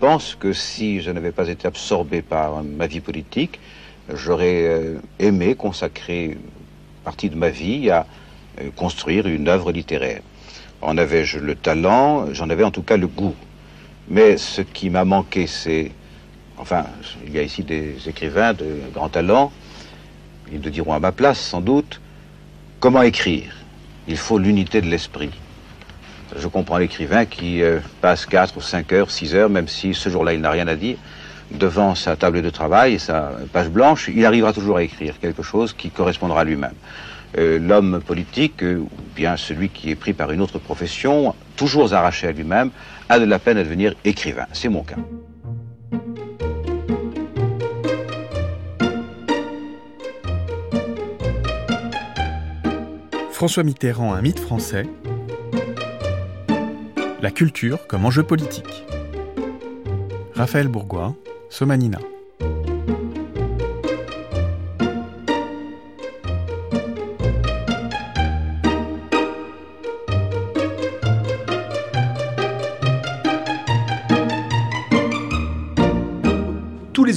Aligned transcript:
pense 0.00 0.34
que 0.34 0.54
si 0.54 1.02
je 1.02 1.10
n'avais 1.10 1.30
pas 1.30 1.48
été 1.48 1.68
absorbé 1.68 2.22
par 2.22 2.64
ma 2.64 2.86
vie 2.86 3.00
politique, 3.00 3.60
j'aurais 4.12 4.64
euh, 4.64 4.98
aimé 5.18 5.54
consacrer 5.54 6.38
partie 7.04 7.28
de 7.28 7.36
ma 7.36 7.50
vie 7.50 7.90
à 7.90 8.06
euh, 8.60 8.70
construire 8.74 9.26
une 9.26 9.46
œuvre 9.48 9.72
littéraire. 9.72 10.22
En 10.80 10.96
avais-je 10.96 11.38
le 11.38 11.54
talent 11.54 12.32
J'en 12.32 12.48
avais 12.48 12.64
en 12.64 12.70
tout 12.70 12.82
cas 12.82 12.96
le 12.96 13.06
goût. 13.06 13.34
Mais 14.08 14.38
ce 14.38 14.62
qui 14.62 14.88
m'a 14.88 15.04
manqué, 15.04 15.46
c'est... 15.46 15.92
Enfin, 16.56 16.86
il 17.26 17.34
y 17.34 17.38
a 17.38 17.42
ici 17.42 17.62
des 17.62 18.08
écrivains 18.08 18.54
de 18.54 18.80
grand 18.94 19.10
talent, 19.10 19.52
ils 20.50 20.62
le 20.62 20.70
diront 20.70 20.94
à 20.94 20.98
ma 20.98 21.12
place 21.12 21.38
sans 21.38 21.60
doute, 21.60 22.00
comment 22.80 23.02
écrire? 23.02 23.54
Il 24.08 24.16
faut 24.16 24.38
l'unité 24.38 24.80
de 24.80 24.88
l'esprit. 24.88 25.30
Je 26.36 26.46
comprends 26.48 26.78
l'écrivain 26.78 27.24
qui 27.24 27.62
euh, 27.62 27.80
passe 28.00 28.26
4 28.26 28.56
ou 28.56 28.60
5 28.60 28.92
heures, 28.92 29.10
6 29.10 29.34
heures, 29.34 29.50
même 29.50 29.68
si 29.68 29.94
ce 29.94 30.08
jour-là 30.08 30.32
il 30.32 30.40
n'a 30.40 30.50
rien 30.50 30.68
à 30.68 30.76
dire, 30.76 30.96
devant 31.50 31.94
sa 31.94 32.16
table 32.16 32.42
de 32.42 32.50
travail 32.50 32.94
et 32.94 32.98
sa 32.98 33.32
page 33.52 33.68
blanche, 33.68 34.08
il 34.14 34.24
arrivera 34.24 34.52
toujours 34.52 34.76
à 34.76 34.82
écrire 34.82 35.18
quelque 35.20 35.42
chose 35.42 35.72
qui 35.72 35.90
correspondra 35.90 36.42
à 36.42 36.44
lui-même. 36.44 36.74
Euh, 37.38 37.58
l'homme 37.58 38.00
politique, 38.04 38.62
euh, 38.62 38.78
ou 38.78 38.88
bien 39.14 39.36
celui 39.36 39.68
qui 39.68 39.90
est 39.90 39.94
pris 39.94 40.12
par 40.12 40.32
une 40.32 40.40
autre 40.40 40.58
profession, 40.58 41.34
toujours 41.56 41.92
arraché 41.92 42.26
à 42.26 42.32
lui-même, 42.32 42.70
a 43.08 43.18
de 43.18 43.24
la 43.24 43.38
peine 43.38 43.58
à 43.58 43.64
devenir 43.64 43.94
écrivain. 44.04 44.46
C'est 44.52 44.68
mon 44.68 44.82
cas. 44.82 44.96
François 53.32 53.62
Mitterrand, 53.62 54.12
un 54.12 54.20
mythe 54.20 54.38
français. 54.38 54.86
La 57.22 57.30
culture 57.30 57.86
comme 57.86 58.06
enjeu 58.06 58.22
politique. 58.22 58.86
Raphaël 60.34 60.68
Bourgois, 60.68 61.14
Somanina. 61.50 61.98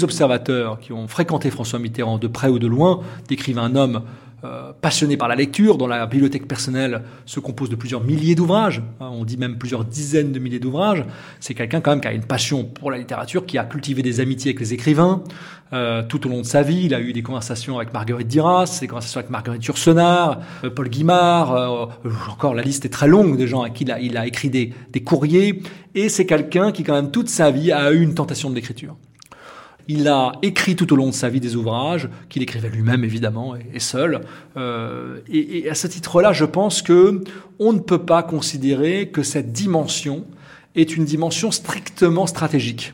Observateurs 0.03 0.79
qui 0.79 0.93
ont 0.93 1.07
fréquenté 1.07 1.49
François 1.49 1.79
Mitterrand 1.79 2.17
de 2.17 2.27
près 2.27 2.49
ou 2.49 2.59
de 2.59 2.67
loin 2.67 3.01
décrivent 3.27 3.59
un 3.59 3.75
homme 3.75 4.03
euh, 4.45 4.73
passionné 4.81 5.15
par 5.15 5.29
la 5.29 5.35
lecture, 5.35 5.77
dont 5.77 5.87
la 5.87 6.05
bibliothèque 6.05 6.49
personnelle 6.49 7.03
se 7.25 7.39
compose 7.39 7.69
de 7.69 7.77
plusieurs 7.77 8.03
milliers 8.03 8.35
d'ouvrages, 8.35 8.81
hein, 8.99 9.09
on 9.09 9.23
dit 9.23 9.37
même 9.37 9.57
plusieurs 9.57 9.85
dizaines 9.85 10.33
de 10.33 10.39
milliers 10.39 10.59
d'ouvrages. 10.59 11.05
C'est 11.39 11.53
quelqu'un 11.53 11.79
quand 11.79 11.91
même 11.91 12.01
qui 12.01 12.09
a 12.09 12.11
une 12.11 12.25
passion 12.25 12.65
pour 12.65 12.91
la 12.91 12.97
littérature, 12.97 13.45
qui 13.45 13.57
a 13.57 13.63
cultivé 13.63 14.01
des 14.01 14.19
amitiés 14.19 14.49
avec 14.49 14.59
les 14.59 14.73
écrivains. 14.73 15.23
Euh, 15.71 16.03
tout 16.03 16.27
au 16.27 16.29
long 16.29 16.41
de 16.41 16.45
sa 16.45 16.61
vie, 16.61 16.87
il 16.87 16.93
a 16.93 16.99
eu 16.99 17.13
des 17.13 17.23
conversations 17.23 17.77
avec 17.77 17.93
Marguerite 17.93 18.27
Duras, 18.27 18.79
des 18.81 18.87
conversations 18.87 19.19
avec 19.19 19.29
Marguerite 19.29 19.63
Yourcenar, 19.63 20.41
euh, 20.65 20.69
Paul 20.69 20.89
Guimard, 20.89 21.93
encore 22.29 22.53
la 22.53 22.63
liste 22.63 22.83
est 22.83 22.89
très 22.89 23.07
longue 23.07 23.37
de 23.37 23.45
gens 23.45 23.61
à 23.61 23.69
qui 23.69 23.85
il 24.01 24.17
a, 24.17 24.27
écrit 24.27 24.49
des, 24.49 24.73
des 24.91 25.03
courriers. 25.03 25.61
Et 25.95 26.09
c'est 26.09 26.25
quelqu'un 26.25 26.73
qui 26.73 26.83
quand 26.83 26.95
même 26.95 27.11
toute 27.11 27.29
sa 27.29 27.49
vie 27.49 27.71
a 27.71 27.93
eu 27.93 28.01
une 28.01 28.13
tentation 28.13 28.49
de 28.49 28.55
l'écriture. 28.55 28.97
Il 29.87 30.07
a 30.07 30.33
écrit 30.41 30.75
tout 30.75 30.91
au 30.93 30.95
long 30.95 31.07
de 31.07 31.13
sa 31.13 31.29
vie 31.29 31.39
des 31.39 31.55
ouvrages, 31.55 32.09
qu'il 32.29 32.41
écrivait 32.41 32.69
lui-même 32.69 33.03
évidemment 33.03 33.55
et, 33.55 33.79
seul. 33.79 34.21
Euh, 34.55 35.19
et, 35.29 35.69
à 35.69 35.75
ce 35.75 35.87
titre-là, 35.87 36.31
je 36.31 36.45
pense 36.45 36.81
que 36.81 37.21
on 37.59 37.73
ne 37.73 37.79
peut 37.79 38.05
pas 38.05 38.23
considérer 38.23 39.09
que 39.09 39.23
cette 39.23 39.51
dimension 39.51 40.25
est 40.75 40.95
une 40.95 41.05
dimension 41.05 41.51
strictement 41.51 42.27
stratégique. 42.27 42.93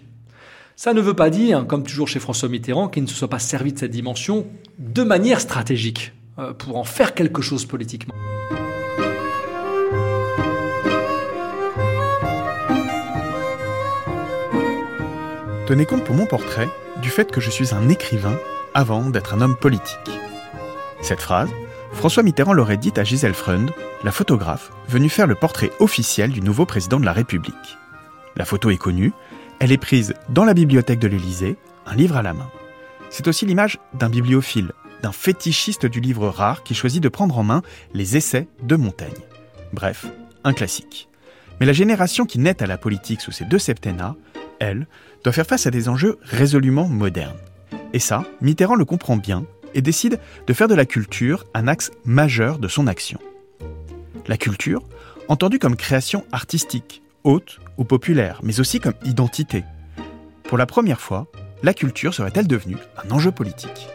Ça 0.75 0.93
ne 0.93 1.01
veut 1.01 1.13
pas 1.13 1.29
dire, 1.29 1.67
comme 1.67 1.83
toujours 1.83 2.07
chez 2.07 2.19
François 2.19 2.49
Mitterrand, 2.49 2.87
qu'il 2.87 3.03
ne 3.03 3.07
se 3.07 3.15
soit 3.15 3.29
pas 3.29 3.39
servi 3.39 3.73
de 3.73 3.79
cette 3.79 3.91
dimension 3.91 4.47
de 4.77 5.03
manière 5.03 5.41
stratégique 5.41 6.13
euh, 6.39 6.53
pour 6.53 6.77
en 6.77 6.85
faire 6.85 7.13
quelque 7.13 7.41
chose 7.41 7.65
politiquement. 7.65 8.15
Tenez 15.69 15.85
compte 15.85 16.03
pour 16.03 16.15
mon 16.15 16.25
portrait 16.25 16.67
du 16.99 17.11
fait 17.11 17.31
que 17.31 17.39
je 17.39 17.51
suis 17.51 17.75
un 17.75 17.89
écrivain 17.89 18.35
avant 18.73 19.07
d'être 19.11 19.35
un 19.35 19.41
homme 19.41 19.55
politique. 19.55 20.09
Cette 21.03 21.21
phrase, 21.21 21.51
François 21.91 22.23
Mitterrand 22.23 22.53
l'aurait 22.53 22.75
dite 22.75 22.97
à 22.97 23.03
Gisèle 23.03 23.35
Freund, 23.35 23.69
la 24.03 24.11
photographe, 24.11 24.71
venue 24.87 25.09
faire 25.09 25.27
le 25.27 25.35
portrait 25.35 25.69
officiel 25.79 26.31
du 26.31 26.41
nouveau 26.41 26.65
président 26.65 26.99
de 26.99 27.05
la 27.05 27.13
République. 27.13 27.53
La 28.35 28.45
photo 28.45 28.71
est 28.71 28.77
connue, 28.77 29.13
elle 29.59 29.71
est 29.71 29.77
prise 29.77 30.15
dans 30.29 30.43
la 30.43 30.55
bibliothèque 30.55 30.97
de 30.97 31.07
l'Élysée, 31.07 31.55
un 31.85 31.93
livre 31.93 32.17
à 32.17 32.23
la 32.23 32.33
main. 32.33 32.49
C'est 33.11 33.27
aussi 33.27 33.45
l'image 33.45 33.77
d'un 33.93 34.09
bibliophile, 34.09 34.71
d'un 35.03 35.11
fétichiste 35.11 35.85
du 35.85 35.99
livre 35.99 36.29
rare 36.29 36.63
qui 36.63 36.73
choisit 36.73 37.03
de 37.03 37.09
prendre 37.09 37.37
en 37.37 37.43
main 37.43 37.61
les 37.93 38.17
essais 38.17 38.47
de 38.63 38.75
Montaigne. 38.75 39.21
Bref, 39.71 40.07
un 40.43 40.53
classique. 40.53 41.09
Mais 41.59 41.67
la 41.67 41.73
génération 41.73 42.25
qui 42.25 42.39
naît 42.39 42.63
à 42.63 42.65
la 42.65 42.79
politique 42.79 43.21
sous 43.21 43.31
ces 43.31 43.45
deux 43.45 43.59
septennats, 43.59 44.15
elle, 44.59 44.87
doit 45.23 45.33
faire 45.33 45.45
face 45.45 45.67
à 45.67 45.71
des 45.71 45.89
enjeux 45.89 46.17
résolument 46.21 46.87
modernes. 46.87 47.37
Et 47.93 47.99
ça, 47.99 48.23
Mitterrand 48.41 48.75
le 48.75 48.85
comprend 48.85 49.17
bien 49.17 49.45
et 49.73 49.81
décide 49.81 50.19
de 50.47 50.53
faire 50.53 50.67
de 50.67 50.75
la 50.75 50.85
culture 50.85 51.45
un 51.53 51.67
axe 51.67 51.91
majeur 52.05 52.59
de 52.59 52.67
son 52.67 52.87
action. 52.87 53.19
La 54.27 54.37
culture, 54.37 54.83
entendue 55.27 55.59
comme 55.59 55.75
création 55.75 56.25
artistique, 56.31 57.01
haute 57.23 57.59
ou 57.77 57.83
populaire, 57.83 58.39
mais 58.43 58.59
aussi 58.59 58.79
comme 58.79 58.93
identité. 59.05 59.63
Pour 60.43 60.57
la 60.57 60.65
première 60.65 61.01
fois, 61.01 61.27
la 61.63 61.73
culture 61.73 62.13
serait-elle 62.13 62.47
devenue 62.47 62.77
un 63.03 63.11
enjeu 63.11 63.31
politique? 63.31 63.87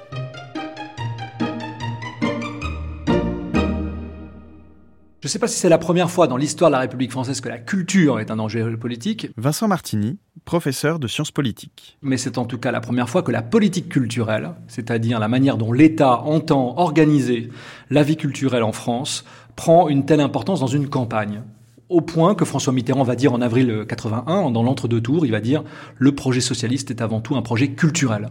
Je 5.25 5.29
ne 5.29 5.31
sais 5.31 5.39
pas 5.39 5.49
si 5.49 5.59
c'est 5.59 5.71
la 5.71 5.79
première 5.79 6.11
fois 6.11 6.27
dans 6.27 6.37
l'histoire 6.37 6.69
de 6.69 6.75
la 6.75 6.81
République 6.81 7.11
française 7.11 7.41
que 7.41 7.49
la 7.49 7.57
culture 7.57 8.21
est 8.21 8.31
un 8.31 8.39
enjeu 8.39 8.77
politique. 8.77 9.29
Vincent 9.39 9.67
Martini, 9.69 10.19
professeur 10.45 10.99
de 10.99 11.09
sciences 11.09 11.31
politiques. 11.31 11.97
Mais 12.03 12.19
c'est 12.19 12.37
en 12.37 12.45
tout 12.45 12.59
cas 12.59 12.71
la 12.71 12.83
première 12.83 13.09
fois 13.09 13.23
que 13.23 13.33
la 13.33 13.41
politique 13.41 13.89
culturelle, 13.89 14.51
c'est-à-dire 14.69 15.19
la 15.19 15.29
manière 15.29 15.57
dont 15.57 15.73
l'État 15.73 16.21
entend 16.21 16.75
organiser 16.77 17.49
la 17.89 18.03
vie 18.03 18.19
culturelle 18.19 18.63
en 18.63 18.73
France, 18.73 19.25
prend 19.57 19.89
une 19.89 20.05
telle 20.05 20.21
importance 20.21 20.61
dans 20.61 20.67
une 20.67 20.91
campagne 20.91 21.41
au 21.94 22.00
point 22.00 22.34
que 22.34 22.44
François 22.44 22.72
Mitterrand 22.72 23.05
va 23.05 23.15
dire 23.15 23.32
en 23.32 23.41
avril 23.41 23.84
81, 23.88 24.50
dans 24.50 24.62
l'entre-deux 24.65 25.00
tours, 25.00 25.25
il 25.25 25.31
va 25.31 25.41
dire 25.41 25.62
le 25.97 26.12
projet 26.12 26.41
socialiste 26.41 26.91
est 26.91 27.00
avant 27.00 27.21
tout 27.21 27.37
un 27.37 27.43
projet 27.43 27.69
culturel. 27.69 28.31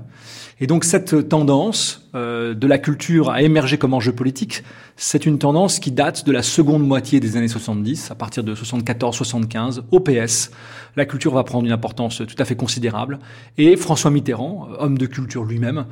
Et 0.59 0.67
donc 0.67 0.83
cette 0.83 1.29
tendance 1.29 2.09
euh, 2.13 2.53
de 2.53 2.67
la 2.67 2.77
culture 2.77 3.29
à 3.29 3.41
émerger 3.41 3.77
comme 3.77 3.93
enjeu 3.93 4.11
politique, 4.11 4.63
c'est 4.97 5.25
une 5.25 5.39
tendance 5.39 5.79
qui 5.79 5.91
date 5.91 6.25
de 6.25 6.31
la 6.33 6.43
seconde 6.43 6.85
moitié 6.85 7.21
des 7.21 7.37
années 7.37 7.47
70, 7.47 8.11
à 8.11 8.15
partir 8.15 8.43
de 8.43 8.53
74-75, 8.53 9.81
au 9.91 9.99
PS. 10.01 10.51
La 10.97 11.05
culture 11.05 11.33
va 11.33 11.43
prendre 11.43 11.65
une 11.65 11.71
importance 11.71 12.21
tout 12.27 12.35
à 12.37 12.45
fait 12.45 12.55
considérable. 12.55 13.19
Et 13.57 13.77
François 13.77 14.11
Mitterrand, 14.11 14.67
homme 14.77 14.97
de 14.97 15.05
culture 15.05 15.45
lui-même, 15.45 15.85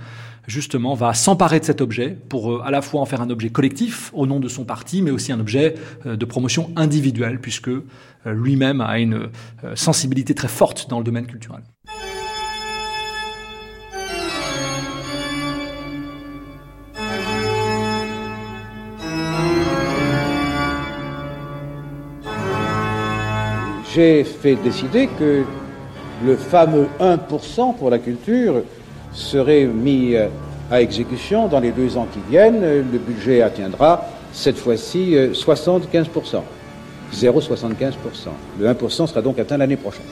justement, 0.47 0.93
va 0.93 1.13
s'emparer 1.13 1.59
de 1.59 1.65
cet 1.65 1.81
objet 1.81 2.17
pour 2.29 2.51
euh, 2.51 2.61
à 2.63 2.71
la 2.71 2.81
fois 2.81 3.01
en 3.01 3.05
faire 3.05 3.21
un 3.21 3.29
objet 3.29 3.49
collectif 3.49 4.11
au 4.13 4.25
nom 4.25 4.39
de 4.39 4.47
son 4.47 4.65
parti, 4.65 5.01
mais 5.01 5.11
aussi 5.11 5.31
un 5.31 5.39
objet 5.39 5.75
euh, 6.05 6.15
de 6.15 6.25
promotion 6.25 6.71
individuelle, 6.75 7.39
puisque 7.39 7.69
euh, 7.69 7.81
lui-même 8.25 8.81
a 8.81 8.99
une 8.99 9.29
sensibilité 9.75 10.33
très 10.33 10.47
forte 10.47 10.89
dans 10.89 10.99
le 10.99 11.03
domaine 11.03 11.25
culturel. 11.25 11.61
J'ai 23.93 24.23
fait 24.23 24.55
décider 24.55 25.07
que 25.19 25.43
le 26.23 26.37
fameux 26.37 26.87
1% 27.01 27.75
pour 27.75 27.89
la 27.89 27.99
culture 27.99 28.63
serait 29.13 29.65
mis 29.65 30.15
euh, 30.15 30.27
à 30.69 30.81
exécution 30.81 31.47
dans 31.47 31.59
les 31.59 31.71
deux 31.71 31.97
ans 31.97 32.07
qui 32.11 32.19
viennent. 32.29 32.61
Le 32.61 32.97
budget 32.97 33.41
atteindra 33.41 34.05
cette 34.33 34.57
fois-ci 34.57 35.15
75%. 35.33 36.41
0,75%. 37.13 37.93
Le 38.59 38.73
1% 38.73 39.07
sera 39.07 39.21
donc 39.21 39.39
atteint 39.39 39.57
l'année 39.57 39.75
prochaine. 39.75 40.05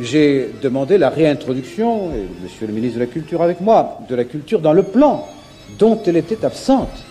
J'ai 0.00 0.50
demandé 0.62 0.98
la 0.98 1.08
réintroduction, 1.08 2.12
et 2.12 2.26
monsieur 2.42 2.66
le 2.66 2.72
ministre 2.72 2.98
de 2.98 3.04
la 3.04 3.10
Culture 3.10 3.42
avec 3.42 3.60
moi, 3.60 3.98
de 4.08 4.14
la 4.14 4.24
culture 4.24 4.60
dans 4.60 4.74
le 4.74 4.82
plan 4.82 5.26
dont 5.78 6.00
elle 6.06 6.16
était 6.16 6.44
absente. 6.44 7.04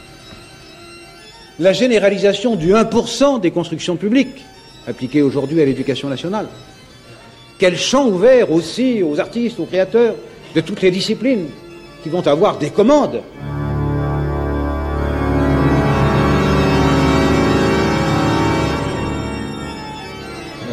La 1.59 1.73
généralisation 1.73 2.55
du 2.55 2.73
1% 2.73 3.39
des 3.39 3.51
constructions 3.51 3.95
publiques 3.95 4.43
appliquées 4.87 5.21
aujourd'hui 5.21 5.61
à 5.61 5.65
l'éducation 5.65 6.09
nationale. 6.09 6.47
Quel 7.57 7.77
champ 7.77 8.07
ouvert 8.07 8.51
aussi 8.51 9.01
aux 9.01 9.19
artistes, 9.19 9.59
aux 9.59 9.65
créateurs, 9.65 10.15
de 10.55 10.61
toutes 10.61 10.81
les 10.81 10.89
disciplines 10.89 11.47
qui 12.01 12.09
vont 12.09 12.25
avoir 12.25 12.57
des 12.57 12.69
commandes. 12.69 13.21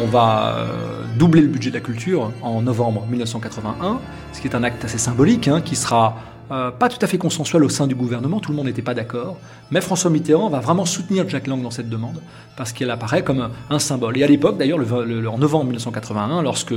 On 0.01 0.05
va 0.07 0.55
euh, 0.57 1.03
doubler 1.17 1.41
le 1.41 1.47
budget 1.47 1.69
de 1.69 1.75
la 1.75 1.81
culture 1.81 2.31
en 2.41 2.61
novembre 2.61 3.05
1981, 3.09 3.99
ce 4.31 4.41
qui 4.41 4.47
est 4.47 4.55
un 4.55 4.63
acte 4.63 4.85
assez 4.85 4.97
symbolique, 4.97 5.47
hein, 5.47 5.61
qui 5.61 5.75
sera 5.75 6.15
euh, 6.51 6.71
pas 6.71 6.89
tout 6.89 6.97
à 7.01 7.07
fait 7.07 7.17
consensuel 7.17 7.63
au 7.63 7.69
sein 7.69 7.87
du 7.87 7.95
gouvernement, 7.95 8.39
tout 8.39 8.51
le 8.51 8.57
monde 8.57 8.65
n'était 8.65 8.81
pas 8.81 8.93
d'accord, 8.93 9.37
mais 9.71 9.81
François 9.81 10.11
Mitterrand 10.11 10.49
va 10.49 10.59
vraiment 10.59 10.85
soutenir 10.85 11.27
Jack 11.29 11.47
Lang 11.47 11.61
dans 11.61 11.71
cette 11.71 11.89
demande, 11.89 12.21
parce 12.57 12.73
qu'elle 12.73 12.91
apparaît 12.91 13.23
comme 13.23 13.49
un, 13.69 13.79
symbole. 13.79 14.17
Et 14.17 14.23
à 14.23 14.27
l'époque, 14.27 14.57
d'ailleurs, 14.57 14.79
en 14.79 15.37
novembre 15.37 15.65
1981, 15.65 16.41
lorsque 16.41 16.73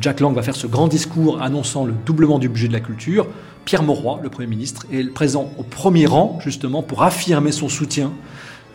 Jack 0.00 0.20
Lang 0.20 0.34
va 0.34 0.42
faire 0.42 0.56
ce 0.56 0.66
grand 0.66 0.88
discours 0.88 1.40
annonçant 1.42 1.84
le 1.84 1.92
doublement 2.06 2.38
du 2.38 2.48
budget 2.48 2.68
de 2.68 2.72
la 2.72 2.80
culture, 2.80 3.26
Pierre 3.64 3.82
Mauroy, 3.82 4.20
le 4.22 4.30
Premier 4.30 4.48
ministre, 4.48 4.86
est 4.92 5.04
présent 5.04 5.50
au 5.58 5.62
premier 5.62 6.06
rang, 6.06 6.38
justement, 6.42 6.82
pour 6.82 7.02
affirmer 7.02 7.52
son 7.52 7.68
soutien 7.68 8.12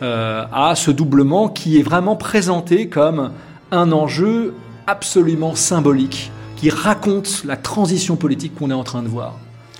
euh, 0.02 0.44
à 0.52 0.74
ce 0.76 0.90
doublement 0.90 1.48
qui 1.48 1.78
est 1.78 1.82
vraiment 1.82 2.16
présenté 2.16 2.88
comme 2.88 3.32
un 3.70 3.92
enjeu 3.92 4.54
absolument 4.86 5.54
symbolique, 5.54 6.32
qui 6.56 6.70
raconte 6.70 7.44
la 7.44 7.56
transition 7.56 8.16
politique 8.16 8.54
qu'on 8.54 8.70
est 8.70 8.74
en 8.74 8.84
train 8.84 9.02
de 9.02 9.08
voir. 9.08 9.36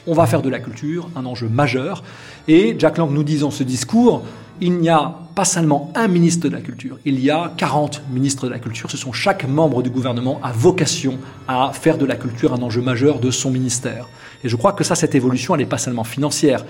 On 0.07 0.15
va 0.15 0.27
faire 0.27 0.43
de 0.43 0.49
la 0.49 0.59
culture 0.59 1.09
un 1.17 1.27
enjeu 1.27 1.49
majeur. 1.49 2.03
Et 2.49 2.75
Jack 2.79 2.99
Lang 2.99 3.11
nous 3.11 3.25
dit 3.25 3.39
dans 3.39 3.51
ce 3.51 3.63
discours, 3.63 4.23
il 4.61 4.79
n'y 4.79 4.89
a 4.89 5.15
pas 5.35 5.45
seulement 5.45 5.91
un 5.95 6.09
ministre 6.09 6.49
de 6.49 6.55
la 6.55 6.61
culture, 6.61 6.99
il 7.07 7.19
y 7.19 7.31
a 7.31 7.53
40 7.57 8.03
ministres 8.11 8.47
de 8.47 8.51
la 8.51 8.59
culture. 8.59 8.91
Ce 8.91 8.97
sont 8.97 9.13
chaque 9.13 9.49
membre 9.49 9.83
du 9.83 9.89
gouvernement 9.89 10.39
a 10.43 10.53
vocation 10.53 11.19
à 11.49 11.73
faire 11.73 11.97
de 11.97 12.05
la 12.05 12.17
culture 12.17 12.53
un 12.53 12.63
enjeu 12.63 12.83
majeur 12.83 13.21
de 13.21 13.31
son 13.31 13.51
ministère. 13.51 14.07
Et 14.45 14.49
je 14.49 14.57
crois 14.57 14.73
que 14.73 14.85
ça, 14.85 14.95
cette 14.95 15.15
évolution, 15.15 15.55
elle 15.55 15.61
n'est 15.61 15.67
pas 15.67 15.79
seulement 15.79 16.05
financière. 16.05 16.65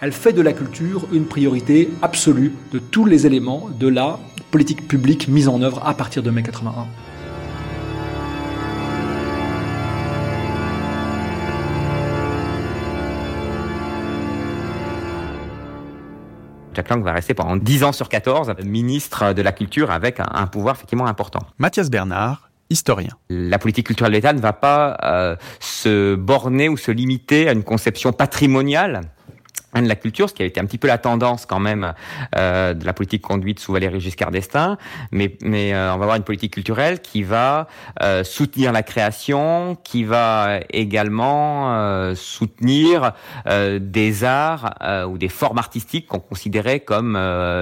Elle 0.00 0.12
fait 0.12 0.32
de 0.32 0.42
la 0.42 0.52
culture 0.52 1.06
une 1.12 1.26
priorité 1.26 1.90
absolue 2.02 2.52
de 2.72 2.78
tous 2.78 3.04
les 3.04 3.26
éléments 3.26 3.68
de 3.78 3.88
la 3.88 4.18
politique 4.50 4.86
publique 4.88 5.28
mise 5.28 5.48
en 5.48 5.62
œuvre 5.62 5.86
à 5.86 5.94
partir 5.94 6.22
de 6.22 6.30
mai 6.30 6.42
81. 6.42 6.86
Jack 16.76 16.90
Lang 16.90 17.02
va 17.02 17.12
rester 17.12 17.32
pendant 17.32 17.56
10 17.56 17.84
ans 17.84 17.92
sur 17.92 18.10
14 18.10 18.52
ministre 18.62 19.32
de 19.32 19.40
la 19.40 19.52
Culture 19.52 19.90
avec 19.90 20.20
un, 20.20 20.46
pouvoir 20.46 20.74
effectivement 20.74 21.06
important. 21.06 21.40
Mathias 21.56 21.88
Bernard, 21.88 22.50
historien. 22.68 23.12
La 23.30 23.58
politique 23.58 23.86
culturelle 23.86 24.12
de 24.12 24.16
l'État 24.18 24.34
ne 24.34 24.40
va 24.40 24.52
pas 24.52 24.98
euh, 25.02 25.36
se 25.58 26.16
borner 26.16 26.68
ou 26.68 26.76
se 26.76 26.90
limiter 26.90 27.48
à 27.48 27.52
une 27.52 27.62
conception 27.62 28.12
patrimoniale 28.12 29.00
de 29.82 29.88
la 29.88 29.96
culture, 29.96 30.28
ce 30.28 30.34
qui 30.34 30.42
a 30.42 30.46
été 30.46 30.60
un 30.60 30.64
petit 30.66 30.78
peu 30.78 30.88
la 30.88 30.98
tendance 30.98 31.46
quand 31.46 31.60
même 31.60 31.92
euh, 32.36 32.74
de 32.74 32.84
la 32.84 32.92
politique 32.92 33.22
conduite 33.22 33.60
sous 33.60 33.72
Valéry 33.72 34.00
Giscard 34.00 34.30
d'Estaing, 34.30 34.76
mais, 35.12 35.36
mais 35.42 35.74
euh, 35.74 35.94
on 35.94 35.98
va 35.98 36.04
avoir 36.04 36.16
une 36.16 36.24
politique 36.24 36.54
culturelle 36.54 37.00
qui 37.00 37.22
va 37.22 37.68
euh, 38.02 38.24
soutenir 38.24 38.72
la 38.72 38.82
création, 38.82 39.76
qui 39.82 40.04
va 40.04 40.60
également 40.70 41.74
euh, 41.74 42.14
soutenir 42.14 43.12
euh, 43.46 43.78
des 43.80 44.24
arts 44.24 44.74
ou 45.08 45.18
des 45.18 45.28
formes 45.28 45.58
artistiques 45.58 46.06
qu'on 46.06 46.20
considérait 46.20 46.80
comme 46.80 47.18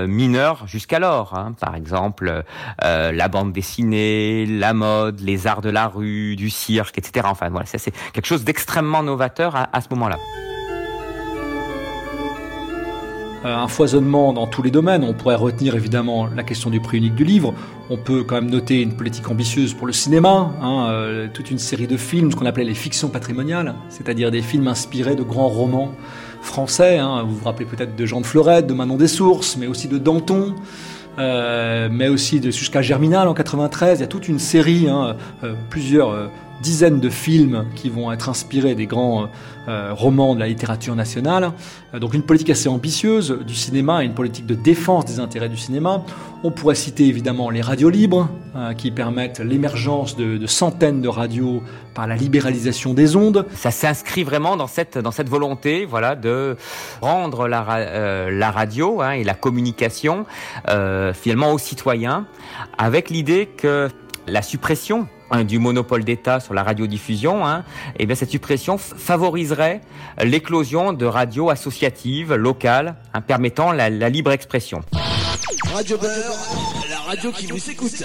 mineurs 0.06 0.66
jusqu'alors. 0.66 1.34
Hein. 1.34 1.54
Par 1.60 1.74
exemple, 1.76 2.44
la 2.82 3.28
bande 3.28 3.52
dessinée, 3.52 4.46
la 4.46 4.74
mode, 4.74 5.20
les 5.20 5.46
arts 5.46 5.62
de 5.62 5.70
la 5.70 5.88
rue, 5.88 6.36
du 6.36 6.50
cirque, 6.50 6.98
etc. 6.98 7.26
Enfin 7.28 7.48
voilà, 7.50 7.66
c'est 7.66 7.92
quelque 8.12 8.26
chose 8.26 8.44
d'extrêmement 8.44 9.02
novateur 9.02 9.56
à, 9.56 9.68
à 9.72 9.80
ce 9.80 9.88
moment-là. 9.90 10.16
Euh, 13.44 13.54
un 13.54 13.68
foisonnement 13.68 14.32
dans 14.32 14.46
tous 14.46 14.62
les 14.62 14.70
domaines. 14.70 15.04
On 15.04 15.12
pourrait 15.12 15.34
retenir 15.34 15.74
évidemment 15.76 16.26
la 16.34 16.42
question 16.42 16.70
du 16.70 16.80
prix 16.80 16.96
unique 16.96 17.14
du 17.14 17.24
livre. 17.24 17.52
On 17.90 17.98
peut 17.98 18.24
quand 18.24 18.36
même 18.36 18.50
noter 18.50 18.80
une 18.80 18.94
politique 18.94 19.30
ambitieuse 19.30 19.74
pour 19.74 19.86
le 19.86 19.92
cinéma, 19.92 20.50
hein, 20.62 20.86
euh, 20.88 21.28
toute 21.30 21.50
une 21.50 21.58
série 21.58 21.86
de 21.86 21.98
films, 21.98 22.30
ce 22.30 22.36
qu'on 22.36 22.46
appelait 22.46 22.64
les 22.64 22.74
fictions 22.74 23.10
patrimoniales, 23.10 23.74
c'est-à-dire 23.90 24.30
des 24.30 24.40
films 24.40 24.66
inspirés 24.66 25.14
de 25.14 25.22
grands 25.22 25.48
romans 25.48 25.92
français. 26.40 26.96
Hein. 26.96 27.22
Vous 27.26 27.36
vous 27.36 27.44
rappelez 27.44 27.66
peut-être 27.66 27.94
de 27.94 28.06
Jean 28.06 28.22
de 28.22 28.26
Florette, 28.26 28.66
de 28.66 28.72
Manon 28.72 28.96
des 28.96 29.08
Sources, 29.08 29.58
mais 29.58 29.66
aussi 29.66 29.88
de 29.88 29.98
Danton. 29.98 30.54
Euh, 31.18 31.88
mais 31.92 32.08
aussi 32.08 32.40
de 32.40 32.50
jusqu'à 32.50 32.82
Germinal 32.82 33.28
en 33.28 33.34
93, 33.34 33.98
il 33.98 34.00
y 34.00 34.04
a 34.04 34.08
toute 34.08 34.26
une 34.26 34.40
série, 34.40 34.88
hein, 34.88 35.16
plusieurs 35.70 36.30
dizaines 36.64 36.98
de 36.98 37.10
films 37.10 37.66
qui 37.76 37.90
vont 37.90 38.10
être 38.10 38.30
inspirés 38.30 38.74
des 38.74 38.86
grands 38.86 39.28
euh, 39.68 39.92
romans 39.92 40.34
de 40.34 40.40
la 40.40 40.46
littérature 40.46 40.96
nationale. 40.96 41.52
Euh, 41.92 41.98
donc 41.98 42.14
une 42.14 42.22
politique 42.22 42.48
assez 42.48 42.70
ambitieuse 42.70 43.38
du 43.46 43.54
cinéma 43.54 44.02
et 44.02 44.06
une 44.06 44.14
politique 44.14 44.46
de 44.46 44.54
défense 44.54 45.04
des 45.04 45.20
intérêts 45.20 45.50
du 45.50 45.58
cinéma. 45.58 46.02
On 46.42 46.50
pourrait 46.50 46.74
citer 46.74 47.06
évidemment 47.06 47.50
les 47.50 47.60
radios 47.60 47.90
libres 47.90 48.30
euh, 48.56 48.72
qui 48.72 48.90
permettent 48.90 49.40
l'émergence 49.40 50.16
de, 50.16 50.46
centaines 50.46 51.02
de 51.02 51.08
radios 51.08 51.62
par 51.94 52.06
la 52.06 52.16
libéralisation 52.16 52.94
des 52.94 53.14
ondes. 53.14 53.46
Ça 53.54 53.70
s'inscrit 53.70 54.24
vraiment 54.24 54.56
dans 54.56 54.66
cette 54.66 54.96
dans 54.96 55.10
cette 55.10 55.28
volonté, 55.28 55.84
voilà, 55.84 56.16
de 56.16 56.56
rendre 57.02 57.46
la, 57.46 58.30
la 58.30 58.50
radio 58.50 59.02
hein, 59.02 59.12
et 59.12 59.24
la 59.24 59.34
communication 59.34 60.24
finalement 60.66 61.52
aux 61.52 61.58
citoyens, 61.58 62.26
avec 62.78 63.10
l'idée 63.10 63.46
que 63.46 63.88
la 64.26 64.42
suppression 64.42 65.06
hein, 65.34 65.44
du 65.44 65.58
monopole 65.58 66.04
d'État 66.04 66.40
sur 66.40 66.54
la 66.54 66.62
radiodiffusion, 66.62 67.46
hein, 67.46 67.64
eh 67.98 68.06
bien 68.06 68.14
cette 68.14 68.30
suppression 68.30 68.78
favoriserait 68.78 69.80
l'éclosion 70.22 70.92
de 70.92 71.06
radios 71.06 71.50
associatives 71.50 72.34
locales 72.34 72.96
hein, 73.12 73.20
permettant 73.20 73.72
la, 73.72 73.90
libre 73.90 74.32
expression. 74.32 74.82
Radio 75.72 75.98
Beurre, 75.98 76.84
la 76.88 76.98
radio 77.00 77.32
qui 77.32 77.46
vous 77.46 77.70
écoute. 77.70 78.04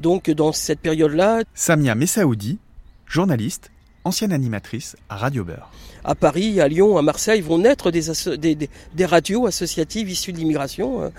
Donc 0.00 0.30
dans 0.30 0.52
cette 0.52 0.80
période-là, 0.80 1.40
Samia 1.54 1.94
Messaoudi, 1.94 2.58
journaliste, 3.06 3.70
ancienne 4.04 4.32
animatrice 4.32 4.96
à 5.08 5.16
Radio 5.16 5.44
Beurre 5.44 5.70
à 6.06 6.14
Paris, 6.14 6.60
à 6.60 6.68
Lyon, 6.68 6.98
à 6.98 7.02
Marseille 7.02 7.40
vont 7.40 7.56
naître 7.56 7.90
des, 7.90 8.02
des, 8.36 9.06
radios 9.06 9.46
associatives 9.46 10.10
issues 10.10 10.34
de 10.34 10.36
l'immigration. 10.36 11.10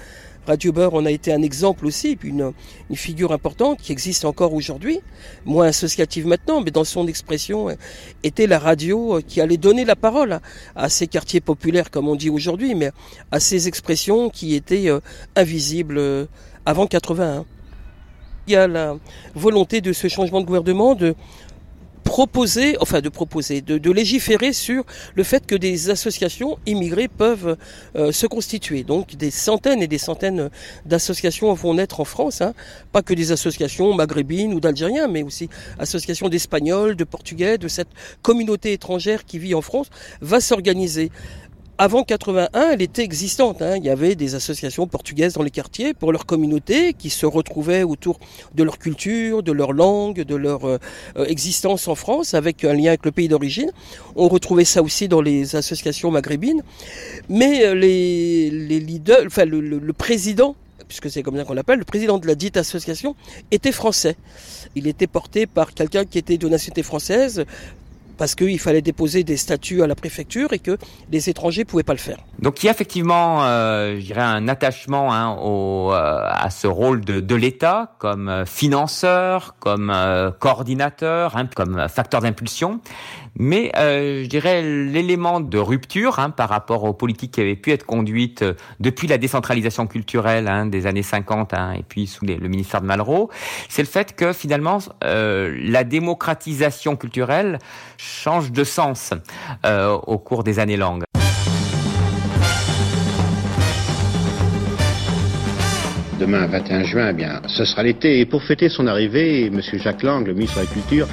Radio 0.47 0.71
Beurre 0.71 0.93
en 0.93 1.05
a 1.05 1.11
été 1.11 1.33
un 1.33 1.41
exemple 1.41 1.85
aussi, 1.85 2.17
une, 2.23 2.51
une 2.89 2.95
figure 2.95 3.31
importante 3.31 3.79
qui 3.79 3.91
existe 3.91 4.25
encore 4.25 4.53
aujourd'hui, 4.53 4.99
moins 5.45 5.67
associative 5.67 6.27
maintenant, 6.27 6.61
mais 6.61 6.71
dans 6.71 6.83
son 6.83 7.07
expression 7.07 7.69
était 8.23 8.47
la 8.47 8.59
radio 8.59 9.21
qui 9.27 9.41
allait 9.41 9.57
donner 9.57 9.85
la 9.85 9.95
parole 9.95 10.39
à, 10.75 10.89
ces 10.89 11.07
quartiers 11.07 11.41
populaires, 11.41 11.89
comme 11.91 12.07
on 12.07 12.15
dit 12.15 12.29
aujourd'hui, 12.29 12.75
mais 12.75 12.91
à 13.31 13.39
ces 13.39 13.67
expressions 13.67 14.29
qui 14.29 14.55
étaient 14.55 14.89
euh, 14.89 14.99
invisibles 15.35 15.97
euh, 15.97 16.25
avant 16.65 16.87
81. 16.87 17.45
Il 18.47 18.53
y 18.53 18.55
a 18.55 18.67
la 18.67 18.95
volonté 19.33 19.81
de 19.81 19.91
ce 19.91 20.07
changement 20.07 20.39
de 20.39 20.45
gouvernement 20.45 20.93
de 20.93 21.15
proposer, 22.05 22.77
enfin 22.79 23.01
de 23.01 23.09
proposer, 23.09 23.61
de, 23.61 23.91
légiférer 23.91 24.53
sur 24.53 24.85
le 25.15 25.23
fait 25.23 25.45
que 25.45 25.55
des 25.55 25.89
associations 25.89 26.57
immigrées 26.65 27.09
peuvent 27.09 27.57
euh, 27.95 28.11
se 28.11 28.27
constituer. 28.27 28.83
Donc 28.83 29.15
des 29.15 29.31
centaines 29.31 29.81
et 29.81 29.87
des 29.87 29.97
centaines 29.97 30.49
d'associations 30.85 31.53
vont 31.53 31.73
naître 31.73 31.99
en 31.99 32.05
France, 32.05 32.41
hein. 32.41 32.53
pas 32.93 33.01
que 33.01 33.13
des 33.13 33.31
associations 33.31 33.93
maghrébines 33.93 34.53
ou 34.53 34.59
d'Algériens, 34.59 35.07
mais 35.07 35.23
aussi 35.23 35.49
associations 35.79 36.29
d'Espagnols, 36.29 36.95
de 36.95 37.03
Portugais, 37.03 37.57
de 37.57 37.67
cette 37.67 37.89
communauté 38.21 38.71
étrangère 38.73 39.25
qui 39.25 39.39
vit 39.39 39.55
en 39.55 39.61
France, 39.61 39.89
va 40.21 40.39
s'organiser. 40.39 41.11
Avant 41.77 42.03
81, 42.03 42.71
elle 42.71 42.81
était 42.81 43.03
existante. 43.03 43.61
Hein. 43.61 43.75
Il 43.75 43.83
y 43.83 43.89
avait 43.89 44.15
des 44.15 44.33
associations 44.33 44.87
portugaises 44.87 45.33
dans 45.33 45.43
les 45.43 45.51
quartiers 45.51 45.93
pour 45.93 46.13
leur 46.13 46.25
communauté 46.25 46.93
qui 46.93 47.09
se 47.09 47.25
retrouvaient 47.25 47.83
autour 47.83 48.17
de 48.53 48.63
leur 48.63 48.79
culture, 48.79 49.43
de 49.43 49.51
leur 49.51 49.73
langue, 49.73 50.21
de 50.21 50.35
leur 50.35 50.63
euh, 50.63 50.77
euh, 51.17 51.25
existence 51.25 51.89
en 51.89 51.95
France, 51.95 52.33
avec 52.33 52.63
un 52.63 52.73
lien 52.73 52.87
avec 52.87 53.03
le 53.03 53.11
pays 53.11 53.27
d'origine. 53.27 53.71
On 54.15 54.29
retrouvait 54.29 54.63
ça 54.63 54.81
aussi 54.81 55.09
dans 55.09 55.19
les 55.19 55.57
associations 55.57 56.11
maghrébines. 56.11 56.63
Mais 57.27 57.65
euh, 57.65 57.75
les, 57.75 58.49
leaders, 58.49 59.25
enfin 59.25 59.43
le, 59.43 59.59
le 59.59 59.93
président 59.93 60.55
puisque 60.87 61.09
c'est 61.09 61.23
comme 61.23 61.35
ça 61.35 61.43
qu'on 61.43 61.55
l'appelle, 61.55 61.79
le 61.79 61.85
président 61.85 62.19
de 62.19 62.27
la 62.27 62.35
dite 62.35 62.57
association 62.57 63.15
était 63.49 63.71
français. 63.71 64.15
Il 64.75 64.85
était 64.87 65.07
porté 65.07 65.47
par 65.47 65.73
quelqu'un 65.73 66.05
qui 66.05 66.19
était 66.19 66.37
de 66.37 66.47
nationalité 66.47 66.83
française, 66.83 67.43
parce 68.17 68.35
qu'il 68.35 68.59
fallait 68.59 68.81
déposer 68.81 69.23
des 69.23 69.37
statuts 69.37 69.81
à 69.81 69.87
la 69.87 69.95
préfecture 69.95 70.53
et 70.53 70.59
que 70.59 70.77
les 71.11 71.29
étrangers 71.29 71.65
pouvaient 71.65 71.83
pas 71.83 71.93
le 71.93 71.99
faire. 71.99 72.17
Donc 72.39 72.63
il 72.63 72.67
y 72.67 72.69
a 72.69 72.71
effectivement, 72.71 73.43
euh, 73.43 73.99
un 74.15 74.47
attachement 74.47 75.13
hein, 75.13 75.37
euh, 75.41 75.91
à 75.91 76.49
ce 76.49 76.67
rôle 76.67 77.01
de, 77.01 77.35
l'État 77.35 77.95
comme 77.99 78.29
euh, 78.29 78.45
financeur, 78.45 79.55
comme 79.59 79.93
coordinateur, 80.39 81.35
hein, 81.35 81.47
comme 81.53 81.87
facteur 81.89 82.21
d'impulsion. 82.21 82.79
Mais 83.37 83.71
euh, 83.75 84.23
je 84.23 84.29
dirais 84.29 84.61
l'élément 84.61 85.41
de 85.41 85.57
rupture 85.57 86.19
hein, 86.19 86.29
par 86.29 86.49
rapport 86.49 86.83
aux 86.85 86.93
politiques 86.93 87.31
qui 87.31 87.41
avaient 87.41 87.55
pu 87.55 87.71
être 87.71 87.85
conduites 87.85 88.43
euh, 88.43 88.53
depuis 88.79 89.07
la 89.07 89.17
décentralisation 89.17 89.87
culturelle 89.87 90.47
hein, 90.47 90.65
des 90.65 90.87
années 90.87 91.03
50 91.03 91.53
hein, 91.53 91.73
et 91.73 91.83
puis 91.83 92.07
sous 92.07 92.25
le 92.25 92.47
ministère 92.47 92.81
de 92.81 92.85
Malraux, 92.85 93.29
c'est 93.67 93.81
le 93.81 93.87
fait 93.87 94.15
que 94.15 94.31
finalement 94.31 94.77
euh, 95.03 95.53
la 95.61 95.83
démocratisation 95.83 96.95
culturelle 96.95 97.59
change 97.97 98.51
de 98.51 98.63
sens 98.63 99.13
euh, 99.65 99.91
au 99.91 100.17
cours 100.17 100.43
des 100.43 100.59
années 100.59 100.77
longues. 100.77 101.03
demain 106.17 106.47
21 106.47 106.83
juin, 106.85 107.09
eh 107.09 107.13
bien, 107.13 107.41
ce 107.45 107.65
sera 107.65 107.83
l'été. 107.83 108.19
Et 108.19 108.25
pour 108.25 108.41
fêter 108.41 108.69
son 108.69 108.87
arrivée, 108.87 109.47
M. 109.47 109.61
Jacques 109.73 110.01
Lang, 110.01 110.25
le 110.25 110.33
ministre 110.33 110.55
de 110.55 110.61
la 110.61 110.71
Culture, 110.71 111.07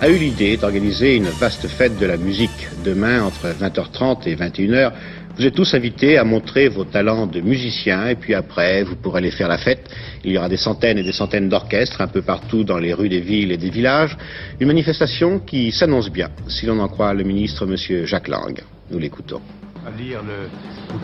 a 0.00 0.08
eu 0.08 0.18
l'idée 0.18 0.56
d'organiser 0.56 1.16
une 1.16 1.28
vaste 1.28 1.66
fête 1.68 1.98
de 1.98 2.06
la 2.06 2.16
musique 2.16 2.68
demain 2.84 3.22
entre 3.22 3.46
20h30 3.48 4.28
et 4.28 4.36
21h. 4.36 4.92
Vous 5.36 5.46
êtes 5.46 5.54
tous 5.54 5.74
invités 5.74 6.18
à 6.18 6.24
montrer 6.24 6.68
vos 6.68 6.84
talents 6.84 7.26
de 7.26 7.40
musiciens 7.40 8.08
et 8.08 8.14
puis 8.14 8.34
après, 8.34 8.82
vous 8.82 8.96
pourrez 8.96 9.18
aller 9.18 9.30
faire 9.30 9.48
la 9.48 9.58
fête. 9.58 9.88
Il 10.24 10.32
y 10.32 10.38
aura 10.38 10.48
des 10.48 10.58
centaines 10.58 10.98
et 10.98 11.02
des 11.02 11.12
centaines 11.12 11.48
d'orchestres 11.48 12.00
un 12.00 12.08
peu 12.08 12.22
partout 12.22 12.62
dans 12.62 12.78
les 12.78 12.92
rues 12.92 13.08
des 13.08 13.20
villes 13.20 13.52
et 13.52 13.56
des 13.56 13.70
villages. 13.70 14.16
Une 14.60 14.68
manifestation 14.68 15.38
qui 15.38 15.72
s'annonce 15.72 16.10
bien, 16.10 16.28
si 16.48 16.66
l'on 16.66 16.78
en 16.78 16.88
croit 16.88 17.14
le 17.14 17.24
ministre 17.24 17.66
M. 17.66 18.04
Jacques 18.04 18.28
Lang. 18.28 18.62
Nous 18.90 18.98
l'écoutons 18.98 19.40
à 19.86 19.90
lire 19.96 20.20
le, 20.26 20.48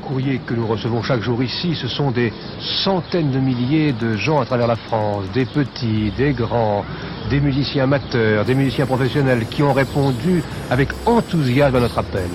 courrier 0.03 0.41
que 0.45 0.55
nous 0.55 0.67
recevons 0.67 1.03
chaque 1.03 1.21
jour 1.21 1.41
ici, 1.43 1.77
ce 1.77 1.87
sont 1.87 2.11
des 2.11 2.33
centaines 2.83 3.31
de 3.31 3.39
milliers 3.39 3.93
de 3.93 4.17
gens 4.17 4.41
à 4.41 4.45
travers 4.45 4.67
la 4.67 4.75
France, 4.75 5.27
des 5.33 5.45
petits, 5.45 6.11
des 6.17 6.33
grands, 6.33 6.85
des 7.31 7.39
musiciens 7.41 7.85
amateurs, 7.85 8.45
des 8.45 8.55
musiciens 8.55 8.87
professionnels 8.87 9.47
qui 9.49 9.62
ont 9.62 9.73
répondu 9.73 10.43
avec 10.71 10.89
enthousiasme 11.07 11.77
à 11.77 11.81
notre 11.81 11.99
appel. 11.99 12.31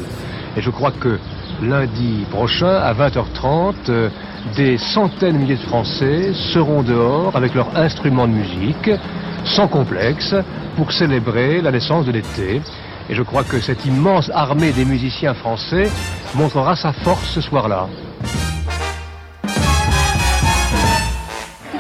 Et 0.56 0.62
je 0.62 0.70
crois 0.70 0.92
que 0.92 1.20
lundi 1.62 2.25
prochain, 2.30 2.75
à 2.75 2.94
20h30, 2.94 3.74
euh, 3.89 4.10
des 4.56 4.77
centaines 4.77 5.34
de 5.34 5.39
milliers 5.39 5.56
de 5.56 5.68
Français 5.68 6.32
seront 6.54 6.84
dehors 6.84 7.36
avec 7.36 7.56
leurs 7.56 7.75
instruments 7.75 8.27
de 8.27 8.34
musique, 8.34 8.92
sans 9.44 9.68
complexe, 9.68 10.34
pour 10.77 10.94
célébrer 10.94 11.62
la 11.62 11.72
naissance 11.72 12.06
de 12.06 12.12
l'été. 12.12 12.62
Et 13.09 13.15
je 13.15 13.23
crois 13.23 13.43
que 13.43 13.59
cette 13.59 13.85
immense 13.85 14.29
armée 14.33 14.71
des 14.71 14.83
musiciens 14.85 15.33
français 15.33 15.89
montrera 16.35 16.75
sa 16.75 16.91
force 16.91 17.25
ce 17.33 17.41
soir-là. 17.41 17.87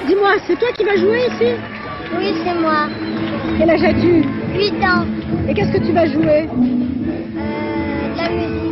Dis-moi, 0.07 0.31
c'est 0.47 0.57
toi 0.57 0.69
qui 0.75 0.85
vas 0.85 0.95
jouer 0.95 1.27
ici? 1.27 1.51
Oui, 2.17 2.33
c'est 2.45 2.53
moi. 2.53 2.87
Quel 3.57 3.69
âge 3.69 3.83
as-tu? 3.83 4.23
8 4.55 4.73
ans. 4.85 5.05
Et 5.49 5.53
qu'est-ce 5.53 5.73
que 5.77 5.85
tu 5.85 5.91
vas 5.91 6.05
jouer? 6.05 6.47
Euh, 6.47 8.15
La 8.15 8.29
musique 8.29 8.67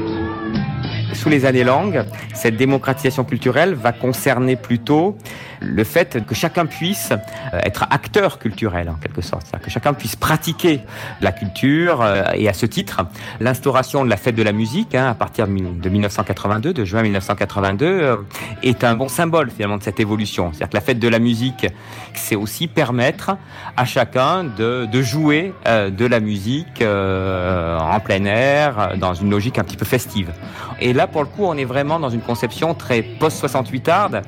sous 1.25 1.29
les 1.29 1.45
années 1.45 1.63
longues, 1.63 2.03
cette 2.35 2.55
démocratisation 2.55 3.23
culturelle 3.23 3.73
va 3.73 3.91
concerner 3.93 4.55
plutôt 4.57 5.17
le 5.65 5.83
fait 5.83 6.25
que 6.25 6.35
chacun 6.35 6.65
puisse 6.65 7.11
euh, 7.11 7.59
être 7.63 7.85
acteur 7.89 8.39
culturel 8.39 8.89
en 8.89 8.95
quelque 8.95 9.21
sorte, 9.21 9.47
que 9.61 9.69
chacun 9.69 9.93
puisse 9.93 10.15
pratiquer 10.15 10.81
la 11.21 11.31
culture 11.31 12.01
euh, 12.01 12.23
et 12.35 12.47
à 12.47 12.53
ce 12.53 12.65
titre, 12.65 13.05
l'instauration 13.39 14.05
de 14.05 14.09
la 14.09 14.17
fête 14.17 14.35
de 14.35 14.43
la 14.43 14.51
musique 14.51 14.95
hein, 14.95 15.07
à 15.09 15.15
partir 15.15 15.47
de 15.47 15.89
1982, 15.89 16.73
de 16.73 16.85
juin 16.85 17.01
1982, 17.01 17.85
euh, 17.85 18.15
est 18.63 18.83
un 18.83 18.95
bon 18.95 19.07
symbole 19.07 19.49
finalement 19.49 19.77
de 19.77 19.83
cette 19.83 19.99
évolution. 19.99 20.51
C'est-à-dire 20.51 20.69
que 20.69 20.77
la 20.77 20.81
fête 20.81 20.99
de 20.99 21.07
la 21.07 21.19
musique, 21.19 21.67
c'est 22.13 22.35
aussi 22.35 22.67
permettre 22.67 23.37
à 23.75 23.85
chacun 23.85 24.43
de, 24.43 24.85
de 24.85 25.01
jouer 25.01 25.53
de 25.65 26.05
la 26.05 26.19
musique 26.19 26.81
en 26.81 27.99
plein 27.99 28.25
air, 28.25 28.93
dans 28.97 29.13
une 29.13 29.29
logique 29.29 29.57
un 29.59 29.63
petit 29.63 29.77
peu 29.77 29.85
festive. 29.85 30.31
Et 30.79 30.93
là, 30.93 31.07
pour 31.07 31.21
le 31.21 31.27
coup, 31.27 31.43
on 31.43 31.55
est 31.55 31.65
vraiment 31.65 31.99
dans 31.99 32.09
une 32.09 32.21
conception 32.21 32.73
très 32.73 33.01
post-68arde 33.01 34.21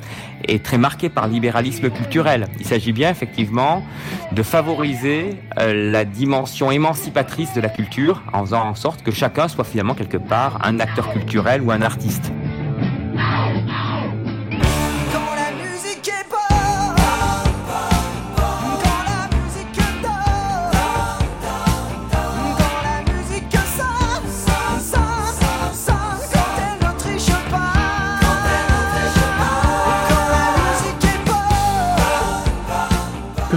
et 0.48 0.60
très 0.60 0.78
marquée 0.78 1.10
par 1.10 1.28
libéralisme 1.28 1.90
culturel. 1.90 2.48
Il 2.60 2.66
s'agit 2.66 2.92
bien 2.92 3.10
effectivement 3.10 3.84
de 4.32 4.44
favoriser 4.44 5.36
euh, 5.60 5.92
la 5.92 6.06
dimension 6.06 6.72
émancipatrice 6.72 7.54
de 7.54 7.62
la 7.62 7.70
culture 7.70 8.24
en 8.34 8.46
faisant 8.46 8.68
en 8.68 8.76
sorte 8.76 9.04
que 9.04 9.12
chacun 9.12 9.48
soit 9.48 9.64
finalement 9.64 9.94
quelque 9.94 10.18
part 10.18 10.60
un 10.66 10.80
acteur 10.80 11.12
culturel 11.12 11.62
ou 11.62 11.72
un 11.72 11.82
artiste. 11.82 12.32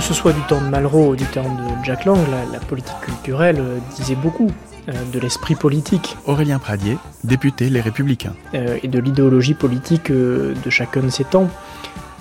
Que 0.01 0.07
ce 0.07 0.15
soit 0.15 0.33
du 0.33 0.41
temps 0.43 0.63
de 0.63 0.67
Malraux 0.67 1.11
ou 1.11 1.17
du 1.17 1.27
temps 1.27 1.43
de 1.43 1.85
Jack 1.85 2.07
Lang, 2.07 2.19
la, 2.51 2.59
politique 2.59 2.99
culturelle 3.03 3.57
euh, 3.59 3.79
disait 3.97 4.15
beaucoup 4.15 4.51
euh, 4.89 4.93
de 5.13 5.21
l'esprit 5.21 5.55
politique. 5.55 6.17
Aurélien 6.27 6.59
Pradier, 6.59 6.97
député 7.23 7.69
Les 7.69 7.83
Républicains. 7.83 8.33
Euh, 8.55 8.79
et 8.83 8.89
de 8.89 8.99
l'idéologie 8.99 9.53
politique 9.53 10.11
de 10.11 10.71
chacun 10.71 11.03
de 11.03 11.11
ces 11.11 11.25
temps. 11.25 11.51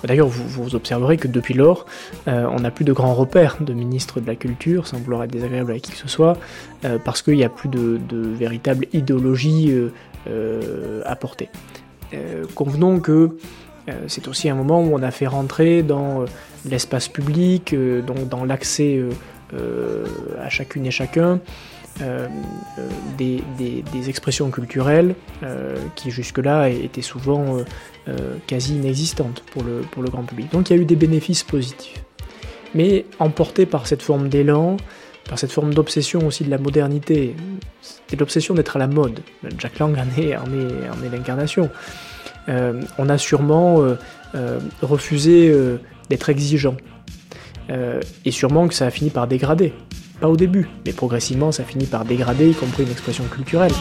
D'ailleurs, 0.04 0.28
vous, 0.28 0.74
observerez 0.74 1.16
que 1.16 1.26
depuis 1.26 1.54
lors, 1.54 1.86
on 2.26 2.60
n'a 2.60 2.70
plus 2.70 2.86
de 2.86 2.92
grands 2.92 3.14
repères 3.14 3.56
de 3.60 3.74
ministres 3.74 4.20
de 4.20 4.26
la 4.26 4.34
Culture, 4.34 4.86
sans 4.86 4.98
vouloir 4.98 5.24
être 5.24 5.30
désagréable 5.30 5.70
avec 5.72 5.82
qui 5.82 5.92
que 5.92 5.98
ce 5.98 6.08
soit, 6.08 6.38
parce 7.04 7.20
qu'il 7.20 7.34
n'y 7.34 7.44
a 7.44 7.50
plus 7.50 7.68
de, 7.68 8.00
de 8.08 8.16
véritable 8.16 8.86
idéologie 8.94 9.74
à 11.04 11.16
porter. 11.16 11.50
convenons 12.54 12.98
que 12.98 13.36
c'est 14.06 14.28
aussi 14.28 14.48
un 14.48 14.54
moment 14.54 14.82
où 14.82 14.94
on 14.94 15.02
a 15.02 15.10
fait 15.10 15.26
rentrer 15.26 15.82
dans 15.82 16.24
l'espace 16.64 17.08
public, 17.08 17.72
euh, 17.72 18.02
donc 18.02 18.28
dans 18.28 18.44
l'accès 18.44 18.96
euh, 18.96 19.10
euh, 19.54 20.06
à 20.40 20.48
chacune 20.48 20.86
et 20.86 20.90
chacun, 20.90 21.40
des, 23.18 23.42
expressions 24.08 24.50
culturelles 24.50 25.14
qui 25.96 26.10
jusque-là 26.10 26.70
étaient 26.70 27.02
souvent 27.02 27.58
quasi 28.46 28.76
inexistantes 28.76 29.42
pour 29.50 29.62
le, 29.64 30.08
grand 30.08 30.22
public. 30.22 30.50
Donc 30.50 30.70
il 30.70 30.76
y 30.76 30.78
a 30.78 30.82
eu 30.82 30.86
des 30.86 30.96
bénéfices 30.96 31.42
positifs. 31.42 32.02
Mais 32.74 33.04
emporté 33.18 33.66
par 33.66 33.86
cette 33.86 34.00
forme 34.00 34.30
d'élan, 34.30 34.78
par 35.28 35.38
cette 35.38 35.52
forme 35.52 35.74
d'obsession 35.74 36.26
aussi 36.26 36.44
de 36.44 36.50
la 36.50 36.56
modernité, 36.56 37.34
c'était 37.82 38.16
l'obsession 38.16 38.54
d'être 38.54 38.76
à 38.76 38.78
la 38.78 38.86
mode. 38.86 39.20
Jack 39.58 39.78
Lang 39.78 39.94
en 39.98 40.18
est 40.18 41.10
l'incarnation. 41.12 41.68
On 42.98 43.08
a 43.08 43.18
sûrement 43.18 43.84
refusé 44.82 45.54
d'être 46.08 46.28
exigeant. 46.28 46.76
Euh, 47.70 48.00
et 48.24 48.30
sûrement 48.30 48.68
que 48.68 48.74
ça 48.74 48.86
a 48.86 48.90
fini 48.90 49.10
par 49.10 49.26
dégrader. 49.26 49.72
Pas 50.20 50.28
au 50.28 50.36
début, 50.36 50.68
mais 50.84 50.92
progressivement 50.92 51.52
ça 51.52 51.64
finit 51.64 51.86
par 51.86 52.04
dégrader, 52.04 52.50
y 52.50 52.54
compris 52.54 52.82
une 52.82 52.90
expression 52.90 53.24
culturelle. 53.24 53.72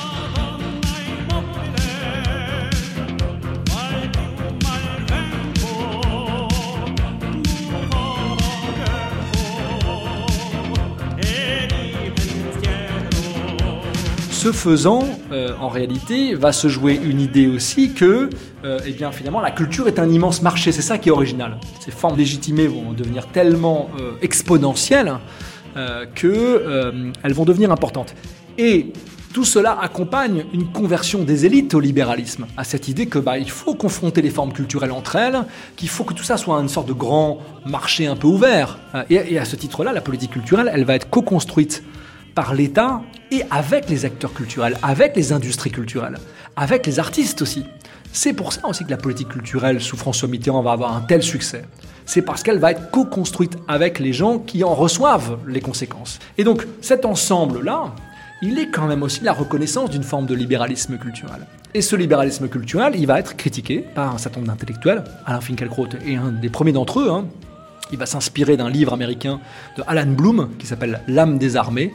Ce 14.49 14.53
faisant, 14.53 15.07
euh, 15.31 15.51
en 15.61 15.67
réalité, 15.67 16.33
va 16.33 16.51
se 16.51 16.67
jouer 16.69 16.99
une 17.03 17.21
idée 17.21 17.47
aussi 17.47 17.93
que, 17.93 18.31
euh, 18.65 18.79
eh 18.83 18.93
bien, 18.93 19.11
finalement, 19.11 19.41
la 19.41 19.51
culture 19.51 19.87
est 19.87 19.99
un 19.99 20.09
immense 20.09 20.41
marché. 20.41 20.71
C'est 20.71 20.81
ça 20.81 20.97
qui 20.97 21.09
est 21.09 21.11
original. 21.11 21.59
Ces 21.79 21.91
formes 21.91 22.17
légitimées 22.17 22.65
vont 22.65 22.93
devenir 22.93 23.27
tellement 23.27 23.91
euh, 23.99 24.13
exponentielles 24.23 25.13
qu'elles 26.15 27.33
vont 27.33 27.45
devenir 27.45 27.71
importantes. 27.71 28.15
Et 28.57 28.91
tout 29.33 29.45
cela 29.45 29.77
accompagne 29.79 30.45
une 30.51 30.65
conversion 30.71 31.23
des 31.23 31.45
élites 31.45 31.75
au 31.75 31.79
libéralisme, 31.79 32.47
à 32.57 32.63
cette 32.63 32.87
idée 32.87 33.05
que 33.05 33.19
bah, 33.19 33.37
il 33.37 33.51
faut 33.51 33.75
confronter 33.75 34.23
les 34.23 34.31
formes 34.31 34.51
culturelles 34.51 34.91
entre 34.91 35.15
elles, 35.15 35.45
qu'il 35.75 35.89
faut 35.89 36.05
que 36.05 36.15
tout 36.15 36.23
ça 36.23 36.37
soit 36.37 36.59
une 36.59 36.69
sorte 36.69 36.87
de 36.87 36.93
grand 36.93 37.37
marché 37.67 38.07
un 38.07 38.15
peu 38.15 38.27
ouvert. 38.27 38.79
Et 39.11 39.37
à 39.37 39.45
ce 39.45 39.55
titre-là, 39.55 39.93
la 39.93 40.01
politique 40.01 40.31
culturelle, 40.31 40.71
elle 40.73 40.85
va 40.85 40.95
être 40.95 41.07
co-construite 41.07 41.83
par 42.39 42.53
l'État 42.53 43.01
et 43.31 43.43
avec 43.51 43.89
les 43.89 44.05
acteurs 44.05 44.33
culturels, 44.33 44.77
avec 44.81 45.13
les 45.17 45.33
industries 45.33 45.71
culturelles, 45.71 46.17
avec 46.55 46.87
les 46.87 46.97
artistes 46.97 47.41
aussi. 47.41 47.65
C'est 48.13 48.31
pour 48.31 48.53
ça 48.53 48.65
aussi 48.65 48.85
que 48.85 48.91
la 48.91 48.95
politique 48.95 49.27
culturelle 49.27 49.81
sous 49.81 49.97
François 49.97 50.29
Mitterrand 50.29 50.61
va 50.61 50.71
avoir 50.71 50.95
un 50.95 51.01
tel 51.01 51.21
succès. 51.21 51.65
C'est 52.05 52.21
parce 52.21 52.41
qu'elle 52.41 52.59
va 52.59 52.71
être 52.71 52.91
co-construite 52.91 53.57
avec 53.67 53.99
les 53.99 54.13
gens 54.13 54.39
qui 54.39 54.63
en 54.63 54.73
reçoivent 54.73 55.39
les 55.49 55.59
conséquences. 55.59 56.19
Et 56.37 56.45
donc 56.45 56.65
cet 56.79 57.03
ensemble-là, 57.03 57.93
il 58.41 58.57
est 58.57 58.69
quand 58.69 58.87
même 58.87 59.03
aussi 59.03 59.21
la 59.21 59.33
reconnaissance 59.33 59.89
d'une 59.89 60.03
forme 60.03 60.25
de 60.25 60.33
libéralisme 60.33 60.97
culturel. 60.97 61.45
Et 61.73 61.81
ce 61.81 61.97
libéralisme 61.97 62.47
culturel, 62.47 62.93
il 62.95 63.05
va 63.05 63.19
être 63.19 63.35
critiqué 63.35 63.79
par 63.79 64.15
un 64.15 64.17
certain 64.17 64.39
nombre 64.39 64.53
d'intellectuels. 64.53 65.03
Alain 65.25 65.41
Finkielkraut 65.41 65.89
est 66.07 66.15
un 66.15 66.31
des 66.31 66.49
premiers 66.49 66.71
d'entre 66.71 67.01
eux. 67.01 67.09
Hein. 67.09 67.25
Il 67.91 67.97
va 67.97 68.05
s'inspirer 68.05 68.55
d'un 68.55 68.69
livre 68.69 68.93
américain 68.93 69.39
de 69.75 69.83
Alan 69.87 70.05
Bloom 70.05 70.49
qui 70.59 70.67
s'appelle 70.67 71.01
L'âme 71.07 71.39
des 71.39 71.55
armées, 71.55 71.91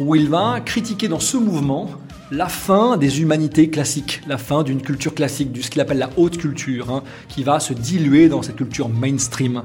où 0.00 0.14
il 0.14 0.28
va 0.28 0.60
critiquer 0.60 1.08
dans 1.08 1.20
ce 1.20 1.36
mouvement 1.36 1.90
la 2.30 2.48
fin 2.48 2.96
des 2.96 3.20
humanités 3.20 3.70
classiques, 3.70 4.20
la 4.26 4.38
fin 4.38 4.62
d'une 4.62 4.82
culture 4.82 5.14
classique, 5.14 5.52
de 5.52 5.62
ce 5.62 5.70
qu'il 5.70 5.80
appelle 5.80 5.98
la 5.98 6.10
haute 6.16 6.36
culture, 6.36 6.90
hein, 6.90 7.02
qui 7.28 7.42
va 7.42 7.58
se 7.60 7.72
diluer 7.72 8.28
dans 8.28 8.42
cette 8.42 8.56
culture 8.56 8.88
mainstream, 8.88 9.62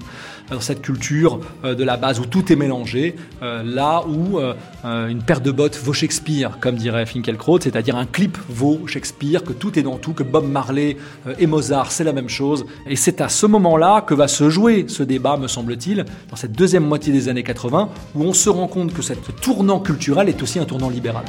dans 0.50 0.62
cette 0.62 0.82
culture 0.82 1.40
euh, 1.64 1.76
de 1.76 1.84
la 1.84 1.98
base 1.98 2.20
où 2.20 2.26
tout 2.26 2.52
est 2.52 2.56
mélangé, 2.56 3.16
euh, 3.42 3.64
là 3.64 4.04
où 4.08 4.40
euh, 4.40 4.54
une 4.84 5.22
paire 5.24 5.42
de 5.42 5.52
bottes 5.52 5.78
vaut 5.78 5.94
Shakespeare, 5.94 6.58
comme 6.60 6.76
dirait 6.76 7.06
Finkielkraut, 7.06 7.60
c'est-à-dire 7.60 7.98
un 7.98 8.06
clip 8.06 8.38
vaut 8.50 8.88
Shakespeare, 8.88 9.44
que 9.44 9.54
tout 9.54 9.78
est 9.78 9.84
dans 9.84 9.98
tout, 9.98 10.14
que 10.14 10.24
Bob 10.24 10.48
Marley 10.48 10.98
et 11.40 11.48
Mozart, 11.48 11.92
c'est 11.92 12.04
la 12.04 12.14
même 12.14 12.30
chose. 12.30 12.66
Et 12.88 12.96
c'est 12.96 13.22
à 13.22 13.30
ce 13.30 13.46
moment-là 13.46 14.02
que 14.02 14.14
va 14.14 14.28
se 14.28 14.50
jouer 14.50 14.86
ce 14.88 15.04
débat, 15.04 15.38
me 15.38 15.48
semble-t-il, 15.48 16.06
dans 16.30 16.36
cette 16.36 16.54
deuxième 16.54 16.86
moitié 16.86 17.12
des 17.14 17.30
années 17.30 17.44
80, 17.44 17.90
où 18.16 18.24
on 18.24 18.34
se 18.34 18.50
rend 18.50 18.68
compte 18.68 18.94
que 18.94 19.02
ce 19.02 19.14
tournant 19.42 19.80
culturel 19.80 20.30
est 20.30 20.42
aussi 20.42 20.60
un 20.60 20.66
tournant 20.66 20.90
libéral. 20.90 21.26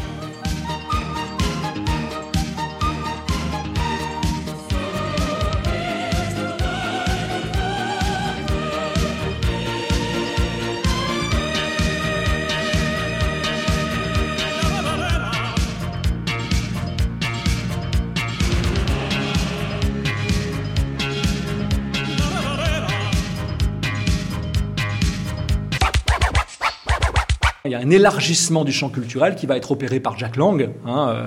Un 27.84 27.90
élargissement 27.90 28.64
du 28.64 28.72
champ 28.72 28.88
culturel 28.88 29.34
qui 29.34 29.46
va 29.46 29.56
être 29.56 29.70
opéré 29.70 30.00
par 30.00 30.18
Jacques 30.18 30.36
Lang 30.36 30.70
hein, 30.86 31.08
euh, 31.08 31.26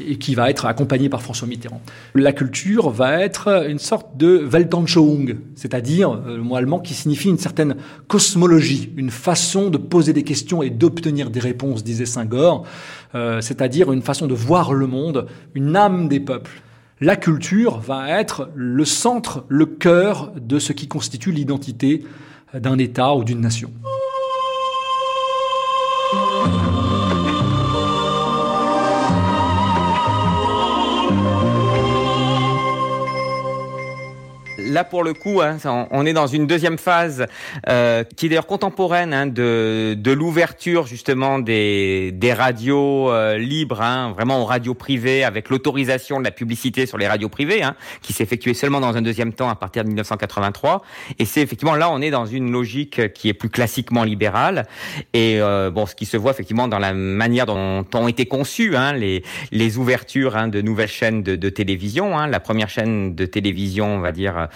et 0.00 0.16
qui 0.16 0.34
va 0.34 0.48
être 0.48 0.64
accompagné 0.64 1.08
par 1.08 1.20
François 1.22 1.46
Mitterrand. 1.46 1.82
La 2.14 2.32
culture 2.32 2.90
va 2.90 3.20
être 3.20 3.66
une 3.68 3.78
sorte 3.78 4.16
de 4.16 4.38
Weltanschauung, 4.38 5.36
c'est-à-dire 5.54 6.12
euh, 6.12 6.36
le 6.36 6.42
mot 6.42 6.56
allemand 6.56 6.80
qui 6.80 6.94
signifie 6.94 7.28
une 7.28 7.38
certaine 7.38 7.76
cosmologie, 8.06 8.92
une 8.96 9.10
façon 9.10 9.68
de 9.68 9.76
poser 9.76 10.12
des 10.12 10.22
questions 10.22 10.62
et 10.62 10.70
d'obtenir 10.70 11.30
des 11.30 11.40
réponses, 11.40 11.84
disait 11.84 12.06
Senghor, 12.06 12.64
euh, 13.14 13.40
c'est-à-dire 13.42 13.92
une 13.92 14.02
façon 14.02 14.26
de 14.26 14.34
voir 14.34 14.72
le 14.72 14.86
monde, 14.86 15.26
une 15.54 15.76
âme 15.76 16.08
des 16.08 16.20
peuples. 16.20 16.62
La 17.00 17.16
culture 17.16 17.78
va 17.78 18.18
être 18.18 18.50
le 18.54 18.84
centre, 18.84 19.44
le 19.48 19.66
cœur 19.66 20.32
de 20.40 20.58
ce 20.58 20.72
qui 20.72 20.88
constitue 20.88 21.32
l'identité 21.32 22.04
d'un 22.54 22.78
État 22.78 23.14
ou 23.14 23.24
d'une 23.24 23.40
nation. 23.40 23.70
Là 34.68 34.84
pour 34.84 35.02
le 35.02 35.14
coup, 35.14 35.40
hein, 35.40 35.58
on 35.90 36.06
est 36.06 36.12
dans 36.12 36.26
une 36.26 36.46
deuxième 36.46 36.78
phase 36.78 37.26
euh, 37.68 38.04
qui 38.16 38.26
est 38.26 38.28
d'ailleurs 38.28 38.46
contemporaine 38.46 39.12
hein, 39.12 39.26
de, 39.26 39.94
de 39.96 40.12
l'ouverture 40.12 40.86
justement 40.86 41.38
des, 41.38 42.12
des 42.12 42.32
radios 42.32 43.10
euh, 43.10 43.36
libres, 43.36 43.80
hein, 43.80 44.12
vraiment 44.12 44.42
aux 44.42 44.44
radios 44.44 44.74
privées, 44.74 45.24
avec 45.24 45.48
l'autorisation 45.48 46.18
de 46.18 46.24
la 46.24 46.30
publicité 46.30 46.86
sur 46.86 46.98
les 46.98 47.08
radios 47.08 47.28
privées, 47.28 47.62
hein, 47.62 47.74
qui 48.02 48.12
s'effectuait 48.12 48.54
seulement 48.54 48.80
dans 48.80 48.96
un 48.96 49.02
deuxième 49.02 49.32
temps 49.32 49.48
à 49.48 49.56
partir 49.56 49.82
de 49.82 49.88
1983. 49.88 50.82
Et 51.18 51.24
c'est 51.24 51.40
effectivement 51.40 51.74
là, 51.74 51.90
on 51.90 52.00
est 52.00 52.10
dans 52.10 52.26
une 52.26 52.50
logique 52.50 53.12
qui 53.12 53.28
est 53.28 53.34
plus 53.34 53.50
classiquement 53.50 54.04
libérale. 54.04 54.66
Et 55.12 55.40
euh, 55.40 55.70
bon, 55.70 55.86
ce 55.86 55.94
qui 55.94 56.06
se 56.06 56.16
voit 56.16 56.32
effectivement 56.32 56.68
dans 56.68 56.78
la 56.78 56.92
manière 56.92 57.46
dont 57.46 57.84
ont 57.94 58.08
été 58.08 58.26
conçues 58.26 58.76
hein, 58.76 58.92
les, 58.92 59.24
les 59.50 59.78
ouvertures 59.78 60.36
hein, 60.36 60.48
de 60.48 60.60
nouvelles 60.60 60.88
chaînes 60.88 61.22
de, 61.22 61.36
de 61.36 61.48
télévision. 61.48 62.16
La 62.26 62.40
première 62.40 62.68
chaîne 62.68 63.14
de 63.14 63.26
télévision, 63.26 63.96
on 63.96 64.00
va 64.00 64.12
dire 64.12 64.48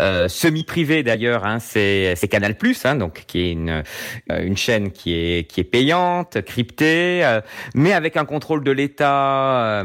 euh, 0.00 0.28
semi-privé 0.28 1.02
d'ailleurs, 1.02 1.44
hein, 1.44 1.58
c'est 1.60 2.16
Canal 2.30 2.56
hein, 2.84 2.94
donc 2.96 3.24
qui 3.26 3.40
est 3.40 3.52
une 3.52 3.82
euh, 4.30 4.42
une 4.42 4.56
chaîne 4.56 4.90
qui 4.90 5.14
est 5.14 5.50
qui 5.50 5.60
est 5.60 5.64
payante, 5.64 6.42
cryptée, 6.42 7.24
euh, 7.24 7.40
mais 7.74 7.92
avec 7.92 8.16
un 8.16 8.24
contrôle 8.24 8.64
de 8.64 8.70
l'État 8.70 9.84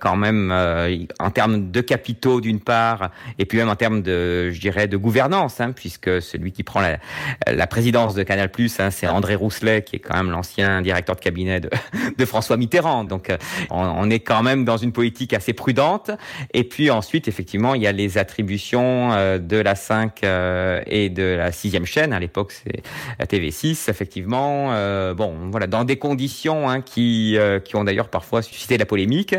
quand 0.00 0.16
même 0.16 0.52
en 1.18 1.30
termes 1.30 1.70
de 1.70 1.80
capitaux 1.80 2.40
d'une 2.40 2.60
part, 2.60 3.10
et 3.38 3.44
puis 3.44 3.58
même 3.58 3.68
en 3.68 3.76
termes 3.76 4.02
de, 4.02 4.50
je 4.50 4.60
dirais, 4.60 4.88
de 4.88 4.96
gouvernance, 4.96 5.60
hein, 5.60 5.72
puisque 5.72 6.22
celui 6.22 6.52
qui 6.52 6.62
prend 6.62 6.80
la, 6.80 6.98
la 7.46 7.66
présidence 7.66 8.14
de 8.14 8.22
Canal 8.22 8.50
hein, 8.78 8.90
c'est 8.90 9.06
André 9.06 9.34
Rousselet, 9.34 9.82
qui 9.82 9.96
est 9.96 10.00
quand 10.00 10.16
même 10.16 10.30
l'ancien 10.30 10.82
directeur 10.82 11.16
de 11.16 11.20
cabinet 11.20 11.60
de, 11.60 11.70
de 12.16 12.24
François 12.24 12.56
Mitterrand. 12.56 13.04
Donc 13.04 13.30
on, 13.70 13.80
on 13.80 14.10
est 14.10 14.20
quand 14.20 14.42
même 14.42 14.64
dans 14.64 14.76
une 14.76 14.92
politique 14.92 15.32
assez 15.32 15.52
prudente. 15.52 16.10
Et 16.52 16.64
puis 16.64 16.90
ensuite, 16.90 17.28
effectivement, 17.28 17.74
il 17.74 17.82
y 17.82 17.86
a 17.86 17.92
les 17.92 18.18
attributions 18.18 18.75
euh, 18.80 19.38
de 19.38 19.56
la 19.56 19.74
5 19.74 20.22
euh, 20.22 20.80
et 20.86 21.08
de 21.08 21.22
la 21.22 21.52
sixième 21.52 21.84
chaîne. 21.84 22.12
À 22.12 22.20
l'époque, 22.20 22.52
c'est 22.52 22.82
la 23.18 23.26
TV6, 23.26 23.90
effectivement. 23.90 24.72
Euh, 24.72 25.14
bon, 25.14 25.50
voilà, 25.50 25.66
dans 25.66 25.84
des 25.84 25.96
conditions 25.96 26.68
hein, 26.68 26.80
qui, 26.80 27.36
qui 27.64 27.76
ont 27.76 27.84
d'ailleurs 27.84 28.08
parfois 28.08 28.42
suscité 28.42 28.78
la 28.78 28.86
polémique. 28.86 29.34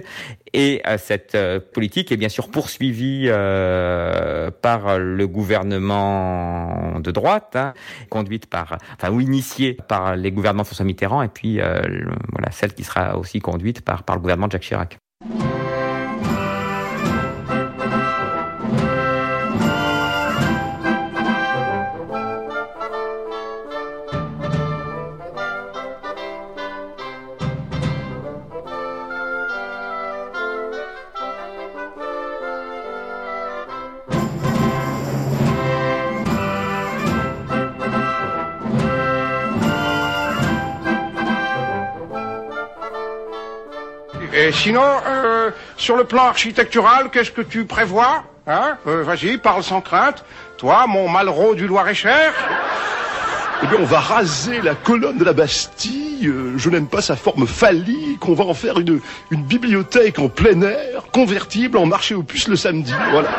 Et 0.53 0.81
cette 0.97 1.37
politique 1.73 2.11
est 2.11 2.17
bien 2.17 2.29
sûr 2.29 2.49
poursuivie 2.49 3.29
par 3.29 4.97
le 4.97 5.27
gouvernement 5.27 6.99
de 6.99 7.11
droite, 7.11 7.55
hein, 7.55 7.73
conduite 8.09 8.47
par, 8.47 8.77
enfin, 8.93 9.11
ou 9.11 9.19
initiée 9.19 9.77
par 9.87 10.15
les 10.15 10.31
gouvernements 10.31 10.63
François 10.63 10.85
Mitterrand, 10.85 11.21
et 11.21 11.27
puis 11.27 11.57
voilà, 11.57 12.51
celle 12.51 12.73
qui 12.73 12.83
sera 12.83 13.17
aussi 13.17 13.39
conduite 13.39 13.81
par, 13.81 14.03
par 14.03 14.15
le 14.15 14.21
gouvernement 14.21 14.47
de 14.47 14.53
Jacques 14.53 14.63
Chirac. 14.63 14.97
Et 44.47 44.53
sinon, 44.53 44.81
euh, 45.05 45.51
sur 45.75 45.97
le 45.97 46.05
plan 46.05 46.23
architectural, 46.27 47.09
qu'est-ce 47.11 47.31
que 47.31 47.41
tu 47.41 47.65
prévois 47.65 48.23
hein? 48.47 48.77
Euh, 48.87 49.03
Vas-y, 49.03 49.37
parle 49.37 49.61
sans 49.61 49.81
crainte. 49.81 50.23
Toi, 50.57 50.85
mon 50.87 51.09
Malraux 51.09 51.53
du 51.53 51.67
Loir-et-Cher? 51.67 52.31
Eh 53.63 53.67
bien, 53.67 53.77
on 53.79 53.85
va 53.85 53.99
raser 53.99 54.61
la 54.61 54.75
colonne 54.75 55.17
de 55.17 55.23
la 55.23 55.33
Bastille. 55.33 56.27
Euh, 56.27 56.53
je 56.57 56.69
n'aime 56.69 56.87
pas 56.87 57.01
sa 57.01 57.15
forme 57.15 57.47
phallique. 57.47 58.27
On 58.27 58.33
va 58.33 58.43
en 58.43 58.53
faire 58.53 58.79
une, 58.79 58.99
une 59.31 59.43
bibliothèque 59.43 60.19
en 60.19 60.29
plein 60.29 60.61
air, 60.61 61.05
convertible 61.11 61.77
en 61.77 61.87
marché 61.87 62.13
aux 62.13 62.21
puces 62.21 62.47
le 62.47 62.55
samedi. 62.55 62.93
Voilà. 63.11 63.29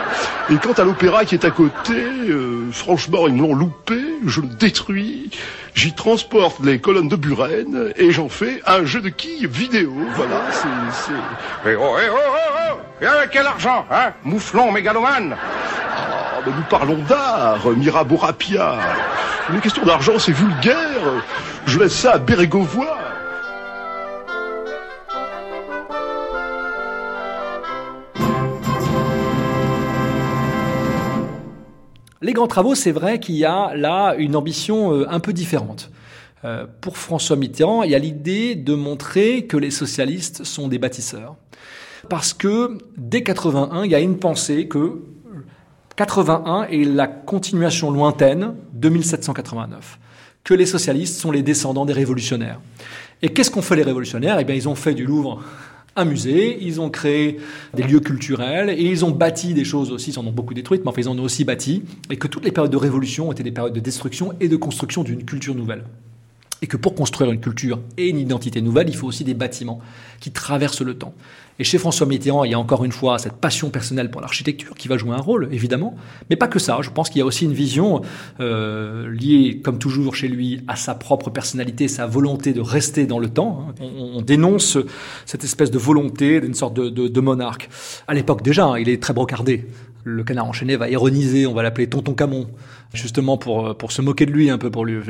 Et 0.50 0.56
quant 0.56 0.72
à 0.72 0.82
l'opéra 0.82 1.24
qui 1.24 1.36
est 1.36 1.44
à 1.44 1.50
côté, 1.50 1.94
euh, 1.94 2.68
franchement, 2.72 3.28
ils 3.28 3.34
me 3.34 3.42
l'ont 3.42 3.54
loupé. 3.54 4.00
Je 4.26 4.40
le 4.40 4.48
détruis. 4.48 5.30
J'y 5.74 5.92
transporte 5.92 6.58
les 6.64 6.80
colonnes 6.80 7.08
de 7.08 7.16
Buren 7.16 7.92
et 7.94 8.10
j'en 8.10 8.28
fais 8.28 8.60
un 8.66 8.84
jeu 8.84 9.00
de 9.00 9.10
quilles 9.10 9.46
vidéo. 9.46 9.92
Voilà, 10.16 10.42
c'est... 10.50 11.12
Eh 11.70 11.76
oh, 11.76 11.94
eh 12.02 12.08
oh, 12.10 12.16
oh, 12.16 12.72
oh 12.72 12.78
Et 13.00 13.06
avec 13.06 13.30
quel 13.30 13.46
argent, 13.46 13.86
hein? 13.90 14.12
Mouflon 14.24 14.72
mégalomane 14.72 15.36
ah, 15.90 16.40
nous 16.46 16.62
parlons 16.70 16.98
d'art, 17.08 17.66
Mirabeau 17.76 18.16
Rapia. 18.16 18.76
Une 19.50 19.62
question 19.62 19.82
d'argent, 19.86 20.18
c'est 20.18 20.32
vulgaire. 20.32 21.24
Je 21.66 21.78
laisse 21.78 21.94
ça 21.94 22.12
à 22.12 22.18
Bérégovoy. 22.18 22.86
Les 32.20 32.34
grands 32.34 32.46
travaux, 32.46 32.74
c'est 32.74 32.92
vrai 32.92 33.20
qu'il 33.20 33.36
y 33.36 33.46
a 33.46 33.74
là 33.74 34.14
une 34.18 34.36
ambition 34.36 34.92
euh, 34.92 35.06
un 35.08 35.18
peu 35.18 35.32
différente. 35.32 35.90
Euh, 36.44 36.66
pour 36.82 36.98
François 36.98 37.36
Mitterrand, 37.36 37.84
il 37.84 37.90
y 37.90 37.94
a 37.94 37.98
l'idée 37.98 38.54
de 38.54 38.74
montrer 38.74 39.46
que 39.46 39.56
les 39.56 39.70
socialistes 39.70 40.44
sont 40.44 40.68
des 40.68 40.78
bâtisseurs. 40.78 41.36
Parce 42.10 42.34
que 42.34 42.76
dès 42.98 43.22
81, 43.22 43.84
il 43.86 43.90
y 43.90 43.94
a 43.94 44.00
une 44.00 44.18
pensée 44.18 44.68
que 44.68 45.00
81 45.98 46.68
est 46.70 46.84
la 46.84 47.08
continuation 47.08 47.90
lointaine 47.90 48.54
de 48.72 48.88
1789, 48.88 49.98
que 50.44 50.54
les 50.54 50.64
socialistes 50.64 51.18
sont 51.18 51.32
les 51.32 51.42
descendants 51.42 51.86
des 51.86 51.92
révolutionnaires. 51.92 52.60
Et 53.20 53.30
qu'est-ce 53.30 53.50
qu'ont 53.50 53.62
fait 53.62 53.74
les 53.74 53.82
révolutionnaires? 53.82 54.38
Eh 54.38 54.44
bien, 54.44 54.54
ils 54.54 54.68
ont 54.68 54.76
fait 54.76 54.94
du 54.94 55.04
Louvre 55.04 55.42
un 55.96 56.04
musée, 56.04 56.56
ils 56.62 56.80
ont 56.80 56.88
créé 56.88 57.40
des 57.74 57.82
lieux 57.82 57.98
culturels 57.98 58.70
et 58.70 58.84
ils 58.84 59.04
ont 59.04 59.10
bâti 59.10 59.54
des 59.54 59.64
choses 59.64 59.90
aussi, 59.90 60.12
ils 60.12 60.18
en 60.20 60.26
ont 60.28 60.30
beaucoup 60.30 60.54
détruites, 60.54 60.82
mais 60.84 60.90
enfin 60.90 61.00
ils 61.00 61.08
en 61.08 61.18
ont 61.18 61.24
aussi 61.24 61.42
bâti, 61.42 61.82
et 62.10 62.16
que 62.16 62.28
toutes 62.28 62.44
les 62.44 62.52
périodes 62.52 62.70
de 62.70 62.76
révolution 62.76 63.32
étaient 63.32 63.42
des 63.42 63.50
périodes 63.50 63.72
de 63.72 63.80
destruction 63.80 64.32
et 64.38 64.46
de 64.46 64.54
construction 64.54 65.02
d'une 65.02 65.24
culture 65.24 65.56
nouvelle. 65.56 65.82
Et 66.60 66.66
que 66.66 66.76
pour 66.76 66.94
construire 66.94 67.30
une 67.30 67.40
culture 67.40 67.80
et 67.96 68.08
une 68.08 68.18
identité 68.18 68.60
nouvelle, 68.60 68.88
il 68.88 68.96
faut 68.96 69.06
aussi 69.06 69.24
des 69.24 69.34
bâtiments 69.34 69.80
qui 70.20 70.32
traversent 70.32 70.82
le 70.82 70.94
temps. 70.94 71.14
Et 71.60 71.64
chez 71.64 71.78
François 71.78 72.06
Mitterrand, 72.06 72.44
il 72.44 72.52
y 72.52 72.54
a 72.54 72.58
encore 72.58 72.84
une 72.84 72.92
fois 72.92 73.18
cette 73.18 73.34
passion 73.34 73.70
personnelle 73.70 74.10
pour 74.10 74.20
l'architecture 74.20 74.74
qui 74.76 74.86
va 74.86 74.96
jouer 74.96 75.12
un 75.12 75.20
rôle, 75.20 75.48
évidemment. 75.50 75.96
Mais 76.30 76.36
pas 76.36 76.46
que 76.46 76.60
ça. 76.60 76.78
Je 76.82 76.90
pense 76.90 77.10
qu'il 77.10 77.18
y 77.18 77.22
a 77.22 77.24
aussi 77.24 77.46
une 77.46 77.52
vision 77.52 78.02
euh, 78.38 79.10
liée, 79.12 79.60
comme 79.62 79.78
toujours 79.78 80.14
chez 80.14 80.28
lui, 80.28 80.60
à 80.68 80.76
sa 80.76 80.94
propre 80.94 81.30
personnalité, 81.30 81.88
sa 81.88 82.06
volonté 82.06 82.52
de 82.52 82.60
rester 82.60 83.06
dans 83.06 83.18
le 83.18 83.28
temps. 83.28 83.66
Hein. 83.68 83.74
On, 83.80 84.18
on 84.18 84.22
dénonce 84.22 84.78
cette 85.26 85.42
espèce 85.42 85.72
de 85.72 85.78
volonté 85.78 86.40
d'une 86.40 86.54
sorte 86.54 86.74
de, 86.74 86.88
de, 86.90 87.08
de, 87.08 87.20
monarque. 87.20 87.68
À 88.06 88.14
l'époque 88.14 88.42
déjà, 88.42 88.66
hein, 88.66 88.78
il 88.78 88.88
est 88.88 89.02
très 89.02 89.12
brocardé. 89.12 89.66
Le 90.04 90.24
canard 90.24 90.46
enchaîné 90.46 90.76
va 90.76 90.88
ironiser, 90.88 91.46
on 91.46 91.54
va 91.54 91.62
l'appeler 91.62 91.88
Tonton 91.88 92.14
Camon, 92.14 92.48
justement 92.94 93.36
pour, 93.36 93.76
pour 93.76 93.92
se 93.92 94.00
moquer 94.00 94.26
de 94.26 94.32
lui 94.32 94.48
un 94.50 94.58
peu, 94.58 94.70
pour 94.70 94.84
lui, 94.84 95.00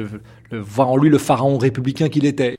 le, 0.51 0.59
voir 0.59 0.88
en 0.88 0.96
lui 0.96 1.11
le 1.11 1.18
pharaon 1.18 1.59
républicain 1.59 2.09
qu'il 2.09 2.24
était. 2.24 2.57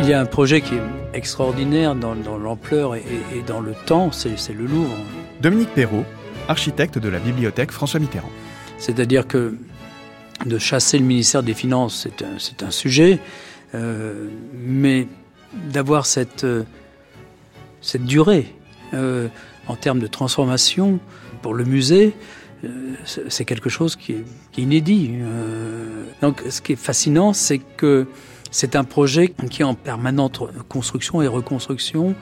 Il 0.00 0.10
y 0.10 0.12
a 0.12 0.20
un 0.20 0.26
projet 0.26 0.60
qui 0.60 0.74
est 0.74 0.82
extraordinaire 1.14 1.94
dans, 1.94 2.14
dans 2.14 2.36
l'ampleur 2.36 2.94
et, 2.94 3.02
et, 3.34 3.40
dans 3.46 3.60
le 3.60 3.72
temps, 3.86 4.12
c'est 4.12 4.52
le 4.52 4.66
Louvre. 4.66 4.94
Dominique 5.40 5.70
Perrault, 5.70 6.04
architecte 6.46 6.98
de 6.98 7.08
la 7.08 7.18
bibliothèque 7.18 7.70
François 7.70 8.00
Mitterrand. 8.00 8.28
C'est-à-dire 8.76 9.26
que 9.26 9.56
de 10.46 10.58
chasser 10.58 10.98
le 10.98 11.04
ministère 11.04 11.42
des 11.42 11.54
Finances, 11.54 12.06
c'est 12.06 12.24
un, 12.24 12.66
un, 12.66 12.70
sujet, 12.70 13.20
euh, 13.74 14.28
mais 14.52 15.06
d'avoir 15.52 16.06
cette, 16.06 16.44
euh, 16.44 16.64
cette 17.80 18.04
durée 18.04 18.54
euh, 18.92 19.28
en 19.66 19.76
termes 19.76 20.00
de 20.00 20.06
transformation 20.06 20.98
pour 21.42 21.54
le 21.54 21.64
musée, 21.64 22.14
c'est 23.28 23.44
quelque 23.44 23.68
chose 23.68 23.94
qui 23.94 24.12
est, 24.12 24.24
qui 24.50 24.62
est 24.62 24.64
inédit. 24.64 25.10
Donc 26.22 26.42
ce 26.48 26.62
qui 26.62 26.72
est 26.72 26.76
fascinant, 26.76 27.34
c'est 27.34 27.58
que 27.58 28.06
c'est 28.54 28.76
un 28.76 28.84
projet 28.84 29.34
qui 29.50 29.62
est 29.62 29.64
en 29.64 29.74
permanente 29.74 30.40
construction 30.68 31.20
et 31.20 31.26
reconstruction 31.26 32.14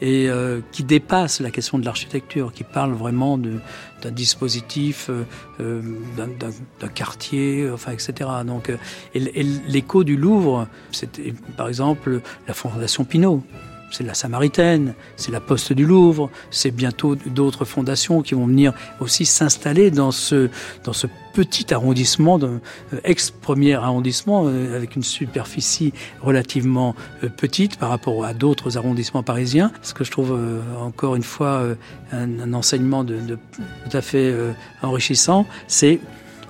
et 0.00 0.30
euh, 0.30 0.60
qui 0.70 0.84
dépasse 0.84 1.40
la 1.40 1.50
question 1.50 1.80
de 1.80 1.84
l'architecture, 1.84 2.52
qui 2.52 2.62
parle 2.62 2.92
vraiment 2.92 3.36
d'un 3.36 4.10
dispositif, 4.12 5.10
euh, 5.58 5.82
d'un 6.16 6.88
quartier, 6.94 7.68
enfin, 7.68 7.90
etc. 7.90 8.30
Donc, 8.46 8.70
euh, 8.70 8.76
et 9.14 9.42
l'écho 9.42 10.04
du 10.04 10.16
Louvre, 10.16 10.68
c'était 10.92 11.34
par 11.56 11.66
exemple 11.66 12.20
la 12.46 12.54
Fondation 12.54 13.04
Pinault 13.04 13.42
c'est 13.90 14.04
la 14.04 14.14
Samaritaine, 14.14 14.94
c'est 15.16 15.32
la 15.32 15.40
Poste 15.40 15.72
du 15.72 15.86
Louvre, 15.86 16.30
c'est 16.50 16.70
bientôt 16.70 17.14
d'autres 17.14 17.64
fondations 17.64 18.22
qui 18.22 18.34
vont 18.34 18.46
venir 18.46 18.72
aussi 19.00 19.26
s'installer 19.26 19.90
dans 19.90 20.10
ce, 20.10 20.48
dans 20.84 20.92
ce 20.92 21.06
petit 21.32 21.72
arrondissement, 21.72 22.38
euh, 22.42 22.58
ex-premier 23.04 23.74
arrondissement, 23.74 24.44
euh, 24.46 24.76
avec 24.76 24.96
une 24.96 25.02
superficie 25.02 25.92
relativement 26.20 26.94
euh, 27.24 27.28
petite 27.28 27.78
par 27.78 27.90
rapport 27.90 28.24
à 28.24 28.34
d'autres 28.34 28.76
arrondissements 28.76 29.22
parisiens. 29.22 29.72
Ce 29.82 29.94
que 29.94 30.04
je 30.04 30.10
trouve 30.10 30.38
encore 30.78 31.16
une 31.16 31.22
fois 31.22 31.64
un, 32.12 32.52
enseignement 32.52 33.04
de, 33.04 33.18
tout 33.56 33.96
à 33.96 34.00
fait 34.00 34.34
enrichissant, 34.82 35.46
c'est 35.66 36.00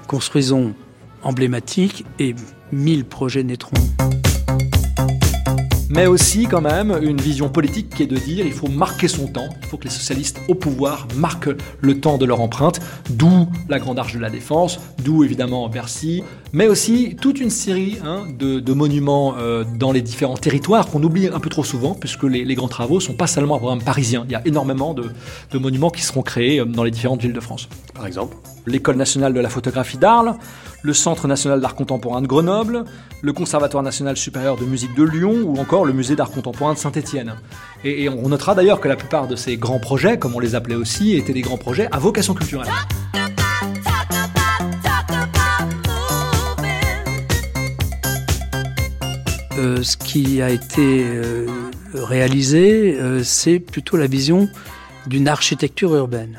construisons 0.07 0.75
emblématique 1.23 2.05
et 2.19 2.35
mille 2.73 3.05
projets 3.05 3.43
naîtront 3.43 3.75
mais 5.91 6.07
aussi 6.07 6.47
quand 6.47 6.61
même 6.61 6.99
une 7.03 7.21
vision 7.21 7.49
politique 7.49 7.91
qui 7.91 8.05
est 8.05 8.07
de 8.07 8.17
dire 8.17 8.47
il 8.47 8.53
faut 8.53 8.69
marquer 8.69 9.09
son 9.09 9.27
temps, 9.27 9.49
il 9.61 9.67
faut 9.67 9.77
que 9.77 9.85
les 9.85 9.91
socialistes 9.91 10.41
au 10.49 10.55
pouvoir 10.55 11.07
marquent 11.17 11.51
le 11.81 12.01
temps 12.01 12.17
de 12.17 12.25
leur 12.25 12.41
empreinte, 12.41 12.81
d'où 13.11 13.49
la 13.69 13.79
Grande 13.79 13.99
Arche 13.99 14.15
de 14.15 14.21
la 14.21 14.31
Défense, 14.31 14.79
d'où 15.05 15.25
évidemment 15.25 15.69
Bercy, 15.69 16.23
mais 16.53 16.67
aussi 16.67 17.17
toute 17.21 17.41
une 17.41 17.51
série 17.51 17.99
hein, 18.05 18.27
de, 18.39 18.61
de, 18.61 18.73
monuments 18.73 19.35
euh, 19.39 19.65
dans 19.79 19.93
les 19.93 20.03
différents 20.03 20.37
territoires 20.37 20.87
qu'on 20.87 21.03
oublie 21.03 21.29
un 21.29 21.41
peu 21.41 21.49
trop 21.49 21.65
souvent, 21.65 21.95
puisque 21.95 22.25
les, 22.25 22.45
les, 22.45 22.55
grands 22.55 22.69
travaux 22.69 23.01
sont 23.01 23.15
pas 23.15 23.27
seulement 23.27 23.57
un 23.57 23.59
programme 23.59 23.83
parisien, 23.83 24.25
il 24.27 24.33
y 24.33 24.35
a 24.35 24.43
énormément 24.47 24.95
de, 24.95 25.11
de 25.51 25.59
monuments 25.59 25.91
qui 25.91 26.03
seront 26.03 26.23
créés 26.23 26.61
euh, 26.61 26.65
dans 26.65 26.85
les 26.85 26.91
différentes 26.91 27.23
villes 27.23 27.33
de 27.33 27.41
France. 27.41 27.69
Par 27.95 28.07
exemple 28.07 28.37
L'École 28.67 28.97
nationale 28.97 29.33
de 29.33 29.41
la 29.41 29.49
photographie 29.49 29.97
d'Arles, 29.97 30.35
le 30.83 30.93
Centre 30.93 31.27
national 31.27 31.61
d'art 31.61 31.75
contemporain 31.75 32.21
de 32.23 32.27
Grenoble, 32.27 32.85
le 33.23 33.33
Conservatoire 33.33 33.83
national 33.83 34.17
supérieur 34.17 34.57
de 34.57 34.65
musique 34.65 34.95
de 34.95 35.03
Lyon 35.03 35.43
ou 35.45 35.59
encore 35.59 35.85
le 35.85 35.93
Musée 35.93 36.17
d'art 36.17 36.31
contemporain 36.31 36.75
de 36.75 36.79
Saint-Étienne. 36.79 37.35
Et, 37.85 38.05
et, 38.05 38.09
on 38.09 38.29
notera 38.29 38.55
d'ailleurs 38.55 38.81
que 38.81 38.89
la 38.89 38.97
plupart 38.97 39.29
de 39.29 39.37
ces 39.37 39.57
grands 39.57 39.81
projets, 39.81 40.19
comme 40.19 40.35
on 40.35 40.41
les 40.41 40.55
appelait 40.55 40.75
aussi, 40.75 41.17
étaient 41.17 41.33
des 41.33 41.43
grands 41.43 41.59
projets 41.59 41.89
à 41.91 41.99
vocation 41.99 42.35
culturelle. 42.35 42.69
Euh, 49.61 49.83
ce 49.83 49.99
qui 49.99 50.41
a 50.41 50.49
été 50.49 51.05
euh, 51.05 51.47
réalisé, 51.93 52.97
euh, 52.99 53.23
c'est 53.23 53.59
plutôt 53.59 53.99
la 53.99 54.07
vision 54.07 54.49
d'une 55.07 55.29
architecture 55.29 55.95
urbaine. 55.95 56.39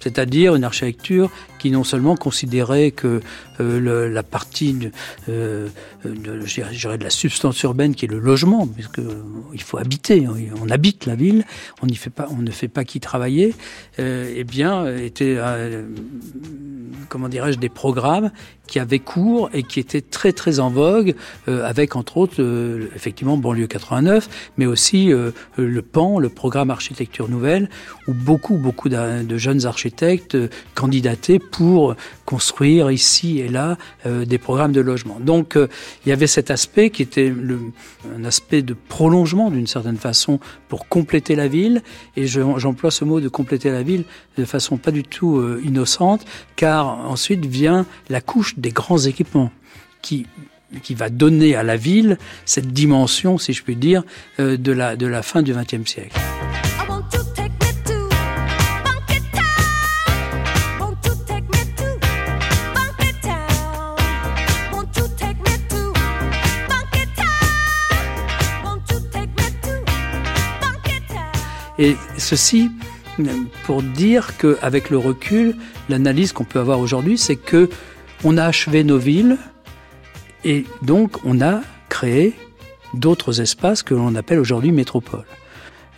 C'est-à-dire 0.00 0.54
une 0.54 0.64
architecture 0.64 1.30
qui 1.58 1.70
non 1.70 1.84
seulement 1.84 2.16
considérait 2.16 2.90
que 2.90 3.20
euh, 3.60 4.08
la 4.08 4.22
partie 4.22 4.72
de, 4.72 4.90
euh, 5.28 5.68
de, 6.04 7.02
la 7.02 7.10
substance 7.10 7.60
urbaine 7.62 7.94
qui 7.94 8.04
est 8.04 8.08
le 8.08 8.18
logement, 8.18 8.66
puisque 8.66 9.00
euh, 9.00 9.22
il 9.52 9.62
faut 9.62 9.78
habiter, 9.78 10.26
on, 10.28 10.70
habite 10.70 11.06
la 11.06 11.16
ville, 11.16 11.44
on 11.82 11.88
fait 11.94 12.10
pas, 12.10 12.28
on 12.30 12.36
ne 12.36 12.50
fait 12.50 12.68
pas 12.68 12.84
qu'y 12.84 13.00
travailler, 13.00 13.54
eh 13.98 14.44
bien 14.44 14.86
était 14.96 15.34
euh, 15.38 15.86
comment 17.08 17.28
dirais-je 17.28 17.58
des 17.58 17.68
programmes 17.68 18.30
qui 18.68 18.78
avaient 18.78 18.98
cours 18.98 19.48
et 19.54 19.62
qui 19.62 19.80
étaient 19.80 20.02
très 20.02 20.32
très 20.32 20.60
en 20.60 20.68
vogue, 20.68 21.14
avec 21.46 21.96
entre 21.96 22.18
autres 22.18 22.88
effectivement 22.94 23.38
banlieue 23.38 23.66
89, 23.66 24.52
mais 24.58 24.66
aussi 24.66 25.10
le 25.56 25.82
PAN, 25.82 26.18
le 26.18 26.28
programme 26.28 26.70
architecture 26.70 27.30
nouvelle, 27.30 27.70
où 28.06 28.12
beaucoup 28.12 28.58
beaucoup 28.58 28.90
de, 28.90 29.38
jeunes 29.38 29.64
architectes 29.64 30.36
candidataient 30.74 31.38
pour 31.50 31.94
construire 32.24 32.90
ici 32.90 33.40
et 33.40 33.48
là 33.48 33.76
euh, 34.06 34.24
des 34.24 34.38
programmes 34.38 34.72
de 34.72 34.80
logement. 34.80 35.18
Donc 35.20 35.56
euh, 35.56 35.68
il 36.04 36.08
y 36.08 36.12
avait 36.12 36.26
cet 36.26 36.50
aspect 36.50 36.90
qui 36.90 37.02
était 37.02 37.32
un 38.16 38.24
aspect 38.24 38.62
de 38.62 38.74
prolongement 38.74 39.50
d'une 39.50 39.66
certaine 39.66 39.96
façon 39.96 40.40
pour 40.68 40.88
compléter 40.88 41.36
la 41.36 41.48
ville, 41.48 41.82
et 42.16 42.26
j'emploie 42.26 42.90
ce 42.90 43.04
mot 43.04 43.20
de 43.20 43.28
compléter 43.28 43.70
la 43.70 43.82
ville 43.82 44.04
de 44.36 44.44
façon 44.44 44.76
pas 44.76 44.90
du 44.90 45.02
tout 45.02 45.38
euh, 45.38 45.60
innocente, 45.64 46.24
car 46.56 46.86
ensuite 46.86 47.46
vient 47.46 47.86
la 48.08 48.20
couche 48.20 48.58
des 48.58 48.70
grands 48.70 48.98
équipements 48.98 49.50
qui 50.02 50.26
qui 50.82 50.94
va 50.94 51.08
donner 51.08 51.54
à 51.54 51.62
la 51.62 51.78
ville 51.78 52.18
cette 52.44 52.74
dimension, 52.74 53.38
si 53.38 53.54
je 53.54 53.62
puis 53.62 53.74
dire, 53.74 54.02
de, 54.38 54.72
la, 54.72 54.96
de 54.96 55.06
la 55.06 55.22
fin 55.22 55.40
du 55.40 55.54
XXe 55.54 55.90
siècle. 55.90 56.20
Et 71.78 71.96
ceci 72.16 72.70
pour 73.64 73.82
dire 73.82 74.36
qu'avec 74.38 74.90
le 74.90 74.98
recul, 74.98 75.56
l'analyse 75.88 76.32
qu'on 76.32 76.44
peut 76.44 76.60
avoir 76.60 76.80
aujourd'hui, 76.80 77.18
c'est 77.18 77.36
que 77.36 77.68
on 78.24 78.36
a 78.36 78.44
achevé 78.44 78.84
nos 78.84 78.98
villes 78.98 79.38
et 80.44 80.64
donc 80.82 81.24
on 81.24 81.40
a 81.40 81.60
créé 81.88 82.34
d'autres 82.94 83.40
espaces 83.40 83.82
que 83.82 83.94
l'on 83.94 84.14
appelle 84.14 84.38
aujourd'hui 84.38 84.72
métropoles. 84.72 85.26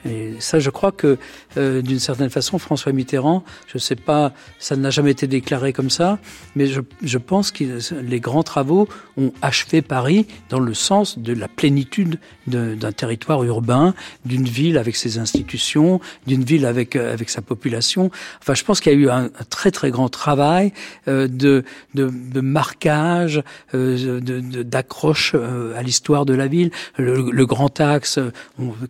Et 0.05 0.35
ça, 0.41 0.59
je 0.59 0.71
crois 0.71 0.93
que 0.93 1.19
euh, 1.57 1.83
d'une 1.83 1.99
certaine 1.99 2.31
façon, 2.31 2.59
François 2.59 2.93
Mitterrand, 2.93 3.45
je 3.67 3.77
ne 3.77 3.81
sais 3.81 3.97
pas, 3.97 4.33
ça 4.59 4.77
n'a 4.77 4.91
jamais 4.91 5.11
été 5.11 5.27
déclaré 5.27 5.73
comme 5.73 5.91
ça, 5.91 6.19
mais 6.57 6.67
je, 6.67 6.81
je 7.03 7.19
pense 7.19 7.51
que 7.51 7.65
les 8.03 8.21
grands 8.21 8.43
travaux 8.43 8.89
ont 9.17 9.33
achevé 9.43 9.83
Paris 9.83 10.27
dans 10.49 10.61
le 10.61 10.75
sens 10.75 11.19
de 11.19 11.33
la 11.33 11.49
plénitude 11.49 12.19
d'un 12.47 12.93
territoire 12.93 13.45
urbain, 13.45 13.95
d'une 14.25 14.47
ville 14.47 14.79
avec 14.79 14.97
ses 14.97 15.19
institutions, 15.19 16.01
d'une 16.27 16.43
ville 16.45 16.67
avec 16.67 16.97
euh, 16.97 17.13
avec 17.13 17.31
sa 17.31 17.43
population. 17.43 18.11
Enfin, 18.41 18.55
je 18.55 18.65
pense 18.65 18.81
qu'il 18.81 18.93
y 18.93 18.97
a 18.97 18.99
eu 18.99 19.11
un, 19.11 19.29
très 19.49 19.71
très 19.71 19.91
grand 19.91 20.09
travail 20.09 20.73
euh, 21.09 21.29
de, 21.29 21.65
de, 21.95 22.11
de 22.11 22.41
marquage, 22.41 23.43
euh, 23.75 24.21
d'accroche 24.21 25.33
euh, 25.35 25.77
à 25.77 25.83
l'histoire 25.83 26.25
de 26.25 26.35
la 26.35 26.47
ville. 26.47 26.71
Le, 26.97 27.31
le 27.31 27.47
grand 27.47 27.81
axe 27.81 28.19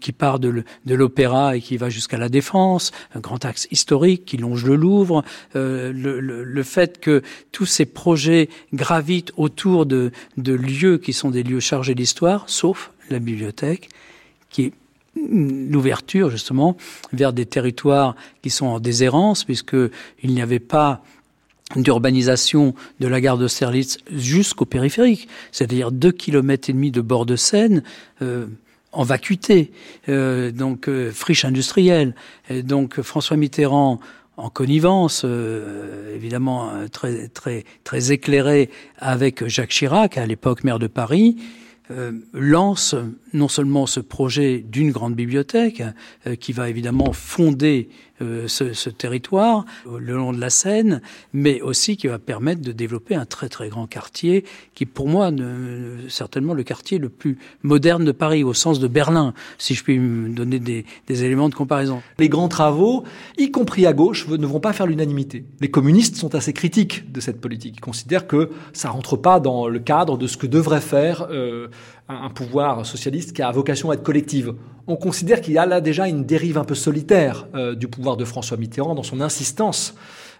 qui 0.00 0.12
part 0.12 0.38
de, 0.38 0.64
de 0.86 0.94
l'opéra 1.00 1.56
et 1.56 1.60
qui 1.60 1.76
va 1.76 1.90
jusqu'à 1.90 2.18
la 2.18 2.28
Défense, 2.28 2.92
un 3.14 3.20
grand 3.20 3.44
axe 3.44 3.66
historique 3.70 4.24
qui 4.24 4.36
longe 4.36 4.64
le 4.64 4.76
Louvre, 4.76 5.24
euh, 5.56 5.92
le, 5.92 6.62
fait 6.62 7.00
que 7.00 7.22
tous 7.52 7.66
ces 7.66 7.86
projets 7.86 8.48
gravitent 8.72 9.32
autour 9.36 9.86
de, 9.86 10.12
lieux 10.36 10.98
qui 10.98 11.12
sont 11.12 11.30
des 11.30 11.42
lieux 11.42 11.60
chargés 11.60 11.94
d'histoire, 11.94 12.44
sauf 12.48 12.92
la 13.08 13.18
bibliothèque, 13.18 13.88
qui 14.50 14.66
est 14.66 14.72
l'ouverture 15.16 16.30
justement 16.30 16.76
vers 17.12 17.32
des 17.32 17.46
territoires 17.46 18.14
qui 18.42 18.50
sont 18.50 18.66
en 18.66 18.78
déshérence, 18.78 19.44
puisque 19.44 19.76
il 20.22 20.32
n'y 20.32 20.42
avait 20.42 20.60
pas 20.60 21.02
d'urbanisation 21.76 22.74
de 23.00 23.08
la 23.08 23.20
gare 23.20 23.38
d'Austerlitz 23.38 23.98
jusqu'au 24.12 24.66
périphérique, 24.66 25.28
c'est-à-dire 25.50 25.92
deux 25.92 26.12
kilomètres 26.12 26.70
et 26.70 26.72
demi 26.72 26.90
de 26.90 27.00
bord 27.00 27.26
de 27.26 27.36
Seine. 27.36 27.82
Euh, 28.22 28.46
en 28.92 29.04
vacuité, 29.04 29.70
euh, 30.08 30.50
donc 30.50 30.88
euh, 30.88 31.10
friche 31.10 31.44
industrielle. 31.44 32.14
Donc 32.50 33.00
François 33.02 33.36
Mitterrand, 33.36 34.00
en 34.40 34.48
connivence, 34.48 35.22
euh, 35.24 36.14
évidemment 36.14 36.70
euh, 36.70 36.88
très 36.88 37.28
très 37.28 37.64
très 37.84 38.12
éclairé 38.12 38.70
avec 38.98 39.46
Jacques 39.46 39.70
Chirac, 39.70 40.16
à 40.16 40.26
l'époque 40.26 40.64
maire 40.64 40.78
de 40.78 40.86
Paris, 40.86 41.36
euh, 41.90 42.12
lance 42.32 42.94
non 43.32 43.48
seulement 43.48 43.86
ce 43.86 44.00
projet 44.00 44.64
d'une 44.66 44.92
grande 44.92 45.14
bibliothèque 45.14 45.82
euh, 46.26 46.36
qui 46.36 46.52
va 46.52 46.68
évidemment 46.68 47.12
fonder 47.12 47.88
euh, 48.22 48.48
ce, 48.48 48.72
ce, 48.72 48.90
territoire 48.90 49.64
le 49.86 50.14
long 50.14 50.32
de 50.32 50.40
la 50.40 50.50
Seine, 50.50 51.00
mais 51.32 51.60
aussi 51.60 51.96
qui 51.96 52.06
va 52.06 52.18
permettre 52.18 52.60
de 52.60 52.72
développer 52.72 53.14
un 53.14 53.24
très 53.24 53.48
très 53.48 53.68
grand 53.68 53.86
quartier 53.86 54.44
qui, 54.74 54.86
pour 54.86 55.08
moi, 55.08 55.30
ne, 55.30 56.08
certainement 56.08 56.54
le 56.54 56.62
quartier 56.62 56.98
le 56.98 57.08
plus 57.08 57.38
moderne 57.62 58.04
de 58.04 58.12
Paris, 58.12 58.44
au 58.44 58.54
sens 58.54 58.80
de 58.80 58.88
Berlin, 58.88 59.34
si 59.58 59.74
je 59.74 59.82
puis 59.84 59.98
me 59.98 60.28
donner 60.28 60.58
des, 60.58 60.84
des 61.06 61.24
éléments 61.24 61.48
de 61.48 61.54
comparaison. 61.54 62.02
Les 62.18 62.28
grands 62.28 62.48
travaux, 62.48 63.04
y 63.38 63.50
compris 63.50 63.86
à 63.86 63.92
gauche, 63.92 64.26
ne 64.28 64.46
vont 64.46 64.60
pas 64.60 64.72
faire 64.72 64.86
l'unanimité. 64.86 65.44
Les 65.60 65.70
communistes 65.70 66.16
sont 66.16 66.34
assez 66.34 66.52
critiques 66.52 67.10
de 67.12 67.20
cette 67.20 67.40
politique. 67.40 67.76
Ils 67.76 67.80
considèrent 67.80 68.26
que 68.26 68.50
ça 68.72 68.90
rentre 68.90 69.16
pas 69.16 69.40
dans 69.40 69.68
le 69.68 69.78
cadre 69.78 70.18
de 70.18 70.26
ce 70.26 70.36
que 70.36 70.46
devrait 70.46 70.80
faire 70.80 71.26
euh, 71.30 71.68
un 72.10 72.30
pouvoir 72.30 72.84
socialiste 72.84 73.32
qui 73.32 73.42
a 73.42 73.50
vocation 73.50 73.90
à 73.90 73.94
être 73.94 74.02
collective. 74.02 74.54
On 74.86 74.96
considère 74.96 75.40
qu'il 75.40 75.54
y 75.54 75.58
a 75.58 75.66
là 75.66 75.80
déjà 75.80 76.08
une 76.08 76.24
dérive 76.24 76.58
un 76.58 76.64
peu 76.64 76.74
solitaire 76.74 77.46
euh, 77.54 77.74
du 77.74 77.88
pouvoir 77.88 78.16
de 78.16 78.24
François 78.24 78.56
Mitterrand 78.56 78.94
dans 78.94 79.02
son 79.02 79.20
insistance 79.20 79.94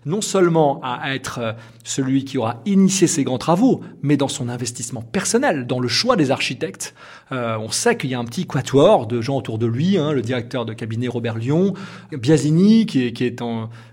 non 0.06 0.20
seulement 0.20 0.80
à 0.82 1.14
être 1.14 1.38
euh, 1.38 1.52
celui 1.84 2.24
qui 2.24 2.38
aura 2.38 2.62
initié 2.66 3.06
ces 3.06 3.24
grands 3.24 3.38
travaux, 3.38 3.80
mais 4.02 4.16
dans 4.16 4.28
son 4.28 4.48
investissement 4.48 5.02
personnel, 5.02 5.66
dans 5.66 5.80
le 5.80 5.88
choix 5.88 6.16
des 6.16 6.30
architectes. 6.30 6.94
Euh, 7.32 7.58
on 7.58 7.70
sait 7.70 7.96
qu'il 7.96 8.10
y 8.10 8.14
a 8.14 8.18
un 8.18 8.24
petit 8.24 8.46
quatuor 8.46 9.06
de 9.06 9.20
gens 9.20 9.36
autour 9.36 9.58
de 9.58 9.66
lui, 9.66 9.98
hein, 9.98 10.12
le 10.12 10.22
directeur 10.22 10.64
de 10.64 10.72
cabinet 10.72 11.08
Robert 11.08 11.36
Lyon, 11.36 11.74
Biasini, 12.12 12.86
qui 12.86 13.02
est, 13.02 13.20
est 13.20 13.42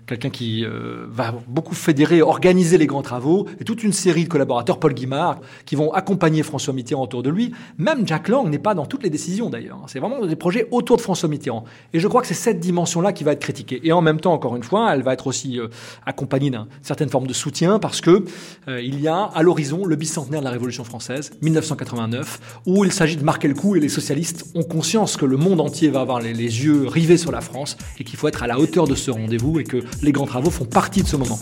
quelqu'un 0.08 0.30
qui 0.30 0.64
euh, 0.64 1.06
va 1.10 1.34
beaucoup 1.46 1.74
fédérer, 1.74 2.22
organiser 2.22 2.78
les 2.78 2.86
grands 2.86 3.02
travaux, 3.02 3.46
et 3.60 3.64
toute 3.64 3.84
une 3.84 3.92
série 3.92 4.24
de 4.24 4.28
collaborateurs, 4.28 4.80
Paul 4.80 4.94
Guimard, 4.94 5.40
qui 5.66 5.76
vont 5.76 5.92
accompagner 5.92 6.42
François 6.42 6.74
Mitterrand 6.74 7.04
autour 7.04 7.22
de 7.22 7.30
lui. 7.30 7.52
Même 7.76 8.08
Jack 8.08 8.28
Lang 8.28 8.48
n'est 8.48 8.58
pas 8.58 8.74
dans 8.74 8.86
toutes 8.86 9.02
les 9.02 9.10
décisions 9.10 9.50
d'ailleurs. 9.50 9.78
C'est 9.86 10.00
vraiment 10.00 10.24
des 10.24 10.36
projets 10.36 10.66
autour 10.70 10.96
de 10.96 11.02
François 11.02 11.28
Mitterrand. 11.28 11.64
Et 11.92 12.00
je 12.00 12.08
crois 12.08 12.22
que 12.22 12.26
c'est 12.26 12.34
cette 12.34 12.58
dimension-là 12.58 13.12
qui 13.12 13.22
va 13.22 13.32
être 13.32 13.40
critiquée. 13.40 13.80
Et 13.84 13.92
en 13.92 14.00
même 14.00 14.18
temps, 14.18 14.32
encore 14.32 14.56
une 14.56 14.62
fois, 14.62 14.92
elle 14.94 15.02
va 15.02 15.12
être 15.12 15.26
aussi 15.26 15.60
euh, 15.60 15.68
accompagnée 16.06 16.50
d'une 16.50 16.66
certaine 16.82 17.10
forme 17.10 17.26
de 17.26 17.34
soutien 17.34 17.78
parce 17.78 18.00
que 18.00 18.24
euh, 18.68 18.80
il 18.80 19.00
y 19.00 19.08
a 19.08 19.24
à 19.24 19.42
l'horizon 19.42 19.84
le 19.84 19.96
bicentenaire 19.96 20.40
de 20.40 20.46
la 20.46 20.50
Révolution 20.50 20.84
française, 20.84 21.32
1989, 21.42 22.62
où 22.66 22.84
il 22.84 22.92
s'agit 22.92 23.16
de 23.16 23.24
marquer 23.24 23.48
le 23.48 23.54
coup 23.54 23.76
et 23.76 23.80
les 23.80 23.88
socialistes 23.90 24.46
ont 24.54 24.62
conscience 24.62 25.16
que 25.16 25.26
le 25.26 25.36
monde 25.36 25.60
entier 25.60 25.90
va 25.90 26.00
avoir 26.00 26.20
les, 26.20 26.32
les 26.32 26.64
yeux 26.64 26.86
rivés 26.86 27.18
sur 27.18 27.30
la 27.30 27.42
France 27.42 27.76
et 27.98 28.04
qu'il 28.04 28.16
faut 28.18 28.28
être 28.28 28.42
à 28.42 28.46
la 28.46 28.58
hauteur 28.58 28.86
de 28.86 28.94
ce 28.94 29.10
rendez-vous 29.10 29.60
et 29.60 29.64
que 29.64 29.82
les 30.02 30.12
grands 30.12 30.26
travaux 30.26 30.50
font 30.50 30.64
partie 30.64 31.02
de 31.02 31.08
ce 31.08 31.16
moment. 31.16 31.38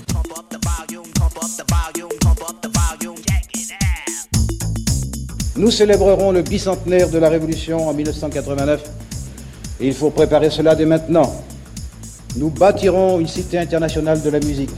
Nous 5.57 5.71
célébrerons 5.71 6.33
le 6.33 6.43
bicentenaire 6.43 7.09
de 7.09 7.19
la 7.19 7.29
Révolution 7.29 7.89
en 7.89 7.95
1989 7.95 8.83
et 9.81 9.87
il 9.87 9.95
faut 9.95 10.11
préparer 10.11 10.51
cela 10.51 10.75
dès 10.75 10.85
maintenant. 10.85 11.33
Nous 12.37 12.51
bâtirons 12.51 13.19
une 13.21 13.27
cité 13.27 13.59
internationale 13.59 14.21
de 14.21 14.29
la 14.29 14.41
musique. 14.41 14.71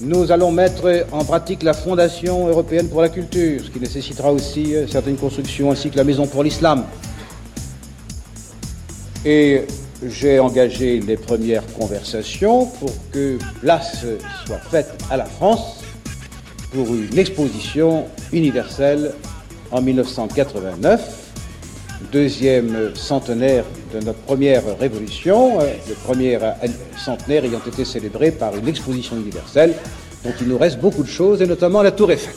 Nous 0.00 0.30
allons 0.30 0.52
mettre 0.52 1.06
en 1.12 1.24
pratique 1.24 1.62
la 1.62 1.72
Fondation 1.72 2.48
européenne 2.48 2.88
pour 2.88 3.00
la 3.00 3.08
culture, 3.08 3.62
ce 3.64 3.70
qui 3.70 3.80
nécessitera 3.80 4.30
aussi 4.30 4.74
euh, 4.74 4.86
certaines 4.86 5.16
constructions 5.16 5.70
ainsi 5.70 5.88
que 5.88 5.96
la 5.96 6.04
Maison 6.04 6.26
pour 6.26 6.42
l'islam. 6.42 6.84
Et 9.24 9.62
j'ai 10.02 10.38
engagé 10.38 11.00
les 11.00 11.16
premières 11.16 11.66
conversations 11.74 12.66
pour 12.66 12.92
que 13.12 13.38
place 13.60 14.04
soit 14.46 14.58
faite 14.58 15.02
à 15.10 15.16
la 15.16 15.24
France 15.24 15.82
pour 16.72 16.86
une 16.88 17.18
exposition 17.18 18.06
universelle 18.32 19.14
en 19.70 19.80
1989, 19.80 21.00
deuxième 22.12 22.94
centenaire 22.94 23.64
de 23.92 24.04
notre 24.04 24.18
première 24.20 24.62
révolution, 24.78 25.58
le 25.60 25.94
premier 26.04 26.38
centenaire 26.96 27.44
ayant 27.44 27.62
été 27.66 27.84
célébré 27.84 28.30
par 28.30 28.54
une 28.56 28.68
exposition 28.68 29.16
universelle 29.16 29.74
dont 30.24 30.34
il 30.40 30.48
nous 30.48 30.58
reste 30.58 30.78
beaucoup 30.78 31.02
de 31.02 31.08
choses, 31.08 31.40
et 31.40 31.46
notamment 31.46 31.82
la 31.82 31.92
Tour 31.92 32.10
Eiffel. 32.10 32.34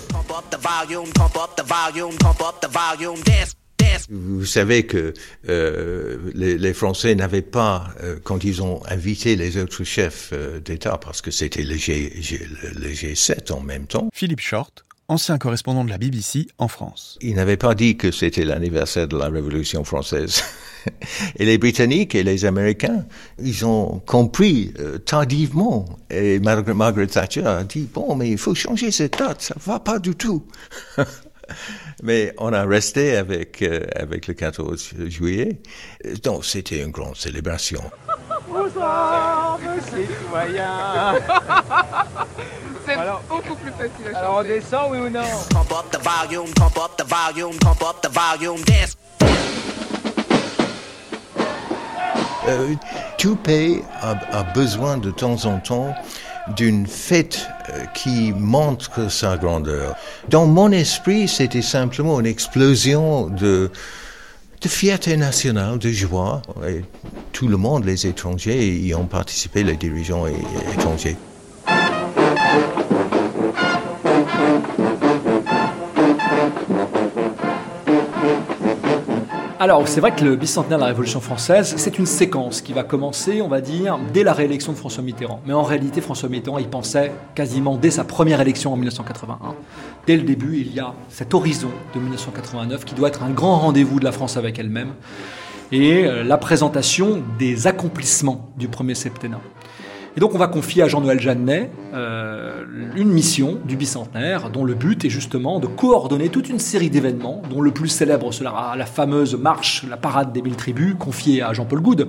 Vous 4.10 4.46
savez 4.46 4.86
que 4.86 5.14
euh, 5.48 6.18
les, 6.34 6.58
les, 6.58 6.74
Français 6.74 7.14
n'avaient 7.14 7.42
pas, 7.42 7.94
euh, 8.02 8.18
quand 8.24 8.44
ils 8.44 8.62
ont 8.64 8.82
invité 8.88 9.36
les 9.36 9.58
autres 9.58 9.84
chefs 9.84 10.32
euh, 10.34 10.60
d'État, 10.60 10.98
parce 10.98 11.22
que 11.22 11.30
c'était 11.32 11.64
le, 11.64 11.76
G, 11.76 12.12
G, 12.20 12.40
le 12.76 12.90
G7 12.90 13.52
en 13.54 13.62
même 13.62 13.86
temps. 13.86 14.10
Philippe 14.14 14.40
Short, 14.40 14.84
ancien 15.10 15.38
correspondant 15.38 15.84
de 15.84 15.90
la 15.90 15.98
BBC 15.98 16.48
en 16.60 16.68
France. 16.68 17.18
Ils 17.22 17.36
n'avaient 17.36 17.58
pas 17.58 17.76
dit 17.76 17.98
que 17.98 18.12
c'était 18.12 18.46
l'anniversaire 18.46 19.08
de 19.08 19.18
la 19.18 19.28
Révolution 19.28 19.84
française. 19.84 20.44
et 21.38 21.46
les 21.46 21.58
Britanniques 21.58 22.16
et 22.16 22.24
les 22.24 22.46
Américains, 22.46 23.06
ils 23.40 23.66
ont 23.66 24.00
compris 24.06 24.72
euh, 24.80 25.00
tardivement. 25.00 26.00
Et 26.10 26.40
Margaret, 26.40 26.76
Margaret 26.76 27.08
Thatcher 27.08 27.46
a 27.46 27.64
dit, 27.64 27.90
bon, 27.92 28.16
mais 28.16 28.30
il 28.30 28.38
faut 28.38 28.56
changer 28.56 28.92
cette 28.92 29.18
date, 29.18 29.42
ça 29.42 29.56
va 29.66 29.80
pas 29.80 30.00
du 30.00 30.16
tout. 30.16 30.44
Mais 32.04 32.34
on 32.38 32.54
a 32.54 32.66
resté 32.66 33.18
avec, 33.18 33.62
euh, 33.62 33.82
avec 33.96 34.28
le 34.28 34.34
14 34.34 34.94
juillet. 35.08 35.62
Donc, 36.24 36.46
c'était 36.46 36.82
une 36.82 36.92
grande 36.92 37.16
célébration. 37.16 37.82
Bonsoir, 38.50 39.60
monsieur 39.60 40.08
citoyen. 40.08 41.16
C'est 42.86 42.96
beaucoup 43.30 43.56
plus 43.56 43.72
facile 43.72 44.08
à 44.08 44.14
chanter. 44.14 44.16
Alors, 44.16 44.38
on 44.40 44.44
descend, 44.44 44.92
oui 44.92 44.98
ou 44.98 45.10
non? 45.10 45.22
Pump 45.52 45.72
up 45.72 45.92
the 45.92 46.04
volume, 46.04 46.52
pump 46.56 46.78
up 46.78 46.98
the 46.98 47.06
volume, 47.08 47.58
pump 47.60 47.82
up 47.84 48.02
the 48.02 48.10
volume, 48.10 48.64
dance. 48.64 48.98
Euh, 52.48 52.74
tout 53.18 53.36
pays 53.36 53.84
a, 54.02 54.16
a 54.32 54.44
besoin 54.44 54.98
de 54.98 55.12
temps 55.12 55.46
en 55.46 55.60
temps 55.60 55.94
d'une 56.56 56.88
fête 56.88 57.48
qui 57.94 58.34
montre 58.34 59.12
sa 59.12 59.38
grandeur. 59.38 59.96
Dans 60.30 60.46
mon 60.46 60.72
esprit, 60.72 61.28
c'était 61.28 61.62
simplement 61.62 62.20
une 62.20 62.26
explosion 62.26 63.28
de, 63.28 63.72
de 64.62 64.68
fierté 64.68 65.18
nationale, 65.18 65.78
de 65.80 65.92
joie. 65.92 66.42
Et 66.68 66.82
tout 67.32 67.48
le 67.48 67.58
monde, 67.58 67.86
les 67.86 68.08
étrangers, 68.08 68.76
y 68.76 68.94
ont 68.94 69.06
participé, 69.06 69.64
les 69.64 69.76
dirigeants 69.76 70.26
étrangers. 70.74 71.18
Alors, 79.62 79.86
c'est 79.90 80.00
vrai 80.00 80.16
que 80.16 80.24
le 80.24 80.38
bicentenaire 80.38 80.78
de 80.78 80.84
la 80.84 80.88
Révolution 80.88 81.20
française, 81.20 81.74
c'est 81.76 82.00
une 82.00 82.06
séquence 82.06 82.62
qui 82.62 82.72
va 82.72 82.84
commencer, 82.84 83.42
on 83.42 83.50
va 83.50 83.60
dire, 83.60 84.00
dès 84.14 84.24
la 84.24 84.32
réélection 84.32 84.72
de 84.72 84.78
François 84.78 85.04
Mitterrand. 85.04 85.42
Mais 85.46 85.52
en 85.52 85.64
réalité, 85.64 86.00
François 86.00 86.30
Mitterrand, 86.30 86.60
il 86.60 86.70
pensait 86.70 87.12
quasiment 87.36 87.76
dès 87.76 87.92
sa 87.92 88.06
première 88.06 88.40
élection 88.40 88.72
en 88.72 88.78
1981. 88.78 89.56
Dès 90.08 90.16
le 90.16 90.24
début, 90.24 90.62
il 90.62 90.74
y 90.74 90.80
a 90.80 90.94
cet 91.10 91.34
horizon 91.34 91.72
de 91.94 92.00
1989 92.00 92.86
qui 92.86 92.96
doit 92.96 93.10
être 93.10 93.22
un 93.22 93.32
grand 93.32 93.60
rendez-vous 93.60 94.00
de 94.00 94.06
la 94.06 94.14
France 94.14 94.38
avec 94.38 94.58
elle-même 94.60 94.94
et 95.74 96.08
la 96.24 96.38
présentation 96.38 97.22
des 97.38 97.68
accomplissements 97.68 98.52
du 98.58 98.70
premier 98.70 98.96
septennat. 98.96 99.42
Et 100.18 100.20
donc 100.20 100.34
on 100.34 100.38
va 100.38 100.48
confier 100.48 100.84
à 100.84 100.88
Jean-Noël 100.88 101.20
Jeannet 101.20 101.72
euh, 101.94 102.64
une 102.96 103.10
mission 103.10 103.58
du 103.66 103.76
bicentenaire 103.76 104.50
dont 104.50 104.64
le 104.64 104.74
but 104.74 105.06
est 105.06 105.10
justement 105.10 105.60
de 105.60 105.68
coordonner 105.68 106.30
toute 106.30 106.50
une 106.50 106.60
série 106.60 106.90
d'événements, 106.90 107.42
dont 107.50 107.62
le 107.62 107.72
plus 107.72 107.88
célèbre 107.90 108.32
sera 108.32 108.76
la 108.76 108.86
fameuse 108.86 109.36
marche, 109.36 109.86
la 109.90 109.98
parade 109.98 110.34
des 110.34 110.42
mille 110.42 110.56
tribus, 110.56 110.96
confiée 110.98 111.42
à 111.42 111.54
Jean-Paul 111.54 111.82
Goude. 111.82 112.08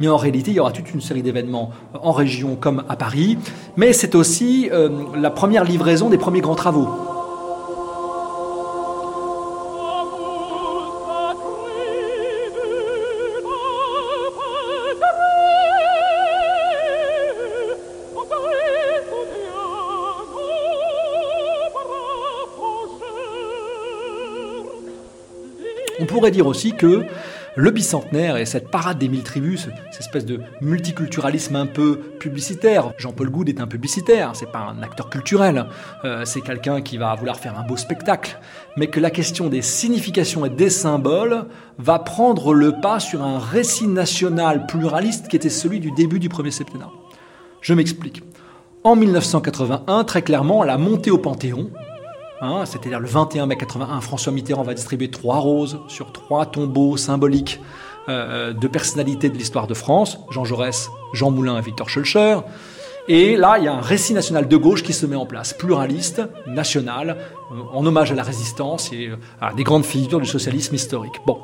Mais 0.00 0.08
en 0.08 0.16
réalité, 0.16 0.50
il 0.50 0.54
y 0.54 0.60
aura 0.60 0.72
toute 0.72 0.92
une 0.92 1.00
série 1.00 1.22
d'événements 1.22 1.70
en 2.00 2.12
région 2.12 2.56
comme 2.56 2.84
à 2.88 2.96
Paris. 2.96 3.38
Mais 3.76 3.92
c'est 3.92 4.14
aussi 4.14 4.68
euh, 4.72 4.88
la 5.16 5.30
première 5.30 5.64
livraison 5.64 6.08
des 6.08 6.18
premiers 6.18 6.40
grands 6.40 6.54
travaux. 6.54 7.17
Pourrait 26.28 26.42
dire 26.42 26.46
aussi 26.46 26.72
que 26.72 27.04
le 27.56 27.70
bicentenaire 27.70 28.36
et 28.36 28.44
cette 28.44 28.70
parade 28.70 28.98
des 28.98 29.08
mille 29.08 29.22
tribus, 29.22 29.68
cette 29.90 30.00
espèce 30.00 30.26
de 30.26 30.40
multiculturalisme 30.60 31.56
un 31.56 31.66
peu 31.66 31.98
publicitaire. 32.20 32.92
Jean-Paul 32.98 33.30
Goud 33.30 33.48
est 33.48 33.60
un 33.60 33.66
publicitaire, 33.66 34.32
c'est 34.34 34.52
pas 34.52 34.58
un 34.58 34.82
acteur 34.82 35.08
culturel, 35.08 35.64
euh, 36.04 36.26
c'est 36.26 36.42
quelqu'un 36.42 36.82
qui 36.82 36.98
va 36.98 37.14
vouloir 37.14 37.38
faire 37.38 37.58
un 37.58 37.66
beau 37.66 37.78
spectacle, 37.78 38.38
mais 38.76 38.88
que 38.88 39.00
la 39.00 39.10
question 39.10 39.48
des 39.48 39.62
significations 39.62 40.44
et 40.44 40.50
des 40.50 40.68
symboles 40.68 41.46
va 41.78 41.98
prendre 41.98 42.52
le 42.52 42.72
pas 42.72 43.00
sur 43.00 43.22
un 43.22 43.38
récit 43.38 43.88
national 43.88 44.66
pluraliste 44.66 45.28
qui 45.28 45.36
était 45.36 45.48
celui 45.48 45.80
du 45.80 45.90
début 45.92 46.18
du 46.18 46.28
premier 46.28 46.50
septennat. 46.50 46.90
Je 47.62 47.72
m'explique. 47.72 48.22
En 48.84 48.96
1981, 48.96 50.04
très 50.04 50.22
clairement, 50.22 50.62
la 50.62 50.76
montée 50.76 51.10
au 51.10 51.18
Panthéon, 51.18 51.70
Hein, 52.40 52.64
c'est-à-dire 52.66 53.00
le 53.00 53.08
21 53.08 53.46
mai 53.46 53.56
81, 53.56 54.00
François 54.00 54.32
Mitterrand 54.32 54.62
va 54.62 54.74
distribuer 54.74 55.10
trois 55.10 55.38
roses 55.38 55.80
sur 55.88 56.12
trois 56.12 56.46
tombeaux 56.46 56.96
symboliques 56.96 57.60
euh, 58.08 58.52
de 58.52 58.68
personnalités 58.68 59.28
de 59.28 59.36
l'histoire 59.36 59.66
de 59.66 59.74
France, 59.74 60.18
Jean 60.30 60.44
Jaurès, 60.44 60.88
Jean 61.12 61.30
Moulin 61.30 61.58
et 61.58 61.62
Victor 61.62 61.90
Schulcher. 61.90 62.38
Et 63.08 63.36
là, 63.36 63.56
il 63.58 63.64
y 63.64 63.68
a 63.68 63.72
un 63.72 63.80
récit 63.80 64.14
national 64.14 64.46
de 64.46 64.56
gauche 64.56 64.82
qui 64.82 64.92
se 64.92 65.06
met 65.06 65.16
en 65.16 65.26
place, 65.26 65.52
pluraliste, 65.52 66.22
national, 66.46 67.16
euh, 67.50 67.56
en 67.72 67.84
hommage 67.84 68.12
à 68.12 68.14
la 68.14 68.22
résistance 68.22 68.92
et 68.92 69.08
euh, 69.08 69.16
à 69.40 69.52
des 69.52 69.64
grandes 69.64 69.84
figures 69.84 70.20
du 70.20 70.28
socialisme 70.28 70.74
historique. 70.74 71.20
Bon. 71.26 71.38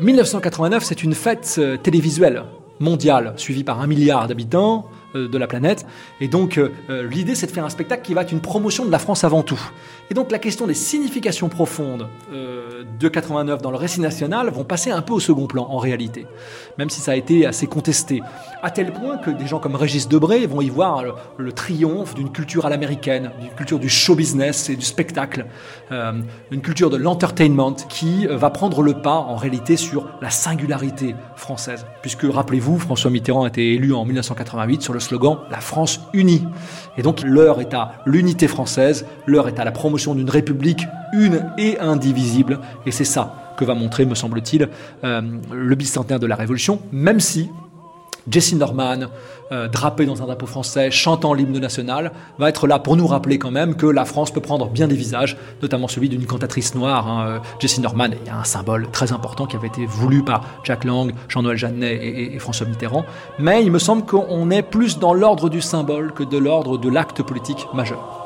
1989, 0.00 0.84
c'est 0.84 1.02
une 1.02 1.14
fête 1.14 1.58
télévisuelle 1.82 2.44
mondiale, 2.80 3.34
suivie 3.36 3.64
par 3.64 3.80
un 3.80 3.86
milliard 3.86 4.26
d'habitants, 4.28 4.86
euh, 4.86 4.97
de 5.14 5.38
la 5.38 5.46
planète. 5.46 5.86
Et 6.20 6.28
donc, 6.28 6.58
euh, 6.58 6.70
euh, 6.90 7.08
l'idée, 7.08 7.34
c'est 7.34 7.46
de 7.46 7.52
faire 7.52 7.64
un 7.64 7.70
spectacle 7.70 8.02
qui 8.02 8.14
va 8.14 8.22
être 8.22 8.32
une 8.32 8.40
promotion 8.40 8.84
de 8.84 8.90
la 8.90 8.98
France 8.98 9.24
avant 9.24 9.42
tout. 9.42 9.60
Et 10.10 10.14
donc, 10.14 10.30
la 10.30 10.38
question 10.38 10.66
des 10.66 10.74
significations 10.74 11.48
profondes 11.48 12.08
de 12.98 13.08
89 13.08 13.62
dans 13.62 13.70
le 13.70 13.76
récit 13.76 14.00
national 14.00 14.50
vont 14.50 14.64
passer 14.64 14.90
un 14.90 15.02
peu 15.02 15.12
au 15.12 15.20
second 15.20 15.46
plan, 15.46 15.66
en 15.68 15.78
réalité. 15.78 16.26
Même 16.78 16.90
si 16.90 17.00
ça 17.00 17.12
a 17.12 17.16
été 17.16 17.46
assez 17.46 17.66
contesté. 17.66 18.22
À 18.62 18.70
tel 18.70 18.92
point 18.92 19.18
que 19.18 19.30
des 19.30 19.46
gens 19.46 19.58
comme 19.58 19.76
Régis 19.76 20.08
Debray 20.08 20.46
vont 20.46 20.60
y 20.60 20.68
voir 20.68 21.04
le, 21.36 21.52
triomphe 21.52 22.14
d'une 22.14 22.30
culture 22.30 22.66
à 22.66 22.70
l'américaine, 22.70 23.30
d'une 23.40 23.50
culture 23.50 23.78
du 23.78 23.88
show 23.88 24.14
business 24.14 24.68
et 24.68 24.76
du 24.76 24.84
spectacle, 24.84 25.46
une 25.90 26.60
culture 26.62 26.90
de 26.90 26.96
l'entertainment 26.96 27.72
qui 27.72 28.26
va 28.26 28.50
prendre 28.50 28.82
le 28.82 28.94
pas, 28.94 29.16
en 29.16 29.36
réalité, 29.36 29.76
sur 29.76 30.08
la 30.20 30.30
singularité 30.30 31.14
française. 31.36 31.86
Puisque, 32.02 32.22
rappelez-vous, 32.22 32.78
François 32.78 33.10
Mitterrand 33.10 33.44
a 33.44 33.48
été 33.48 33.74
élu 33.74 33.92
en 33.92 34.04
1988 34.04 34.82
sur 34.82 34.92
le 34.92 35.00
slogan 35.00 35.38
La 35.50 35.60
France 35.60 36.00
unie. 36.12 36.46
Et 36.96 37.02
donc 37.02 37.22
l'heure 37.22 37.60
est 37.60 37.74
à 37.74 37.92
l'unité 38.06 38.48
française, 38.48 39.06
l'heure 39.26 39.48
est 39.48 39.58
à 39.58 39.64
la 39.64 39.72
promotion 39.72 39.97
d'une 40.14 40.30
république 40.30 40.86
une 41.12 41.50
et 41.58 41.78
indivisible. 41.78 42.60
Et 42.86 42.90
c'est 42.90 43.04
ça 43.04 43.54
que 43.56 43.64
va 43.64 43.74
montrer, 43.74 44.06
me 44.06 44.14
semble-t-il, 44.14 44.68
euh, 45.04 45.20
le 45.52 45.74
bicentenaire 45.74 46.20
de 46.20 46.26
la 46.26 46.36
Révolution, 46.36 46.80
même 46.92 47.20
si 47.20 47.50
Jesse 48.30 48.54
Norman, 48.54 49.08
euh, 49.50 49.68
drapé 49.68 50.04
dans 50.04 50.22
un 50.22 50.26
drapeau 50.26 50.46
français, 50.46 50.90
chantant 50.90 51.32
l'hymne 51.32 51.58
national, 51.58 52.12
va 52.38 52.48
être 52.48 52.66
là 52.66 52.78
pour 52.78 52.96
nous 52.96 53.06
rappeler 53.06 53.38
quand 53.38 53.50
même 53.50 53.74
que 53.74 53.86
la 53.86 54.04
France 54.04 54.30
peut 54.30 54.40
prendre 54.40 54.68
bien 54.68 54.86
des 54.86 54.94
visages, 54.94 55.36
notamment 55.62 55.88
celui 55.88 56.08
d'une 56.08 56.26
cantatrice 56.26 56.74
noire, 56.74 57.08
hein, 57.08 57.26
euh, 57.26 57.38
Jessie 57.58 57.80
Norman. 57.80 58.08
Il 58.22 58.26
y 58.26 58.30
a 58.30 58.38
un 58.38 58.44
symbole 58.44 58.90
très 58.90 59.12
important 59.12 59.46
qui 59.46 59.56
avait 59.56 59.68
été 59.68 59.86
voulu 59.86 60.22
par 60.22 60.44
Jack 60.64 60.84
Lang, 60.84 61.12
Jean-Noël 61.28 61.56
Jeannet 61.56 61.94
et, 61.94 62.34
et, 62.34 62.38
François 62.38 62.66
Mitterrand. 62.66 63.04
Mais 63.38 63.64
il 63.64 63.72
me 63.72 63.78
semble 63.78 64.04
qu'on 64.04 64.50
est 64.50 64.62
plus 64.62 64.98
dans 64.98 65.14
l'ordre 65.14 65.48
du 65.48 65.62
symbole 65.62 66.12
que 66.12 66.22
de 66.22 66.36
l'ordre 66.36 66.76
de 66.76 66.90
l'acte 66.90 67.22
politique 67.22 67.66
majeur. 67.72 68.17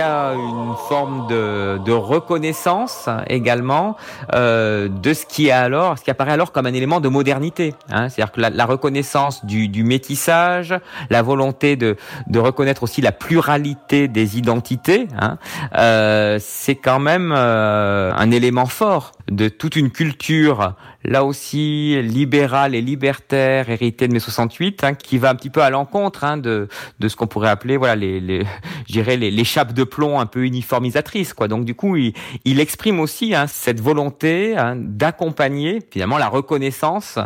Y 0.00 0.02
a 0.02 0.32
une 0.32 0.74
forme 0.88 1.26
de, 1.28 1.78
de 1.84 1.92
reconnaissance 1.92 3.08
également 3.28 3.96
euh, 4.34 4.88
de 4.88 5.12
ce 5.12 5.26
qui 5.26 5.48
est 5.48 5.52
alors, 5.52 5.98
ce 5.98 6.04
qui 6.04 6.10
apparaît 6.10 6.32
alors 6.32 6.52
comme 6.52 6.66
un 6.66 6.72
élément 6.72 7.00
de 7.00 7.08
modernité. 7.08 7.74
Hein. 7.90 8.08
C'est-à-dire 8.08 8.32
que 8.32 8.40
la, 8.40 8.50
la 8.50 8.64
reconnaissance 8.64 9.44
du, 9.44 9.68
du, 9.68 9.84
métissage, 9.84 10.74
la 11.10 11.22
volonté 11.22 11.76
de, 11.76 11.96
de, 12.28 12.38
reconnaître 12.38 12.82
aussi 12.82 13.02
la 13.02 13.12
pluralité 13.12 14.08
des 14.08 14.38
identités, 14.38 15.06
hein, 15.18 15.36
euh, 15.76 16.38
c'est 16.40 16.76
quand 16.76 17.00
même 17.00 17.32
euh, 17.36 18.12
un 18.16 18.30
élément 18.30 18.66
fort 18.66 19.12
de 19.30 19.48
toute 19.48 19.76
une 19.76 19.90
culture, 19.90 20.74
là 21.04 21.24
aussi 21.24 22.00
libérale 22.02 22.74
et 22.74 22.82
libertaire, 22.82 23.70
héritée 23.70 24.08
de 24.08 24.12
mai 24.12 24.20
68, 24.20 24.84
hein, 24.84 24.94
qui 24.94 25.18
va 25.18 25.30
un 25.30 25.34
petit 25.34 25.50
peu 25.50 25.62
à 25.62 25.70
l'encontre 25.70 26.24
hein, 26.24 26.36
de, 26.36 26.68
de 26.98 27.08
ce 27.08 27.16
qu'on 27.16 27.26
pourrait 27.26 27.48
appeler, 27.48 27.76
voilà, 27.76 27.96
les, 27.96 28.20
les, 28.20 28.44
les, 28.88 29.30
les 29.30 29.44
chapes 29.44 29.72
de 29.72 29.84
plomb 29.84 30.20
un 30.20 30.26
peu 30.26 30.44
uniformisatrices, 30.44 31.32
quoi. 31.32 31.48
Donc 31.48 31.64
du 31.64 31.74
coup, 31.74 31.96
il, 31.96 32.12
il 32.44 32.60
exprime 32.60 33.00
aussi 33.00 33.34
hein, 33.34 33.46
cette 33.46 33.80
volonté 33.80 34.56
hein, 34.56 34.74
d'accompagner 34.76 35.80
finalement 35.90 36.18
la 36.18 36.28
reconnaissance 36.28 37.18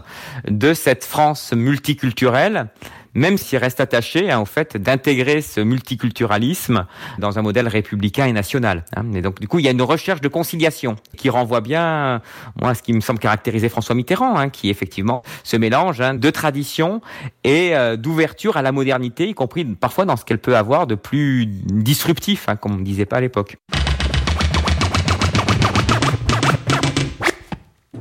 de 0.49 0.75
cette 0.75 1.05
France 1.05 1.53
multiculturelle 1.53 2.69
même 3.15 3.39
s'il 3.39 3.59
reste 3.59 3.81
attaché 3.81 4.31
hein, 4.31 4.41
au 4.41 4.45
fait 4.45 4.77
d'intégrer 4.77 5.41
ce 5.41 5.61
multiculturalisme 5.61 6.87
dans 7.19 7.39
un 7.39 7.43
modèle 7.43 7.69
républicain 7.69 8.27
et 8.27 8.33
national. 8.33 8.85
Hein. 8.97 9.05
Et 9.15 9.23
donc 9.23 9.41
du 9.41 9.49
coup, 9.49 9.59
il 9.59 9.65
y 9.65 9.69
a 9.69 9.71
une 9.71 9.83
recherche 9.83 10.21
de 10.21 10.29
conciliation 10.29 10.97
qui 11.17 11.31
renvoie 11.31 11.61
bien, 11.61 12.21
moi, 12.61 12.71
à 12.71 12.75
ce 12.75 12.83
qui 12.83 12.93
me 12.93 13.01
semble 13.01 13.19
caractériser 13.19 13.69
François 13.69 13.95
Mitterrand, 13.95 14.37
hein, 14.37 14.49
qui 14.49 14.71
effectivement 14.71 15.23
se 15.43 15.57
mélange 15.57 16.01
hein, 16.01 16.15
de 16.15 16.31
tradition 16.31 17.01
et 17.45 17.77
euh, 17.77 17.97
d'ouverture 17.97 18.57
à 18.57 18.63
la 18.63 18.73
modernité, 18.73 19.29
y 19.29 19.35
compris 19.35 19.65
parfois 19.65 20.05
dans 20.05 20.17
ce 20.17 20.25
qu'elle 20.25 20.39
peut 20.39 20.57
avoir 20.57 20.87
de 20.87 20.95
plus 20.95 21.47
disruptif, 21.47 22.49
hein, 22.49 22.57
comme 22.57 22.75
on 22.75 22.79
ne 22.79 22.85
disait 22.85 23.07
pas 23.07 23.17
à 23.17 23.21
l'époque. 23.21 23.57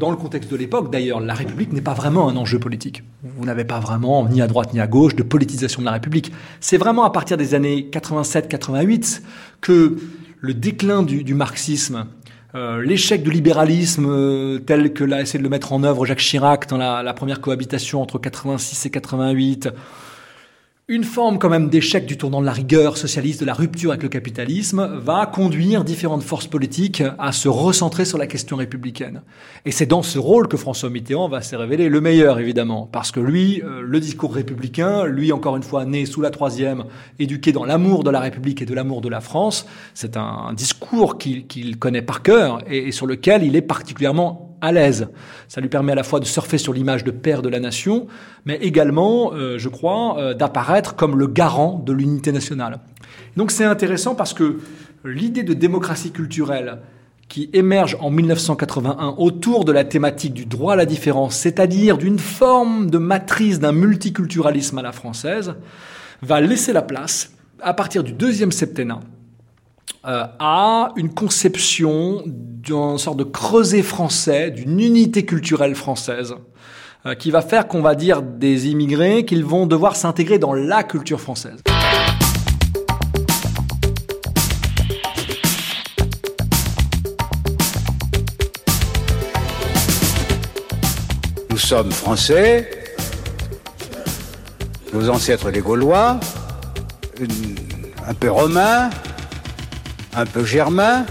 Dans 0.03 0.11
le 0.11 0.17
contexte 0.17 0.51
de 0.51 0.57
l'époque, 0.57 0.91
d'ailleurs, 0.91 1.21
la 1.21 1.33
République 1.33 1.71
n'est 1.71 1.79
pas 1.79 1.93
vraiment 1.93 2.27
un 2.27 2.35
enjeu 2.35 2.59
politique. 2.59 3.03
Vous 3.23 3.45
n'avez 3.45 3.63
pas 3.63 3.79
vraiment, 3.79 4.27
ni 4.27 4.41
à 4.41 4.47
droite 4.47 4.73
ni 4.73 4.81
à 4.81 4.85
gauche, 4.85 5.15
de 5.15 5.23
politisation 5.23 5.81
de 5.81 5.85
la 5.85 5.93
République. 5.93 6.33
C'est 6.59 6.75
vraiment 6.75 7.05
à 7.05 7.09
partir 7.09 7.37
des 7.37 7.53
années 7.53 7.89
87-88 7.89 9.21
que 9.61 9.95
le 10.41 10.53
déclin 10.53 11.03
du, 11.03 11.33
marxisme, 11.33 12.07
euh, 12.53 12.81
l'échec 12.81 13.23
du 13.23 13.31
libéralisme 13.31 14.05
euh, 14.09 14.59
tel 14.59 14.91
que 14.91 15.05
l'a 15.05 15.21
essayé 15.21 15.39
de 15.39 15.43
le 15.45 15.49
mettre 15.49 15.71
en 15.71 15.85
œuvre 15.85 16.05
Jacques 16.05 16.19
Chirac 16.19 16.67
dans 16.67 16.75
la, 16.75 17.01
la 17.01 17.13
première 17.13 17.39
cohabitation 17.39 18.01
entre 18.01 18.19
86 18.19 18.85
et 18.85 18.89
88, 18.89 19.69
une 20.93 21.03
forme 21.03 21.39
quand 21.39 21.49
même 21.49 21.69
d'échec 21.69 22.05
du 22.05 22.17
tournant 22.17 22.39
de 22.39 22.45
la 22.45 22.51
rigueur 22.51 22.97
socialiste, 22.97 23.39
de 23.39 23.47
la 23.47 23.55
rupture 23.55 23.89
avec 23.89 24.03
le 24.03 24.09
capitalisme, 24.09 24.99
va 25.01 25.25
conduire 25.25 25.83
différentes 25.83 26.21
forces 26.21 26.45
politiques 26.45 27.01
à 27.17 27.31
se 27.31 27.49
recentrer 27.49 28.05
sur 28.05 28.19
la 28.19 28.27
question 28.27 28.57
républicaine. 28.57 29.23
Et 29.65 29.71
c'est 29.71 29.87
dans 29.87 30.03
ce 30.03 30.19
rôle 30.19 30.47
que 30.47 30.55
François 30.55 30.91
Mitterrand 30.91 31.27
va 31.29 31.41
se 31.41 31.55
révéler 31.55 31.89
le 31.89 31.99
meilleur, 31.99 32.39
évidemment, 32.39 32.87
parce 32.91 33.11
que 33.11 33.19
lui, 33.19 33.63
euh, 33.63 33.81
le 33.81 33.99
discours 33.99 34.35
républicain, 34.35 35.05
lui 35.05 35.31
encore 35.31 35.57
une 35.57 35.63
fois 35.63 35.83
né 35.83 36.05
sous 36.05 36.21
la 36.21 36.29
troisième, 36.29 36.83
éduqué 37.17 37.51
dans 37.51 37.65
l'amour 37.65 38.03
de 38.03 38.11
la 38.11 38.19
République 38.19 38.61
et 38.61 38.65
de 38.65 38.73
l'amour 38.75 39.01
de 39.01 39.09
la 39.09 39.19
France, 39.19 39.65
c'est 39.95 40.15
un, 40.15 40.53
discours 40.53 41.17
qu'il 41.17 41.79
connaît 41.79 42.03
par 42.03 42.21
cœur 42.21 42.61
et 42.69 42.91
sur 42.91 43.07
lequel 43.07 43.43
il 43.43 43.55
est 43.55 43.63
particulièrement 43.63 44.52
à 44.63 44.71
l'aise. 44.71 45.09
Ça 45.49 45.59
lui 45.59 45.67
permet 45.67 45.91
à 45.91 45.95
la 45.95 46.03
fois 46.03 46.21
de 46.21 46.25
surfer 46.25 46.57
sur 46.57 46.73
l'image 46.73 47.03
de 47.03 47.11
père 47.11 47.41
de 47.41 47.49
la 47.49 47.59
nation, 47.59 48.07
mais 48.45 48.55
également, 48.55 49.33
euh, 49.33 49.57
je 49.59 49.67
crois, 49.67 50.17
euh, 50.17 50.33
d'apparaître 50.33 50.95
comme 50.95 51.19
le 51.19 51.27
garant 51.27 51.83
de 51.85 51.91
l'unité 51.91 52.31
nationale. 52.31 52.79
Donc 53.35 53.51
c'est 53.51 53.65
intéressant 53.65 54.15
parce 54.15 54.33
que 54.33 54.59
l'idée 55.03 55.43
de 55.43 55.53
démocratie 55.53 56.11
culturelle 56.11 56.79
qui 57.27 57.49
émerge 57.51 57.97
en 57.99 58.09
1981 58.09 59.15
autour 59.17 59.65
de 59.65 59.73
la 59.73 59.83
thématique 59.83 60.33
du 60.33 60.45
droit 60.45 60.73
à 60.73 60.75
la 60.77 60.85
différence, 60.85 61.35
c'est-à-dire 61.35 61.97
d'une 61.97 62.19
forme 62.19 62.89
de 62.89 62.97
matrice 62.97 63.59
d'un 63.59 63.71
multiculturalisme 63.73 64.77
à 64.77 64.81
la 64.81 64.93
française, 64.93 65.55
va 66.21 66.39
laisser 66.39 66.71
la 66.71 66.81
place, 66.81 67.33
à 67.61 67.73
partir 67.73 68.03
du 68.03 68.13
deuxième 68.13 68.51
septennat, 68.51 69.01
euh, 70.05 70.25
à 70.37 70.89
une 70.97 71.13
conception 71.13 72.23
d'une 72.25 72.97
sorte 72.97 73.15
de 73.15 73.23
creuset 73.23 73.81
français, 73.81 74.51
d'une 74.51 74.81
unité 74.81 75.25
culturelle 75.25 75.75
française, 75.75 76.35
euh, 77.05 77.15
qui 77.15 77.31
va 77.31 77.41
faire 77.41 77.69
qu'on 77.69 77.81
va 77.81 77.95
dire 77.95 78.21
des 78.21 78.67
immigrés 78.67 79.23
qu'ils 79.23 79.45
vont 79.45 79.65
devoir 79.65 79.95
s'intégrer 79.95 80.39
dans 80.39 80.53
la 80.53 80.83
culture 80.83 81.21
française. 81.21 81.61
Nous 91.49 91.57
sommes 91.57 91.93
français, 91.93 92.69
nos 94.91 95.09
ancêtres 95.09 95.49
les 95.49 95.61
Gaulois, 95.61 96.19
un 98.05 98.13
peu 98.15 98.29
romain, 98.29 98.89
un 100.15 100.25
peu 100.25 100.45
germain, 100.45 101.05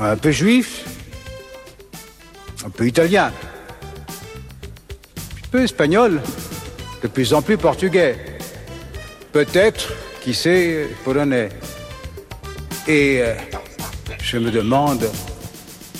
un 0.00 0.16
peu 0.16 0.30
juif, 0.30 0.84
un 2.64 2.70
peu 2.70 2.86
italien, 2.86 3.32
un 5.18 5.48
peu 5.50 5.62
espagnol, 5.62 6.20
de 7.02 7.08
plus 7.08 7.34
en 7.34 7.42
plus 7.42 7.56
portugais, 7.56 8.16
peut-être, 9.32 9.92
qui 10.20 10.34
sait, 10.34 10.88
polonais. 11.04 11.48
Et 12.86 13.20
euh, 13.20 13.34
je 14.20 14.38
me 14.38 14.50
demande 14.50 15.08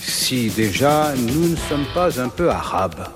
si 0.00 0.50
déjà 0.50 1.12
nous 1.16 1.50
ne 1.50 1.56
sommes 1.56 1.86
pas 1.94 2.20
un 2.20 2.28
peu 2.28 2.50
arabes. 2.50 3.06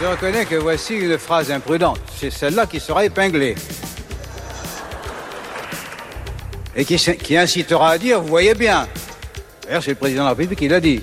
Je 0.00 0.06
reconnais 0.06 0.44
que 0.44 0.56
voici 0.56 0.94
une 0.94 1.18
phrase 1.18 1.50
imprudente. 1.50 2.00
C'est 2.18 2.30
celle-là 2.30 2.66
qui 2.66 2.80
sera 2.80 3.04
épinglée. 3.04 3.54
Et 6.76 6.84
qui, 6.84 7.36
incitera 7.36 7.90
à 7.90 7.98
dire, 7.98 8.20
vous 8.20 8.28
voyez 8.28 8.54
bien. 8.54 8.88
D'ailleurs, 9.64 9.82
c'est 9.82 9.90
le 9.90 9.96
président 9.96 10.22
de 10.22 10.26
la 10.26 10.30
République 10.30 10.58
qui 10.58 10.68
l'a 10.68 10.80
dit. 10.80 11.00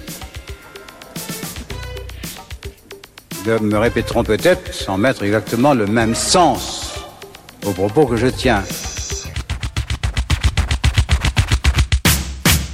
Nous 3.46 3.60
me 3.60 3.78
répéterons 3.78 4.24
peut-être, 4.24 4.74
sans 4.74 4.98
mettre 4.98 5.24
exactement 5.24 5.74
le 5.74 5.88
même 5.88 6.14
sens 6.14 6.94
aux 7.66 7.72
propos 7.72 8.06
que 8.06 8.18
je 8.18 8.28
tiens. 8.28 8.64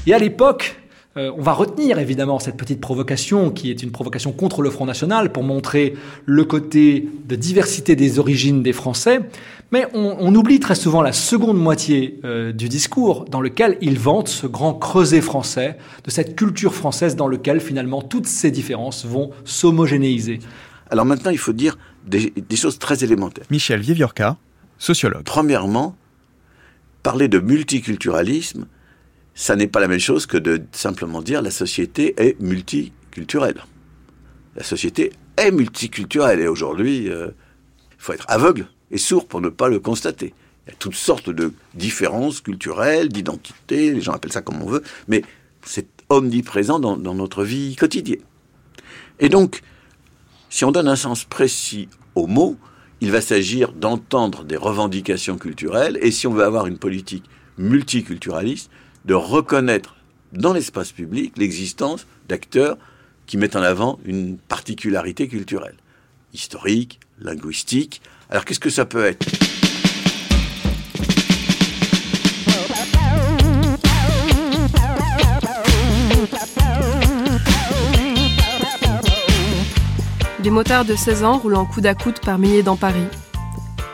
Et 0.08 0.14
à 0.14 0.20
l'époque, 0.20 0.78
euh, 1.18 1.32
on 1.38 1.41
va 1.41 1.54
retenir 1.54 2.00
évidemment 2.00 2.39
cette 2.39 2.58
petite 2.58 2.80
provocation 2.80 3.50
qui 3.50 3.72
est 3.72 3.82
une 3.82 3.91
provocation 3.91 4.32
contre 4.32 4.62
le 4.62 4.70
Front 4.70 4.86
National 4.86 5.32
pour 5.32 5.43
montrer 5.43 5.95
le 6.26 6.45
côté 6.45 7.08
de 7.26 7.36
diversité 7.36 7.95
des 7.95 8.20
origines 8.20 8.62
des 8.62 8.74
Français. 8.74 9.22
Mais 9.72 9.86
on, 9.93 10.34
oublie 10.34 10.61
très 10.61 10.76
souvent 10.76 11.01
la 11.01 11.11
seconde 11.11 11.57
moitié 11.57 12.20
euh, 12.24 12.53
du 12.53 12.70
discours 12.70 13.26
dans 13.26 13.41
lequel 13.41 13.78
il 13.82 13.99
vante 13.99 14.30
ce 14.30 14.47
grand 14.47 14.74
creuset 14.74 15.20
français, 15.20 15.78
de 16.05 16.09
cette 16.09 16.38
culture 16.38 16.74
française 16.74 17.18
dans 17.18 17.28
lequel 17.28 17.59
finalement 17.59 18.01
toutes 18.01 18.28
ces 18.28 18.49
différences 18.49 19.05
vont 19.05 19.32
s'homogénéiser. 19.43 20.39
Alors 20.89 21.05
maintenant, 21.05 21.32
il 21.32 21.38
faut 21.38 21.51
dire 21.51 21.78
des, 22.05 22.32
des 22.32 22.55
choses 22.55 22.80
très 22.80 23.03
élémentaires. 23.03 23.43
Michel 23.51 23.82
Vieviorca, 23.82 24.38
sociologue. 24.78 25.24
Premièrement, 25.24 25.97
parler 27.03 27.28
de 27.28 27.39
multiculturalisme, 27.39 28.68
ça 29.36 29.57
n'est 29.57 29.68
pas 29.68 29.82
la 29.82 29.89
même 29.89 29.99
chose 29.99 30.28
que 30.28 30.38
de 30.38 30.63
simplement 30.72 31.22
dire 31.22 31.41
la 31.41 31.51
société 31.51 32.15
est 32.18 32.39
multiculturelle. 32.39 33.61
La 34.55 34.63
société 34.63 35.11
est 35.36 35.51
multiculturelle 35.51 36.39
et 36.39 36.47
aujourd'hui, 36.47 36.99
il 37.03 37.11
euh, 37.11 37.32
faut 37.97 38.13
être 38.13 38.26
aveugle 38.30 38.68
et 38.92 38.98
sourd 38.98 39.28
pour 39.28 39.42
ne 39.42 39.50
pas 39.50 39.70
le 39.70 39.80
constater. 39.80 40.34
Il 40.66 40.72
y 40.72 40.74
a 40.74 40.76
toutes 40.78 40.96
sortes 40.96 41.30
de 41.30 41.54
différences 41.74 42.42
culturelles, 42.42 43.10
d'identité, 43.10 43.92
les 43.94 44.02
gens 44.02 44.14
appellent 44.14 44.34
ça 44.34 44.42
comme 44.42 44.62
on 44.62 44.68
veut, 44.68 44.84
mais 45.08 45.24
c'est 45.64 45.88
omniprésent 46.10 46.80
dans, 46.80 46.98
dans 46.98 47.14
notre 47.14 47.44
vie 47.44 47.76
quotidienne. 47.76 48.22
Et 49.20 49.30
donc, 49.30 49.62
si 50.50 50.66
on 50.66 50.72
donne 50.72 50.88
un 50.88 50.96
sens 50.96 51.24
précis 51.24 51.90
aux 52.16 52.28
mots, 52.28 52.58
il 53.02 53.12
va 53.12 53.22
s'agir 53.22 53.74
d'entendre 53.74 54.44
des 54.44 54.58
revendications 54.58 55.38
culturelles, 55.38 56.00
et 56.02 56.12
si 56.12 56.28
on 56.28 56.34
veut 56.34 56.44
avoir 56.44 56.68
une 56.68 56.78
politique 56.78 57.26
multiculturaliste, 57.58 58.70
de 59.06 59.14
reconnaître 59.14 59.96
dans 60.34 60.54
l'espace 60.54 60.92
public 60.92 61.34
l'existence 61.38 62.06
d'acteurs 62.28 62.78
qui 63.26 63.38
mettent 63.38 63.56
en 63.56 63.62
avant 63.62 64.00
une 64.06 64.38
particularité 64.38 65.28
culturelle, 65.28 65.76
historique, 66.34 67.00
linguistique. 67.20 68.02
Alors 68.30 68.44
qu'est-ce 68.44 68.60
que 68.60 68.70
ça 68.70 68.86
peut 68.86 69.06
être 69.06 69.26
Des 80.40 80.50
motards 80.50 80.86
de 80.86 80.96
16 80.96 81.24
ans 81.24 81.38
roulant 81.38 81.66
coude 81.66 81.86
à 81.86 81.94
coude 81.94 82.20
par 82.20 82.38
milliers 82.38 82.64
dans 82.64 82.76
Paris. 82.76 83.08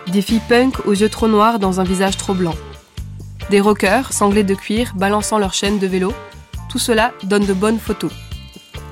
Des 0.08 0.22
filles 0.22 0.42
punk 0.48 0.86
aux 0.86 0.94
yeux 0.94 1.10
trop 1.10 1.28
noirs 1.28 1.60
dans 1.60 1.80
un 1.80 1.84
visage 1.84 2.18
trop 2.18 2.34
blanc. 2.34 2.56
Des 3.50 3.60
rockers, 3.60 4.14
sanglés 4.14 4.44
de 4.44 4.54
cuir, 4.56 4.94
balançant 4.96 5.38
leurs 5.38 5.54
chaînes 5.54 5.80
de 5.80 5.88
vélo. 5.88 6.14
Tout 6.70 6.80
cela 6.80 7.14
donne 7.24 7.46
de 7.46 7.54
bonnes 7.54 7.80
photos. 7.80 8.12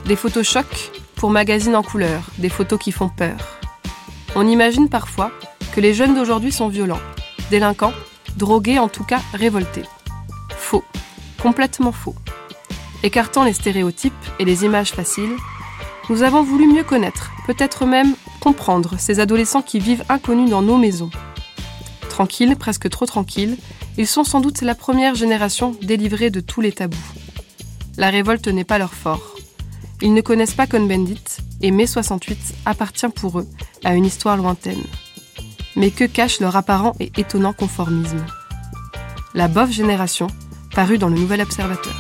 Des 0.06 0.16
photos 0.16 0.48
chocs 0.48 0.92
pour 1.16 1.30
magazines 1.30 1.76
en 1.76 1.84
couleur, 1.84 2.24
des 2.38 2.50
photos 2.50 2.80
qui 2.80 2.92
font 2.92 3.10
peur. 3.10 3.61
On 4.34 4.47
imagine 4.47 4.88
parfois 4.88 5.32
que 5.73 5.82
les 5.82 5.93
jeunes 5.93 6.15
d'aujourd'hui 6.15 6.53
sont 6.53 6.69
violents, 6.69 7.01
délinquants, 7.49 7.91
drogués, 8.38 8.79
en 8.79 8.88
tout 8.88 9.03
cas 9.03 9.19
révoltés. 9.34 9.84
Faux, 10.55 10.86
complètement 11.41 11.91
faux. 11.91 12.15
Écartant 13.03 13.43
les 13.43 13.51
stéréotypes 13.51 14.13
et 14.39 14.45
les 14.45 14.63
images 14.63 14.91
faciles, 14.91 15.36
nous 16.09 16.23
avons 16.23 16.43
voulu 16.43 16.65
mieux 16.67 16.86
connaître, 16.86 17.32
peut-être 17.45 17.86
même 17.86 18.15
comprendre 18.39 18.95
ces 18.97 19.19
adolescents 19.19 19.61
qui 19.61 19.79
vivent 19.79 20.05
inconnus 20.07 20.49
dans 20.49 20.61
nos 20.61 20.77
maisons. 20.77 21.11
Tranquilles, 22.09 22.55
presque 22.55 22.89
trop 22.89 23.05
tranquilles, 23.05 23.57
ils 23.97 24.07
sont 24.07 24.23
sans 24.23 24.39
doute 24.39 24.61
la 24.61 24.75
première 24.75 25.15
génération 25.15 25.75
délivrée 25.82 26.29
de 26.29 26.39
tous 26.39 26.61
les 26.61 26.71
tabous. 26.71 26.97
La 27.97 28.09
révolte 28.09 28.47
n'est 28.47 28.63
pas 28.63 28.77
leur 28.77 28.93
fort. 28.93 29.36
Ils 30.01 30.13
ne 30.13 30.21
connaissent 30.21 30.53
pas 30.53 30.67
Cohn-Bendit 30.67 31.41
et 31.62 31.72
mai 31.72 31.88
68 31.88 32.38
appartient 32.66 33.09
pour 33.09 33.39
eux 33.39 33.47
à 33.84 33.95
une 33.95 34.05
histoire 34.05 34.38
lointaine. 34.38 34.84
Mais 35.76 35.91
que 35.91 36.03
cache 36.03 36.39
leur 36.39 36.55
apparent 36.55 36.95
et 36.99 37.12
étonnant 37.18 37.53
conformisme? 37.53 38.26
La 39.34 39.47
bof 39.47 39.72
génération, 39.72 40.28
parue 40.76 40.97
dans 40.97 41.07
le 41.07 41.16
Nouvel 41.16 41.41
Observateur. 41.41 41.95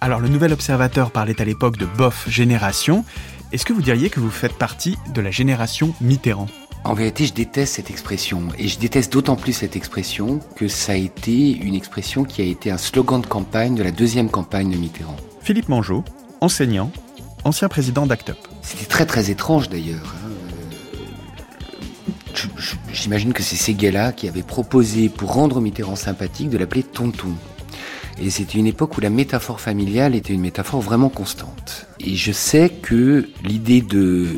Alors 0.00 0.20
le 0.20 0.28
Nouvel 0.28 0.52
Observateur 0.52 1.10
parlait 1.10 1.40
à 1.40 1.44
l'époque 1.44 1.76
de 1.76 1.84
bof 1.84 2.28
génération. 2.28 3.04
Est-ce 3.52 3.66
que 3.66 3.72
vous 3.72 3.82
diriez 3.82 4.10
que 4.10 4.20
vous 4.20 4.30
faites 4.30 4.56
partie 4.56 4.96
de 5.12 5.20
la 5.20 5.30
génération 5.30 5.94
Mitterrand? 6.00 6.46
En 6.84 6.94
vérité, 6.94 7.26
je 7.26 7.34
déteste 7.34 7.74
cette 7.74 7.90
expression. 7.90 8.48
Et 8.56 8.68
je 8.68 8.78
déteste 8.78 9.12
d'autant 9.12 9.36
plus 9.36 9.52
cette 9.52 9.76
expression 9.76 10.40
que 10.56 10.68
ça 10.68 10.92
a 10.92 10.96
été 10.96 11.50
une 11.50 11.74
expression 11.74 12.24
qui 12.24 12.40
a 12.40 12.44
été 12.44 12.70
un 12.70 12.78
slogan 12.78 13.20
de 13.20 13.26
campagne 13.26 13.74
de 13.74 13.82
la 13.82 13.90
deuxième 13.90 14.30
campagne 14.30 14.70
de 14.70 14.76
Mitterrand. 14.76 15.16
Philippe 15.48 15.70
Mangeot, 15.70 16.04
enseignant, 16.42 16.92
ancien 17.42 17.70
président 17.70 18.04
d'ACT 18.04 18.28
UP. 18.28 18.36
C'était 18.60 18.84
très 18.84 19.06
très 19.06 19.30
étrange 19.30 19.70
d'ailleurs. 19.70 20.14
Hein. 20.22 20.28
J'imagine 22.92 23.32
que 23.32 23.42
c'est 23.42 23.56
ces 23.56 23.72
gars-là 23.72 24.12
qui 24.12 24.28
avaient 24.28 24.42
proposé, 24.42 25.08
pour 25.08 25.32
rendre 25.32 25.62
Mitterrand 25.62 25.96
sympathique, 25.96 26.50
de 26.50 26.58
l'appeler 26.58 26.82
Tonton. 26.82 27.32
Et 28.20 28.28
c'était 28.28 28.58
une 28.58 28.66
époque 28.66 28.98
où 28.98 29.00
la 29.00 29.08
métaphore 29.08 29.58
familiale 29.58 30.14
était 30.14 30.34
une 30.34 30.42
métaphore 30.42 30.82
vraiment 30.82 31.08
constante. 31.08 31.86
Et 31.98 32.14
je 32.14 32.32
sais 32.32 32.68
que 32.68 33.26
l'idée 33.42 33.80
de, 33.80 34.28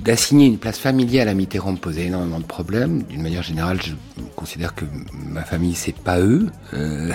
d'assigner 0.00 0.46
une 0.46 0.58
place 0.58 0.78
familiale 0.78 1.28
à 1.28 1.34
Mitterrand 1.34 1.72
me 1.72 1.78
posait 1.78 2.04
énormément 2.04 2.38
de 2.38 2.44
problèmes. 2.44 3.02
D'une 3.02 3.22
manière 3.22 3.42
générale, 3.42 3.80
je 3.82 3.94
considère 4.36 4.76
que 4.76 4.84
ma 5.12 5.42
famille, 5.42 5.74
c'est 5.74 5.96
pas 5.96 6.20
eux. 6.20 6.52
Euh, 6.72 7.10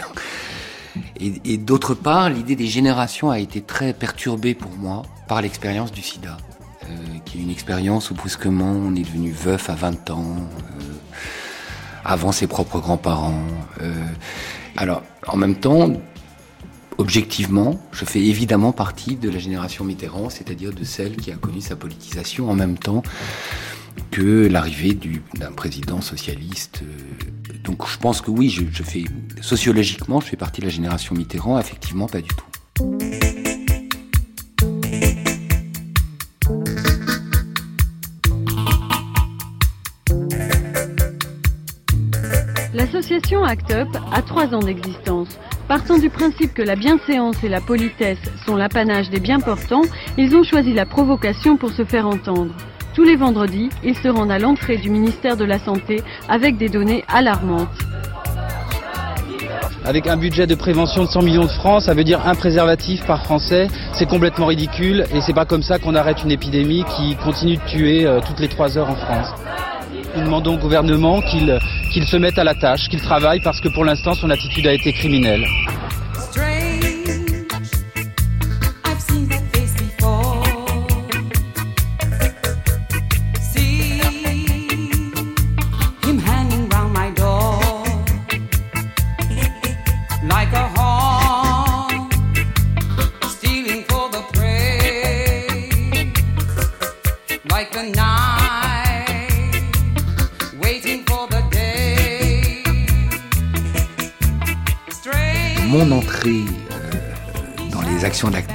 et, 1.19 1.57
d'autre 1.57 1.93
part, 1.93 2.29
l'idée 2.29 2.55
des 2.55 2.67
générations 2.67 3.29
a 3.29 3.39
été 3.39 3.61
très 3.61 3.93
perturbée 3.93 4.53
pour 4.53 4.71
moi 4.71 5.03
par 5.27 5.41
l'expérience 5.41 5.91
du 5.91 6.01
sida, 6.01 6.37
euh, 6.83 6.87
qui 7.25 7.39
est 7.39 7.41
une 7.41 7.49
expérience 7.49 8.11
où 8.11 8.13
brusquement 8.13 8.71
on 8.71 8.95
est 8.95 9.03
devenu 9.03 9.31
veuf 9.31 9.69
à 9.69 9.75
20 9.75 10.09
ans, 10.11 10.35
euh, 10.37 10.83
avant 12.03 12.31
ses 12.31 12.47
propres 12.47 12.79
grands-parents. 12.79 13.43
alors, 14.75 15.03
en 15.27 15.37
même 15.37 15.55
temps, 15.55 15.91
objectivement, 16.97 17.79
je 17.91 18.05
fais 18.05 18.21
évidemment 18.21 18.71
partie 18.71 19.15
de 19.15 19.29
la 19.29 19.39
génération 19.39 19.83
Mitterrand, 19.83 20.29
c'est-à-dire 20.29 20.71
de 20.73 20.83
celle 20.83 21.15
qui 21.15 21.31
a 21.31 21.35
connu 21.35 21.61
sa 21.61 21.75
politisation 21.75 22.49
en 22.49 22.55
même 22.55 22.77
temps 22.77 23.03
que 24.11 24.47
l'arrivée 24.47 24.97
d'un 25.35 25.51
président 25.51 26.01
socialiste. 26.01 26.83
Donc 27.63 27.87
je 27.87 27.97
pense 27.97 28.21
que 28.21 28.31
oui, 28.31 28.49
je, 28.49 28.83
fais 28.83 29.05
sociologiquement, 29.41 30.19
je 30.19 30.27
fais 30.27 30.37
partie 30.37 30.61
de 30.61 30.65
la 30.65 30.71
génération 30.71 31.15
Mitterrand, 31.15 31.59
effectivement 31.59 32.07
pas 32.07 32.21
du 32.21 32.29
tout. 32.29 32.45
L'association 42.73 43.43
ACT 43.43 43.71
UP 43.71 43.97
a 44.11 44.21
trois 44.21 44.53
ans 44.55 44.59
d'existence. 44.59 45.37
Partant 45.67 45.97
du 45.97 46.09
principe 46.09 46.53
que 46.53 46.61
la 46.61 46.75
bienséance 46.75 47.43
et 47.43 47.49
la 47.49 47.61
politesse 47.61 48.19
sont 48.45 48.55
l'apanage 48.55 49.09
des 49.09 49.19
bien 49.19 49.39
portants, 49.39 49.83
ils 50.17 50.35
ont 50.35 50.43
choisi 50.43 50.73
la 50.73 50.85
provocation 50.85 51.57
pour 51.57 51.71
se 51.71 51.85
faire 51.85 52.07
entendre. 52.07 52.53
Tous 52.93 53.03
les 53.03 53.15
vendredis, 53.15 53.69
ils 53.83 53.95
se 53.95 54.09
rendent 54.09 54.31
à 54.31 54.39
l'entrée 54.39 54.77
du 54.77 54.89
ministère 54.89 55.37
de 55.37 55.45
la 55.45 55.59
Santé 55.59 56.01
avec 56.27 56.57
des 56.57 56.67
données 56.67 57.03
alarmantes. 57.07 57.69
avec 59.83 60.05
un 60.05 60.15
budget 60.15 60.45
de 60.45 60.53
prévention 60.53 61.03
de 61.05 61.09
100 61.09 61.23
millions 61.23 61.45
de 61.45 61.49
francs, 61.49 61.81
ça 61.81 61.93
veut 61.95 62.03
dire 62.03 62.25
un 62.27 62.35
préservatif 62.35 63.03
par 63.05 63.23
Français. 63.23 63.67
C'est 63.93 64.07
complètement 64.07 64.45
ridicule 64.45 65.05
et 65.13 65.21
c'est 65.21 65.33
pas 65.33 65.45
comme 65.45 65.63
ça 65.63 65.79
qu'on 65.79 65.95
arrête 65.95 66.23
une 66.23 66.31
épidémie 66.31 66.83
qui 66.95 67.15
continue 67.15 67.57
de 67.57 67.63
tuer 67.63 68.05
euh, 68.05 68.19
toutes 68.25 68.39
les 68.39 68.47
trois 68.47 68.77
heures 68.77 68.89
en 68.89 68.95
France. 68.95 69.29
Nous 70.15 70.23
demandons 70.23 70.55
au 70.55 70.57
gouvernement 70.57 71.21
qu'il 71.21 71.57
qu'il 71.91 72.05
se 72.05 72.15
mette 72.17 72.37
à 72.37 72.43
la 72.43 72.53
tâche, 72.53 72.89
qu'il 72.89 73.01
travaille 73.01 73.39
parce 73.41 73.59
que 73.59 73.69
pour 73.69 73.83
l'instant 73.83 74.13
son 74.13 74.29
attitude 74.29 74.67
a 74.67 74.73
été 74.73 74.93
criminelle. 74.93 75.45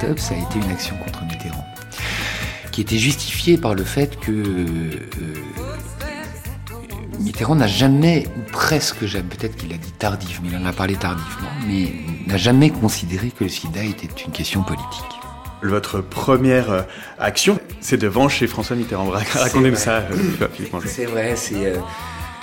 Up, 0.07 0.19
ça 0.19 0.35
a 0.35 0.37
été 0.37 0.59
une 0.59 0.71
action 0.71 0.95
contre 0.97 1.23
Mitterrand, 1.25 1.65
qui 2.71 2.81
était 2.81 2.97
justifiée 2.97 3.57
par 3.57 3.75
le 3.75 3.83
fait 3.83 4.19
que 4.19 4.31
euh, 4.31 4.89
Mitterrand 7.19 7.55
n'a 7.55 7.67
jamais, 7.67 8.25
ou 8.37 8.51
presque 8.51 9.05
jamais, 9.05 9.25
peut-être 9.25 9.57
qu'il 9.57 9.73
a 9.73 9.77
dit 9.77 9.91
tardif, 9.91 10.39
mais 10.41 10.49
il 10.49 10.57
en 10.57 10.65
a 10.65 10.71
parlé 10.71 10.95
tardivement, 10.95 11.49
mais 11.67 11.91
n'a 12.25 12.37
jamais 12.37 12.69
considéré 12.69 13.31
que 13.31 13.43
le 13.43 13.49
sida 13.49 13.83
était 13.83 14.07
une 14.25 14.31
question 14.31 14.63
politique. 14.63 14.85
Votre 15.63 16.01
première 16.01 16.71
euh, 16.71 16.81
action, 17.19 17.59
c'est 17.81 17.97
devant 17.97 18.29
chez 18.29 18.47
François 18.47 18.75
Mitterrand. 18.75 19.09
Racontez-nous 19.09 19.75
ça, 19.75 20.03
Philippe 20.53 20.75
C'est 20.85 21.05
vrai, 21.05 21.35
c'est 21.35 21.73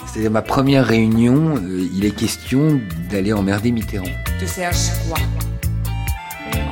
c'était 0.07 0.29
ma 0.29 0.43
première 0.43 0.87
réunion. 0.87 1.55
il 1.93 2.05
est 2.05 2.11
question 2.11 2.81
d'aller 3.11 3.33
emmerder 3.33 3.73
Mitterrand. 3.73 4.05
Tu 4.39 4.47
cherches 4.47 4.91
quoi 5.09 5.19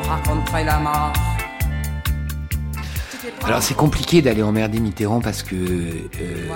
Raconterai 0.09 0.65
la 0.65 0.79
mort. 0.79 1.13
Alors 3.45 3.63
c'est 3.63 3.75
compliqué 3.75 4.23
d'aller 4.23 4.43
emmerder 4.43 4.81
Mitterrand 4.81 5.21
parce 5.21 5.43
que 5.43 5.55
euh, 5.55 6.49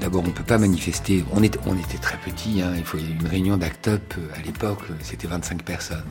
d'abord 0.00 0.22
on 0.26 0.30
peut 0.30 0.44
pas 0.44 0.58
manifester. 0.58 1.24
On, 1.32 1.42
était 1.42 1.58
très 2.00 2.18
petits. 2.18 2.62
Hein, 2.62 2.72
il 2.76 2.84
faut 2.84 2.98
une 2.98 3.26
réunion 3.26 3.56
d'Act 3.56 3.88
Up 3.88 4.14
à 4.34 4.42
l'époque, 4.42 4.80
c'était 5.02 5.26
25 5.26 5.62
personnes. 5.62 6.04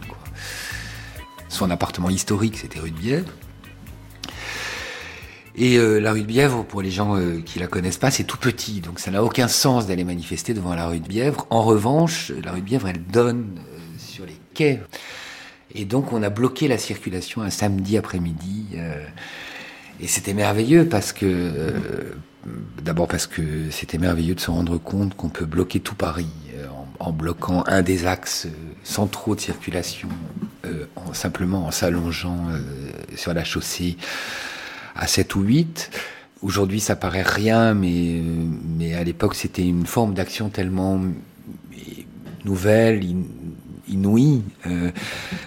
Son 1.50 1.70
appartement 1.70 2.10
historique, 2.10 2.58
c'était 2.58 2.80
rue 2.80 2.92
de 2.92 2.98
Bièvre. 2.98 3.32
Et 5.58 5.78
euh, 5.78 6.00
la 6.00 6.12
rue 6.12 6.22
de 6.22 6.26
Bièvre, 6.26 6.66
pour 6.66 6.82
les 6.82 6.92
gens 6.92 7.16
euh, 7.16 7.40
qui 7.40 7.60
la 7.60 7.68
connaissent 7.68 7.98
pas, 7.98 8.12
c'est 8.12 8.26
tout 8.26 8.38
petit, 8.38 8.82
donc 8.82 9.00
ça 9.00 9.10
n'a 9.10 9.24
aucun 9.24 9.48
sens 9.48 9.88
d'aller 9.88 10.04
manifester 10.04 10.54
devant 10.54 10.76
la 10.76 10.88
rue 10.88 11.00
de 11.00 11.08
Bièvre. 11.08 11.48
En 11.50 11.64
revanche, 11.64 12.34
la 12.44 12.52
rue 12.52 12.60
de 12.60 12.66
Bièvre, 12.66 12.90
elle 12.90 13.02
donne 13.02 13.58
euh, 13.58 13.78
sur 13.98 14.26
les 14.26 14.38
quais. 14.54 14.82
Et 15.76 15.86
donc 15.86 16.14
on 16.14 16.24
a 16.24 16.30
bloqué 16.30 16.68
la 16.68 16.78
circulation 16.78 17.42
un 17.42 17.50
samedi 17.50 17.98
après-midi. 17.98 18.78
et 20.00 20.08
c'était 20.08 20.34
merveilleux 20.34 20.88
parce 20.88 21.12
que, 21.14 21.74
d'abord 22.82 23.08
parce 23.08 23.28
que 23.28 23.70
c'était 23.72 23.98
merveilleux 23.98 24.36
de 24.36 24.40
se 24.40 24.52
rendre 24.52 24.78
compte 24.78 25.16
qu'on 25.16 25.30
peut 25.30 25.46
bloquer 25.46 25.82
tout 25.82 25.96
Paris 25.96 26.30
en, 27.00 27.08
en, 27.08 27.12
bloquant 27.12 27.64
un 27.68 27.82
des 27.82 28.08
axes 28.08 28.48
sans 28.84 29.08
trop 29.08 29.36
de 29.36 29.42
circulation, 29.42 30.10
en, 30.96 31.14
simplement 31.14 31.68
en 31.68 31.72
s'allongeant 31.72 32.40
sur 33.16 33.34
la 33.34 33.44
chaussée 33.44 33.98
à 34.96 35.08
7 35.08 35.36
ou 35.36 35.42
8. 35.42 35.92
Aujourd'hui, 36.42 36.80
ça 36.80 36.96
paraît 36.96 37.24
rien, 37.24 37.74
mais, 37.74 38.22
mais 38.78 38.94
à 38.94 39.04
l'époque, 39.04 39.36
c'était 39.36 39.66
une 39.66 39.86
forme 39.86 40.14
d'action 40.14 40.50
tellement 40.50 41.02
nouvelle, 42.46 43.04
inouïe, 43.88 44.44
euh, 44.68 44.92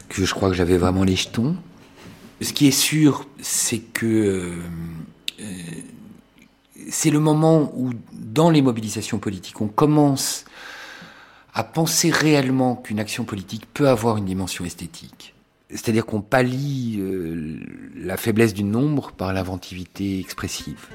que 0.09 0.25
je 0.25 0.35
crois 0.35 0.49
que 0.49 0.55
j'avais 0.55 0.79
vraiment 0.79 1.05
les 1.05 1.17
jetons. 1.17 1.57
Ce 2.41 2.53
qui 2.53 2.69
est 2.69 2.73
sûr, 2.73 3.27
c'est 3.41 3.81
que 3.81 4.57
euh, 5.41 5.45
c'est 6.91 7.11
le 7.11 7.21
moment 7.21 7.73
où, 7.77 7.93
dans 8.13 8.51
les 8.51 8.63
mobilisations 8.63 9.19
politiques, 9.19 9.61
on 9.61 9.69
commence 9.69 10.45
à 11.55 11.65
penser 11.65 12.11
réellement 12.11 12.77
qu'une 12.77 13.01
action 13.01 13.25
politique 13.25 13.67
peut 13.75 13.89
avoir 13.89 14.17
une 14.17 14.25
dimension 14.25 14.65
esthétique. 14.65 15.35
C'est-à-dire 15.71 16.07
qu'on 16.07 16.21
pallie 16.21 16.97
euh, 16.99 17.59
la 17.97 18.17
faiblesse 18.17 18.55
du 18.55 18.65
nombre 18.65 19.13
par 19.13 19.33
l'inventivité 19.33 20.19
expressive. 20.19 20.87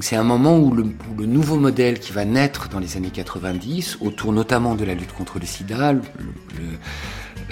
C'est 0.00 0.16
un 0.16 0.24
moment 0.24 0.58
où 0.58 0.72
le, 0.72 1.26
nouveau 1.26 1.56
modèle 1.56 1.98
qui 1.98 2.12
va 2.12 2.24
naître 2.24 2.68
dans 2.68 2.78
les 2.78 2.96
années 2.96 3.10
90, 3.10 3.98
autour 4.00 4.32
notamment 4.32 4.74
de 4.74 4.84
la 4.84 4.94
lutte 4.94 5.12
contre 5.12 5.38
le 5.38 5.46
sida, 5.46 5.94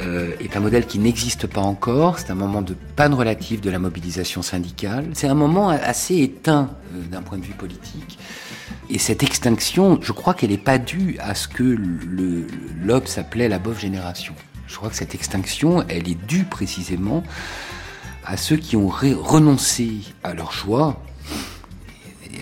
euh, 0.00 0.30
est 0.40 0.56
un 0.56 0.60
modèle 0.60 0.86
qui 0.86 0.98
n'existe 0.98 1.46
pas 1.46 1.60
encore. 1.60 2.18
C'est 2.18 2.30
un 2.30 2.36
moment 2.36 2.62
de 2.62 2.74
panne 2.96 3.14
relative 3.14 3.60
de 3.60 3.70
la 3.70 3.78
mobilisation 3.78 4.42
syndicale. 4.42 5.06
C'est 5.14 5.26
un 5.26 5.34
moment 5.34 5.70
assez 5.70 6.18
éteint 6.18 6.70
euh, 6.94 7.02
d'un 7.10 7.22
point 7.22 7.38
de 7.38 7.44
vue 7.44 7.54
politique. 7.54 8.18
Et 8.90 8.98
cette 8.98 9.22
extinction, 9.22 9.98
je 10.00 10.12
crois 10.12 10.34
qu'elle 10.34 10.50
n'est 10.50 10.56
pas 10.58 10.78
due 10.78 11.16
à 11.20 11.34
ce 11.34 11.48
que 11.48 11.76
l'Obs 12.84 13.18
appelait 13.18 13.48
la 13.48 13.58
bof 13.58 13.80
génération. 13.80 14.34
Je 14.66 14.76
crois 14.76 14.88
que 14.88 14.96
cette 14.96 15.14
extinction, 15.14 15.84
elle 15.88 16.08
est 16.08 16.26
due 16.26 16.44
précisément 16.44 17.22
à 18.24 18.36
ceux 18.36 18.56
qui 18.56 18.76
ont 18.76 18.88
renoncé 18.88 19.98
à 20.22 20.34
leur 20.34 20.52
et 20.52 21.07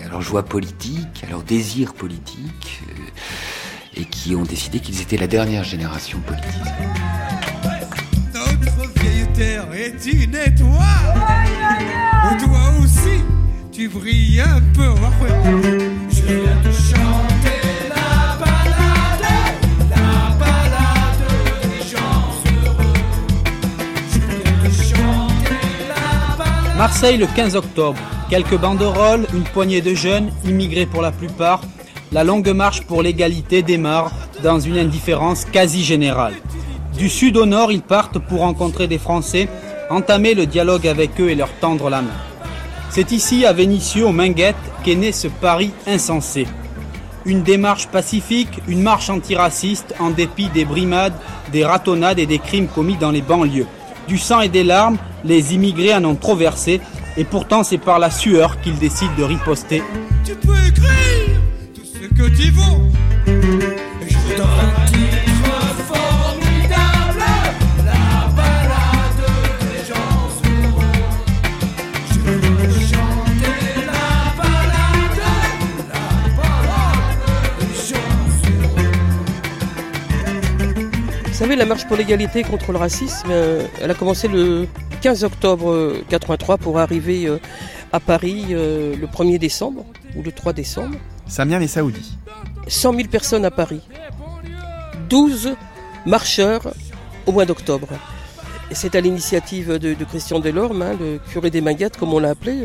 à 0.07 0.09
leur 0.09 0.21
joie 0.21 0.43
politique, 0.43 1.23
à 1.25 1.29
leur 1.29 1.43
désir 1.43 1.93
politique, 1.93 2.81
euh, 2.89 3.99
et 3.99 4.05
qui 4.05 4.35
ont 4.35 4.43
décidé 4.43 4.79
qu'ils 4.79 5.01
étaient 5.01 5.17
la 5.17 5.27
dernière 5.27 5.63
génération 5.63 6.19
politique. 6.19 6.47
Notre 8.33 8.99
vieille 8.99 9.27
terre 9.33 9.67
est 9.73 10.05
une 10.05 10.35
étoile. 10.35 10.77
Toi 12.39 12.73
aussi, 12.81 13.23
tu 13.71 13.89
brilles 13.89 14.41
un 14.41 14.61
peu. 14.73 14.93
Je 16.09 16.21
viens 16.21 16.61
te 16.63 16.71
chanter. 16.71 17.26
Marseille 26.99 27.19
le 27.19 27.27
15 27.27 27.55
octobre. 27.55 27.99
Quelques 28.27 28.57
banderoles, 28.57 29.27
une 29.31 29.43
poignée 29.43 29.81
de 29.81 29.93
jeunes, 29.93 30.31
immigrés 30.43 30.87
pour 30.87 31.03
la 31.03 31.11
plupart. 31.11 31.61
La 32.11 32.23
longue 32.23 32.49
marche 32.49 32.81
pour 32.81 33.03
l'égalité 33.03 33.61
démarre 33.61 34.11
dans 34.41 34.59
une 34.59 34.79
indifférence 34.79 35.45
quasi 35.45 35.83
générale. 35.83 36.33
Du 36.97 37.07
sud 37.07 37.37
au 37.37 37.45
nord, 37.45 37.71
ils 37.71 37.83
partent 37.83 38.17
pour 38.17 38.39
rencontrer 38.39 38.87
des 38.87 38.97
Français, 38.97 39.47
entamer 39.91 40.33
le 40.33 40.47
dialogue 40.47 40.87
avec 40.87 41.21
eux 41.21 41.29
et 41.29 41.35
leur 41.35 41.51
tendre 41.59 41.91
la 41.91 42.01
main. 42.01 42.17
C'est 42.89 43.11
ici, 43.11 43.45
à 43.45 43.53
Vénissieux, 43.53 44.07
au 44.07 44.11
Minguettes, 44.11 44.55
qu'est 44.83 44.95
né 44.95 45.11
ce 45.11 45.27
pari 45.27 45.69
insensé. 45.85 46.47
Une 47.27 47.43
démarche 47.43 47.89
pacifique, 47.89 48.59
une 48.67 48.81
marche 48.81 49.11
antiraciste 49.11 49.93
en 49.99 50.09
dépit 50.09 50.49
des 50.49 50.65
brimades, 50.65 51.13
des 51.51 51.63
ratonnades 51.63 52.17
et 52.17 52.25
des 52.25 52.39
crimes 52.39 52.67
commis 52.67 52.97
dans 52.97 53.11
les 53.11 53.21
banlieues 53.21 53.67
du 54.07 54.17
sang 54.17 54.41
et 54.41 54.49
des 54.49 54.63
larmes, 54.63 54.97
les 55.27 55.53
immigrés 55.53 55.93
en 55.93 56.05
ont 56.05 56.15
trop 56.15 56.35
versé, 56.35 56.81
et 57.17 57.23
pourtant 57.23 57.63
c'est 57.63 57.77
par 57.77 57.99
la 57.99 58.09
sueur 58.09 58.61
qu'ils 58.61 58.79
décident 58.79 59.11
de 59.17 59.23
riposter. 59.23 59.83
Tu 60.25 60.33
peux 60.35 60.57
écrire 60.67 61.41
tout 61.73 61.81
ce 61.83 62.07
que 62.07 62.29
tu 62.29 62.51
veux. 62.51 63.76
La 81.57 81.65
marche 81.65 81.87
pour 81.87 81.97
l'égalité 81.97 82.43
contre 82.43 82.71
le 82.71 82.77
racisme, 82.77 83.29
euh, 83.31 83.65
elle 83.81 83.89
a 83.89 83.95
commencé 83.95 84.27
le 84.27 84.67
15 85.01 85.23
octobre 85.23 85.93
83 86.09 86.57
pour 86.57 86.77
arriver 86.77 87.25
euh, 87.25 87.39
à 87.91 87.99
Paris 87.99 88.45
euh, 88.51 88.95
le 88.95 89.07
1er 89.07 89.39
décembre 89.39 89.83
ou 90.15 90.21
le 90.21 90.31
3 90.31 90.53
décembre. 90.53 90.97
Samia 91.25 91.59
et 91.61 91.67
Saoudi. 91.67 92.17
100 92.67 92.93
000 92.93 93.07
personnes 93.07 93.43
à 93.43 93.51
Paris. 93.51 93.81
12 95.09 95.55
marcheurs 96.05 96.73
au 97.25 97.31
mois 97.31 97.45
d'octobre. 97.45 97.87
C'est 98.71 98.95
à 98.95 99.01
l'initiative 99.01 99.79
de, 99.79 99.95
Christian 100.03 100.39
Delorme, 100.39 100.81
hein, 100.81 100.95
le 100.99 101.19
curé 101.31 101.49
des 101.49 101.61
Minguettes, 101.61 101.97
comme 101.97 102.13
on 102.13 102.19
l'a 102.19 102.31
appelé, 102.31 102.63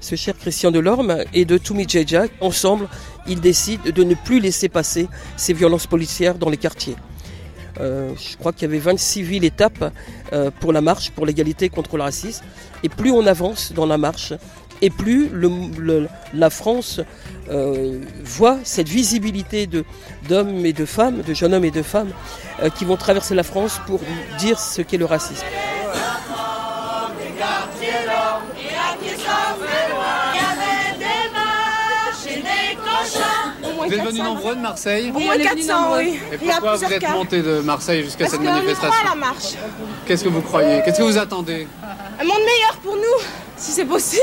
ce 0.00 0.14
cher 0.14 0.38
Christian 0.38 0.70
Delorme, 0.70 1.24
et 1.34 1.44
de 1.44 1.58
Toumi 1.58 1.88
Djedja. 1.88 2.26
Ensemble, 2.40 2.86
ils 3.26 3.40
décident 3.40 3.82
de 3.92 4.04
ne 4.04 4.14
plus 4.14 4.38
laisser 4.38 4.68
passer 4.68 5.08
ces 5.36 5.52
violences 5.52 5.88
policières 5.88 6.36
dans 6.36 6.50
les 6.50 6.56
quartiers. 6.56 6.94
Euh, 7.78 8.12
je 8.16 8.36
crois 8.36 8.52
qu'il 8.52 8.62
y 8.62 8.70
avait 8.70 8.78
26 8.78 9.22
villes 9.22 9.44
étapes 9.44 9.92
euh, 10.32 10.50
pour 10.60 10.72
la 10.72 10.80
marche, 10.80 11.10
pour 11.10 11.26
l'égalité 11.26 11.68
contre 11.68 11.96
le 11.96 12.02
racisme. 12.02 12.44
Et 12.82 12.88
plus 12.88 13.10
on 13.10 13.26
avance 13.26 13.72
dans 13.72 13.86
la 13.86 13.98
marche, 13.98 14.32
et 14.82 14.88
plus 14.88 15.30
la 16.32 16.50
France 16.50 17.00
euh, 17.50 18.00
voit 18.24 18.58
cette 18.64 18.88
visibilité 18.88 19.68
d'hommes 20.28 20.64
et 20.64 20.72
de 20.72 20.86
femmes, 20.86 21.20
de 21.20 21.34
jeunes 21.34 21.52
hommes 21.52 21.66
et 21.66 21.70
de 21.70 21.82
femmes, 21.82 22.10
qui 22.76 22.86
vont 22.86 22.96
traverser 22.96 23.34
la 23.34 23.42
France 23.42 23.78
pour 23.86 24.00
dire 24.38 24.58
ce 24.58 24.80
qu'est 24.80 24.96
le 24.96 25.04
racisme. 25.04 25.44
Vous 33.86 33.92
êtes 33.94 34.02
venus 34.04 34.22
nombreux 34.22 34.54
de 34.54 34.60
Marseille 34.60 35.12
Au 35.14 35.18
moins 35.18 35.36
400, 35.38 35.72
oui. 35.96 36.20
Et 36.32 36.38
pourquoi 36.38 36.76
vous 36.76 36.84
êtes 36.84 37.00
cas. 37.00 37.10
montés 37.10 37.42
de 37.42 37.60
Marseille 37.60 38.04
jusqu'à 38.04 38.24
Parce 38.24 38.32
cette 38.32 38.42
manifestation 38.42 38.92
à 39.06 39.08
la 39.10 39.14
marche. 39.14 39.54
Qu'est-ce 40.06 40.24
que 40.24 40.28
vous 40.28 40.42
croyez? 40.42 40.82
Qu'est-ce 40.84 40.98
que 40.98 41.02
vous 41.02 41.18
attendez? 41.18 41.66
Un 42.20 42.24
monde 42.24 42.40
meilleur 42.40 42.76
pour 42.82 42.96
nous, 42.96 43.24
si 43.56 43.72
c'est 43.72 43.84
possible. 43.86 44.20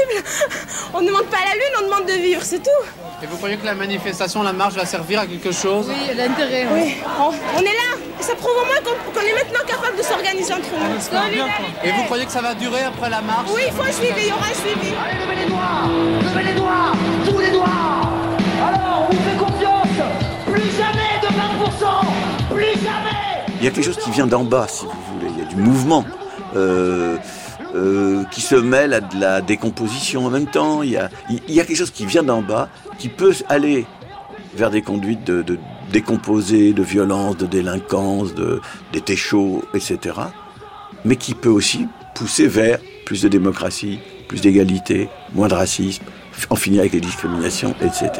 On 0.93 1.01
ne 1.01 1.07
demande 1.07 1.25
pas 1.25 1.37
la 1.37 1.53
lune, 1.55 1.73
on 1.79 1.83
demande 1.85 2.05
de 2.05 2.13
vivre, 2.21 2.41
c'est 2.43 2.61
tout. 2.61 2.83
Et 3.23 3.25
vous 3.25 3.37
croyez 3.37 3.57
que 3.57 3.65
la 3.65 3.73
manifestation, 3.73 4.43
la 4.43 4.53
marche 4.53 4.75
va 4.75 4.85
servir 4.85 5.21
à 5.21 5.25
quelque 5.25 5.51
chose? 5.51 5.87
Oui, 5.89 6.15
l'intérêt. 6.15 6.67
Oui, 6.71 6.95
on, 7.19 7.29
on 7.57 7.59
est 7.61 7.63
là. 7.63 7.97
Et 8.19 8.23
ça 8.23 8.35
prouve 8.35 8.51
au 8.61 8.65
moins 8.65 8.75
qu'on 8.83 9.21
est 9.21 9.33
maintenant 9.33 9.65
capable 9.67 9.97
de 9.97 10.03
s'organiser 10.03 10.53
entre 10.53 10.69
nous. 10.71 11.83
Et 11.83 11.91
vous 11.91 12.03
croyez 12.03 12.25
que 12.25 12.31
ça 12.31 12.41
va 12.41 12.53
durer 12.53 12.83
après 12.83 13.09
la 13.09 13.21
marche? 13.21 13.49
Oui, 13.53 13.61
il 13.67 13.73
faut 13.73 13.81
un 13.83 13.91
suivi, 13.91 14.13
il 14.21 14.27
y 14.27 14.31
aura 14.31 14.45
un 14.45 14.53
suivi. 14.53 14.93
Allez, 14.95 15.25
levez 15.25 15.43
les 15.43 15.49
doigts 15.49 15.61
Levez 16.23 16.43
les 16.43 16.53
doigts 16.53 16.91
Tous 17.27 17.39
les 17.39 17.51
doigts 17.51 17.65
confiance 19.37 19.87
Plus 20.45 20.71
jamais 20.77 21.19
de 21.21 21.27
20% 21.27 22.55
Plus 22.55 22.83
jamais 22.83 23.45
Il 23.59 23.65
y 23.65 23.67
a 23.67 23.71
quelque 23.71 23.85
chose 23.85 23.97
qui 23.97 24.11
vient 24.11 24.27
d'en 24.27 24.43
bas, 24.43 24.67
si 24.67 24.85
vous 24.85 24.91
voulez. 25.13 25.31
Il 25.37 25.43
y 25.43 25.45
a 25.45 25.49
du 25.49 25.55
mouvement 25.55 26.05
euh, 26.55 27.17
euh, 27.75 28.23
qui 28.31 28.41
se 28.41 28.55
mêle 28.55 28.93
à 28.93 29.01
de 29.01 29.19
la 29.19 29.41
décomposition 29.41 30.25
en 30.25 30.29
même 30.29 30.47
temps. 30.47 30.81
Il 30.83 30.91
y 30.91 30.97
a, 30.97 31.09
quelque 31.49 31.75
chose 31.75 31.91
qui 31.91 32.05
vient 32.05 32.23
d'en 32.23 32.41
bas, 32.41 32.69
qui 32.97 33.09
peut 33.09 33.33
aller 33.49 33.85
vers 34.55 34.71
des 34.71 34.81
conduites 34.81 35.23
de, 35.23 35.41
de 35.41 35.59
décomposées, 35.91 36.73
de 36.73 36.83
violence, 36.83 37.37
de 37.37 37.45
délinquance, 37.45 38.33
de, 38.33 38.61
d'été 38.91 39.15
chaud, 39.15 39.63
etc. 39.73 40.15
Mais 41.05 41.15
qui 41.15 41.33
peut 41.33 41.49
aussi 41.49 41.87
pousser 42.15 42.47
vers 42.47 42.79
plus 43.05 43.21
de 43.21 43.27
démocratie, 43.27 43.99
plus 44.27 44.41
d'égalité, 44.41 45.09
moins 45.33 45.47
de 45.47 45.53
racisme, 45.53 46.03
en 46.49 46.55
finir 46.55 46.81
avec 46.81 46.93
les 46.93 47.01
discriminations, 47.01 47.73
etc. 47.81 48.11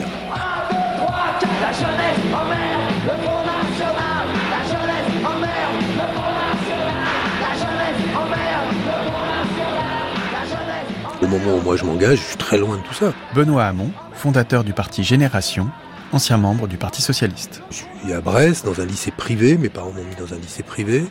Au 11.28 11.30
moment 11.30 11.58
où 11.58 11.62
moi 11.62 11.76
je 11.76 11.84
m'engage, 11.84 12.20
je 12.20 12.24
suis 12.24 12.38
très 12.38 12.58
loin 12.58 12.78
de 12.78 12.82
tout 12.84 12.94
ça. 12.94 13.14
Benoît 13.36 13.66
Hamon, 13.66 13.92
fondateur 14.14 14.64
du 14.64 14.72
parti 14.72 15.04
Génération, 15.04 15.70
ancien 16.14 16.38
membre 16.38 16.70
du 16.70 16.78
Parti 16.78 17.02
Socialiste. 17.02 17.62
Je 17.70 17.76
suis 17.76 18.14
à 18.14 18.22
Brest, 18.22 18.64
dans 18.64 18.80
un 18.80 18.86
lycée 18.86 19.12
privé. 19.12 19.58
Mes 19.58 19.68
parents 19.68 19.92
m'ont 19.92 20.06
mis 20.06 20.16
dans 20.16 20.34
un 20.34 20.38
lycée 20.38 20.64
privé. 20.64 21.04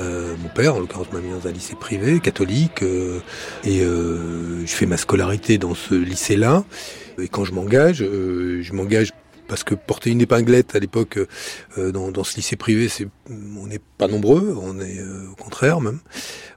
Euh, 0.00 0.34
mon 0.42 0.48
père, 0.48 0.76
en 0.76 0.80
l'occurrence, 0.80 1.12
m'a 1.12 1.20
mis 1.20 1.32
dans 1.32 1.46
un 1.46 1.52
lycée 1.52 1.74
privé, 1.78 2.18
catholique. 2.20 2.82
euh, 2.82 3.20
et 3.62 3.82
euh, 3.82 4.64
je 4.64 4.72
fais 4.72 4.86
ma 4.86 4.96
scolarité 4.96 5.58
dans 5.58 5.74
ce 5.74 5.94
lycée-là. 5.94 6.64
Et 7.20 7.28
quand 7.28 7.44
je 7.44 7.52
m'engage, 7.52 7.98
je 7.98 8.72
m'engage 8.72 9.12
parce 9.48 9.64
que 9.64 9.74
porter 9.74 10.08
une 10.08 10.22
épinglette 10.22 10.74
à 10.74 10.78
l'époque 10.78 11.18
dans, 11.76 12.10
dans 12.10 12.24
ce 12.24 12.36
lycée 12.36 12.56
privé, 12.56 12.88
c'est 12.88 13.06
on 13.28 13.66
n'est 13.66 13.80
pas 13.98 14.08
nombreux, 14.08 14.56
on 14.58 14.80
est 14.80 14.98
au 15.30 15.34
contraire 15.34 15.82
même, 15.82 15.98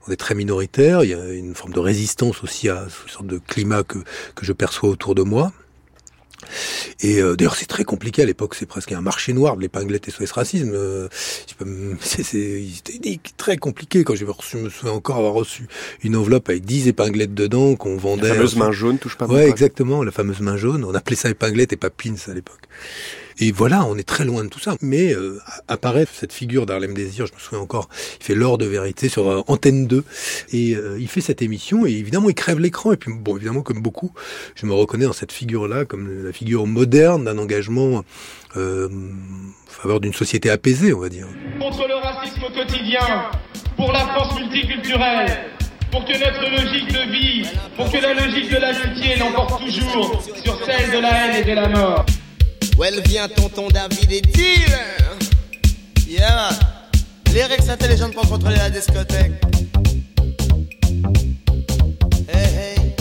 on 0.08 0.12
est 0.12 0.18
très 0.18 0.36
minoritaire. 0.36 1.04
Il 1.04 1.10
y 1.10 1.14
a 1.14 1.34
une 1.34 1.56
forme 1.56 1.74
de 1.74 1.80
résistance 1.80 2.44
aussi 2.44 2.70
à 2.70 2.88
ce 2.90 3.12
sorte 3.12 3.28
de 3.28 3.38
climat 3.38 3.84
que 3.84 4.00
que 4.36 4.46
je 4.46 4.54
perçois 4.54 4.90
autour 4.90 5.16
de 5.16 5.24
moi. 5.24 5.52
Et 7.02 7.22
euh, 7.22 7.36
d'ailleurs, 7.36 7.56
c'est 7.56 7.66
très 7.66 7.84
compliqué 7.84 8.22
à 8.22 8.26
l'époque. 8.26 8.56
C'est 8.56 8.66
presque 8.66 8.92
un 8.92 9.02
marché 9.02 9.34
noir 9.34 9.56
de 9.56 9.62
l'épinglette 9.62 10.10
SOS 10.10 10.32
racisme. 10.32 10.72
Euh, 10.74 11.08
c'était 12.02 13.20
très 13.38 13.58
compliqué 13.58 14.04
quand 14.04 14.16
j'ai 14.16 14.26
reçu. 14.26 14.58
Je 14.58 14.64
me 14.64 14.70
souviens 14.70 14.94
encore 14.94 15.18
avoir 15.18 15.34
reçu 15.34 15.68
une 16.04 16.16
enveloppe 16.16 16.50
avec 16.50 16.66
10 16.66 16.88
épinglettes 16.90 17.34
dedans 17.34 17.76
qu'on 17.76 17.98
vendait. 17.98 18.30
fameuse 18.30 18.56
main 18.56 18.72
jaune, 18.72 19.00
touche 19.00 19.18
pas 19.18 19.28
Ouais, 19.28 19.48
exactement, 19.48 20.04
la 20.04 20.12
fameuse 20.12 20.40
main 20.42 20.58
jaune. 20.58 20.84
On 20.84 20.94
appelait 20.94 21.16
ça 21.16 21.30
épinglette 21.30 21.74
et 21.74 21.78
pas 21.78 21.90
pins 21.90 22.16
à 22.28 22.34
l'époque. 22.34 22.62
Et 23.40 23.52
voilà, 23.52 23.86
on 23.86 23.98
est 23.98 24.08
très 24.08 24.24
loin 24.24 24.44
de 24.44 24.50
tout 24.50 24.60
ça. 24.60 24.76
Mais 24.82 25.14
euh, 25.14 25.40
apparaît 25.68 26.06
cette 26.12 26.34
figure 26.34 26.66
d'Harlem 26.66 26.94
Désir, 26.94 27.26
je 27.26 27.34
me 27.34 27.40
souviens 27.40 27.60
encore, 27.60 27.90
il 28.20 28.24
fait 28.24 28.36
l'or 28.36 28.58
de 28.58 28.66
vérité 28.66 29.10
sur 29.10 29.30
euh, 29.30 29.42
Antenne 29.48 29.88
2. 29.88 30.04
Et 30.54 30.76
euh, 30.76 30.98
il 31.00 31.08
fait 31.08 31.22
cette 31.22 31.42
émission 31.42 31.86
et 31.86 31.92
évidemment 31.92 32.30
il 32.30 32.36
crève 32.36 32.60
l'écran. 32.60 32.94
Et 32.94 32.98
puis 32.98 33.12
bon, 33.14 33.36
évidemment, 33.36 33.62
comme 33.62 33.82
beaucoup, 33.82 34.12
je 34.56 34.66
me 34.66 34.74
reconnais 34.74 35.06
dans 35.06 35.14
cette 35.14 35.32
figure-là 35.32 35.86
comme 35.86 36.24
la 36.24 36.32
figure 36.32 36.66
moderne 36.66 37.26
d'un 37.26 37.38
engagement 37.38 38.04
euh, 38.58 38.88
en 38.88 39.82
faveur 39.82 40.00
d'une 40.00 40.14
société 40.14 40.50
apaisée, 40.50 40.94
on 40.94 41.00
va 41.00 41.10
dire. 41.10 41.28
contre 41.60 41.88
le 41.88 41.96
racisme 41.96 42.42
au 42.44 42.54
quotidien, 42.54 43.30
pour 43.76 43.92
la 43.92 44.00
France 44.08 44.40
multiculturelle, 44.40 45.30
pour 45.92 46.06
que 46.06 46.14
notre 46.14 46.50
logique 46.50 46.88
de 46.88 47.12
vie, 47.12 47.50
pour 47.76 47.92
que 47.92 47.98
la 47.98 48.14
logique 48.14 48.50
de 48.50 48.58
l'amitié 48.58 49.18
l'emporte 49.18 49.62
toujours 49.66 50.24
sur 50.24 50.66
celle 50.66 50.92
de 50.92 51.00
la 51.00 51.28
haine 51.28 51.44
et 51.44 51.50
de 51.50 51.56
la 51.56 51.68
mort. 51.68 52.06
Well, 52.78 53.02
viens 53.06 53.30
tonton 53.30 53.70
David 53.70 54.12
et 54.12 54.22
deal 54.22 54.66
Yeah 56.08 56.50
Lyrics 57.34 57.70
intelligents 57.70 58.12
pour 58.12 58.28
contrôler 58.28 58.58
la 58.58 58.70
discothèque. 58.70 59.32
Hey 62.28 62.76
hey. 62.78 62.96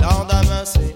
Lendemain 0.00 0.64
c'est 0.64 0.94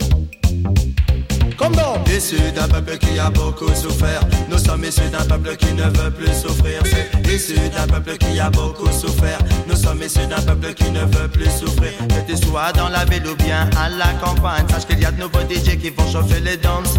Comme 1.57 1.75
Issu 2.07 2.51
d'un 2.53 2.67
peuple 2.69 2.99
qui 2.99 3.19
a 3.19 3.31
beaucoup 3.31 3.73
souffert. 3.75 4.21
Nous 4.51 4.59
sommes 4.59 4.85
issus 4.85 5.09
d'un 5.11 5.25
peuple 5.25 5.57
qui 5.57 5.73
ne 5.73 5.85
veut 5.85 6.11
plus 6.11 6.35
souffrir. 6.35 6.83
C'est 6.85 7.33
issu 7.33 7.55
d'un 7.71 7.87
peuple 7.87 8.17
qui 8.19 8.41
a 8.41 8.51
beaucoup 8.51 8.91
souffert. 8.91 9.39
Nous 9.69 9.77
sommes 9.77 10.03
issus 10.03 10.27
d'un 10.27 10.43
peuple 10.43 10.75
qui 10.75 10.91
ne 10.91 11.01
veut 11.01 11.29
plus 11.29 11.51
souffrir. 11.51 11.93
Que 12.09 12.33
tu 12.33 12.37
sois 12.37 12.73
dans 12.73 12.89
la 12.89 13.05
ville 13.05 13.27
ou 13.27 13.37
bien 13.37 13.71
à 13.77 13.89
la 13.89 14.13
campagne 14.25 14.67
Sache 14.69 14.87
qu'il 14.87 15.01
y 15.01 15.05
a 15.05 15.13
de 15.13 15.21
nouveaux 15.21 15.41
DJ 15.49 15.79
qui 15.79 15.91
vont 15.91 16.11
chauffer 16.11 16.41
les 16.41 16.57
danses 16.57 16.97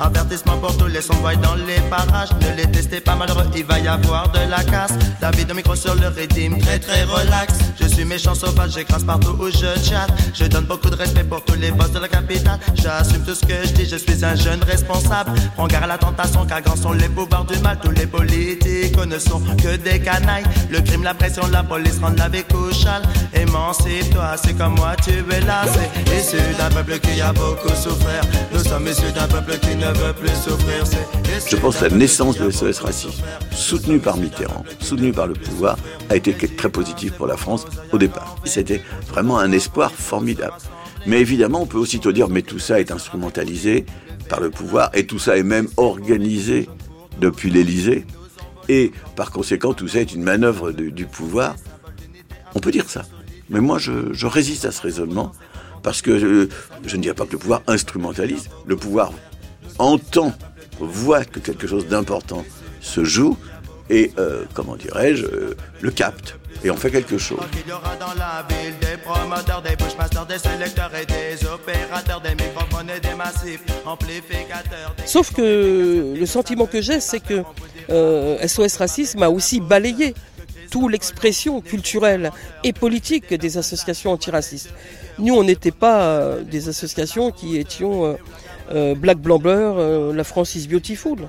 Avertissement 0.00 0.56
pour 0.58 0.76
tous 0.76 0.86
les 0.86 1.02
sonboys 1.02 1.36
dans 1.36 1.54
les 1.54 1.80
parages. 1.90 2.30
Ne 2.40 2.56
les 2.56 2.70
testez 2.70 3.00
pas 3.00 3.14
malheureux, 3.14 3.46
il 3.54 3.64
va 3.64 3.78
y 3.78 3.88
avoir 3.88 4.30
de 4.32 4.40
la 4.50 4.64
casse. 4.64 4.92
David 5.20 5.50
au 5.50 5.54
micro 5.54 5.76
sur 5.76 5.94
le 5.94 6.08
rythme, 6.08 6.58
très 6.58 6.78
très 6.78 7.04
relax. 7.04 7.54
Je 7.80 7.86
suis 7.86 8.04
méchant 8.04 8.34
sauvage, 8.34 8.72
j'écrase 8.72 9.04
partout 9.04 9.36
où 9.38 9.46
je 9.48 9.80
chatte. 9.82 10.10
Je 10.34 10.44
donne 10.46 10.64
beaucoup 10.64 10.90
de 10.90 10.96
respect 10.96 11.24
pour 11.24 11.44
tous 11.44 11.54
les 11.54 11.70
boss 11.70 11.90
de 11.92 11.98
la 11.98 12.08
capitale. 12.08 12.58
J'assume 12.74 13.22
tout 13.24 13.34
ce 13.34 13.44
que 13.46 13.54
je 13.64 13.72
dis, 13.72 13.86
je 13.86 13.96
suis 13.96 14.24
un 14.24 14.34
jeune 14.42 14.62
responsable 14.64 15.32
Prends 15.54 15.66
garde 15.66 15.84
à 15.84 15.86
la 15.86 15.98
tentation 15.98 16.44
car 16.46 16.62
grands 16.62 16.76
sont 16.76 16.92
les 16.92 17.08
pouvoirs 17.08 17.44
du 17.44 17.58
mal. 17.60 17.78
Tous 17.82 17.90
les 17.90 18.06
politiques 18.06 18.96
ne 19.06 19.18
sont 19.18 19.40
que 19.62 19.76
des 19.76 20.00
canailles. 20.00 20.44
Le 20.70 20.80
crime, 20.80 21.02
la 21.02 21.14
pression, 21.14 21.42
la 21.50 21.62
police 21.62 21.98
rendent 22.00 22.18
la 22.18 22.28
vie 22.28 22.44
couchale. 22.44 23.02
Émancipe-toi, 23.34 24.36
c'est 24.42 24.56
comme 24.56 24.74
moi 24.76 24.94
tu 25.02 25.10
es 25.10 25.40
là. 25.40 25.64
C'est 25.66 26.18
issu 26.18 26.54
d'un 26.56 26.70
peuple 26.70 26.98
qui 26.98 27.20
a 27.20 27.32
beaucoup 27.32 27.68
souffert. 27.68 28.22
Nous 28.52 28.64
sommes 28.64 28.86
issus 28.86 29.12
d'un 29.14 29.28
peuple 29.28 29.58
qui 29.58 29.76
ne 29.76 29.86
veut 29.86 30.12
plus 30.12 30.34
souffrir. 30.34 30.84
Je 31.48 31.56
pense 31.56 31.76
que 31.78 31.84
la 31.84 31.90
naissance 31.90 32.38
de 32.38 32.50
SOS 32.50 32.80
Racisme, 32.80 33.22
soutenue 33.52 33.98
par 33.98 34.16
Mitterrand, 34.16 34.64
soutenue 34.80 35.12
par 35.12 35.26
le 35.26 35.34
pouvoir, 35.34 35.76
a 36.10 36.16
été 36.16 36.34
très 36.34 36.68
positive 36.68 37.12
pour 37.12 37.26
la 37.26 37.36
France 37.36 37.66
au 37.92 37.98
départ. 37.98 38.36
C'était 38.44 38.82
vraiment 39.08 39.38
un 39.38 39.52
espoir 39.52 39.90
formidable. 39.92 40.54
Mais 41.06 41.20
évidemment, 41.20 41.62
on 41.62 41.66
peut 41.66 41.78
aussitôt 41.78 42.12
dire, 42.12 42.28
mais 42.28 42.42
tout 42.42 42.60
ça 42.60 42.78
est 42.78 42.92
instrumentalisé 42.92 43.86
par 44.28 44.40
le 44.40 44.50
pouvoir, 44.50 44.90
et 44.94 45.06
tout 45.06 45.18
ça 45.18 45.36
est 45.36 45.42
même 45.42 45.68
organisé 45.76 46.68
depuis 47.20 47.50
l'Élysée, 47.50 48.06
et 48.68 48.92
par 49.16 49.30
conséquent, 49.30 49.74
tout 49.74 49.88
ça 49.88 50.00
est 50.00 50.12
une 50.12 50.22
manœuvre 50.22 50.72
du, 50.72 51.06
pouvoir. 51.06 51.56
On 52.54 52.60
peut 52.60 52.70
dire 52.70 52.88
ça. 52.88 53.04
Mais 53.50 53.60
moi, 53.60 53.78
je, 53.78 54.26
résiste 54.26 54.64
à 54.64 54.72
ce 54.72 54.82
raisonnement, 54.82 55.32
parce 55.82 56.00
que 56.00 56.18
je, 56.18 56.48
je 56.86 56.96
ne 56.96 57.02
dirais 57.02 57.14
pas 57.14 57.26
que 57.26 57.32
le 57.32 57.38
pouvoir 57.38 57.62
instrumentalise, 57.66 58.48
le 58.66 58.76
pouvoir 58.76 59.12
entend, 59.78 60.32
voit 60.80 61.24
que 61.24 61.38
quelque 61.38 61.66
chose 61.66 61.86
d'important 61.86 62.44
se 62.80 63.04
joue 63.04 63.36
et, 63.92 64.10
euh, 64.18 64.44
comment 64.54 64.76
dirais-je, 64.76 65.24
euh, 65.26 65.56
le 65.80 65.90
capte 65.90 66.36
et 66.64 66.70
on 66.70 66.76
fait 66.76 66.90
quelque 66.92 67.18
chose. 67.18 67.40
Il 67.64 67.68
y 67.68 67.72
aura 67.72 67.94
dans 67.96 68.14
la 68.18 68.46
ville 68.48 68.74
des 68.80 68.96
promoteurs, 69.04 69.62
des 69.62 69.76
pushmasters, 69.76 70.26
des 70.26 70.38
sélecteurs 70.38 70.92
et 70.94 71.04
des 71.06 71.44
opérateurs, 71.46 72.20
des 72.20 72.34
microphones 72.42 72.88
et 72.96 73.00
des 73.00 73.14
massifs 73.14 73.64
amplificateurs. 73.84 74.94
des- 74.96 75.06
Sauf 75.06 75.32
que 75.34 76.14
le 76.16 76.26
sentiment 76.26 76.66
que 76.66 76.80
j'ai, 76.80 77.00
c'est 77.00 77.20
que 77.20 77.42
euh, 77.90 78.38
SOS 78.46 78.76
Racisme 78.76 79.22
a 79.24 79.30
aussi 79.30 79.60
balayé 79.60 80.14
toute 80.70 80.90
l'expression 80.92 81.60
culturelle 81.60 82.30
et 82.64 82.72
politique 82.72 83.34
des 83.34 83.58
associations 83.58 84.12
antiracistes. 84.12 84.70
Nous, 85.18 85.34
on 85.34 85.42
n'était 85.44 85.72
pas 85.72 86.02
euh, 86.02 86.42
des 86.42 86.68
associations 86.68 87.30
qui 87.32 87.58
étions 87.58 88.06
euh, 88.06 88.14
euh, 88.72 88.94
Black 88.94 89.18
euh, 89.26 90.14
la 90.14 90.24
France 90.24 90.54
is 90.54 90.68
Beautiful. 90.68 91.28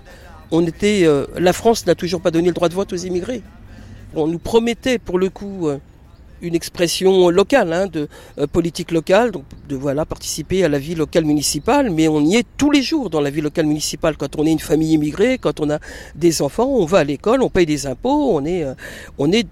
On 0.54 0.66
était, 0.68 1.02
euh, 1.06 1.26
la 1.36 1.52
France 1.52 1.88
n'a 1.88 1.96
toujours 1.96 2.22
pas 2.22 2.30
donné 2.30 2.48
le 2.48 2.54
droit 2.54 2.70
de 2.70 2.76
vote 2.76 2.94
aux 2.94 2.98
immigrés. 2.98 3.42
On 4.14 4.28
nous 4.28 4.38
promettait 4.38 5.00
pour 5.00 5.18
le 5.18 5.30
coup 5.30 5.68
euh, 5.68 5.80
une 6.44 6.54
expression 6.54 7.30
locale, 7.30 7.74
hein, 7.74 7.88
de 7.88 8.08
euh, 8.38 8.46
politique 8.46 8.92
locale, 8.92 9.32
donc 9.32 9.46
de 9.68 9.76
voilà 9.76 10.06
participer 10.06 10.64
à 10.64 10.70
la 10.70 10.78
vie 10.78 10.94
locale 10.94 11.26
municipale, 11.26 11.90
mais 11.90 12.08
on 12.08 12.22
y 12.22 12.36
est 12.36 12.46
tous 12.56 12.70
les 12.70 12.84
jours 12.84 13.10
dans 13.10 13.20
la 13.20 13.32
vie 13.32 13.42
locale 13.42 13.66
municipale. 13.66 14.16
Quand 14.16 14.38
on 14.38 14.46
est 14.46 14.52
une 14.52 14.60
famille 14.60 14.94
immigrée, 14.94 15.40
quand 15.40 15.60
on 15.60 15.72
a 15.72 15.80
des 16.14 16.44
enfants, 16.44 16.68
on 16.68 16.86
va 16.86 17.00
à 17.00 17.04
l'école, 17.04 17.42
on 17.42 17.50
paye 17.50 17.66
des 17.66 17.88
impôts, 17.88 18.38
on 18.38 18.46
est, 18.46 18.64
on 19.18 19.32
est 19.32 19.48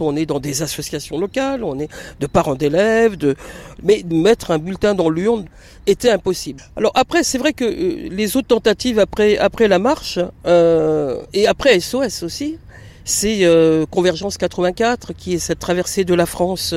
on 0.00 0.16
est 0.16 0.26
dans 0.26 0.40
des 0.40 0.62
associations 0.62 1.18
locales, 1.18 1.64
on 1.64 1.78
est 1.78 1.88
de 2.20 2.26
parents 2.26 2.54
d'élèves, 2.54 3.16
de 3.16 3.36
mais 3.82 4.04
mettre 4.10 4.50
un 4.50 4.58
bulletin 4.58 4.94
dans 4.94 5.10
l'urne 5.10 5.46
était 5.86 6.10
impossible. 6.10 6.62
Alors 6.76 6.92
après, 6.94 7.22
c'est 7.22 7.38
vrai 7.38 7.52
que 7.52 7.64
euh, 7.64 8.08
les 8.10 8.36
autres 8.36 8.48
tentatives 8.48 8.98
après 8.98 9.38
après 9.38 9.68
la 9.68 9.78
marche 9.78 10.18
euh, 10.46 11.22
et 11.32 11.46
après 11.46 11.78
SOS 11.80 12.22
aussi, 12.22 12.58
c'est 13.04 13.44
euh, 13.44 13.84
Convergence 13.86 14.38
84 14.38 15.12
qui 15.12 15.34
est 15.34 15.38
cette 15.38 15.58
traversée 15.58 16.04
de 16.04 16.14
la 16.14 16.26
France 16.26 16.74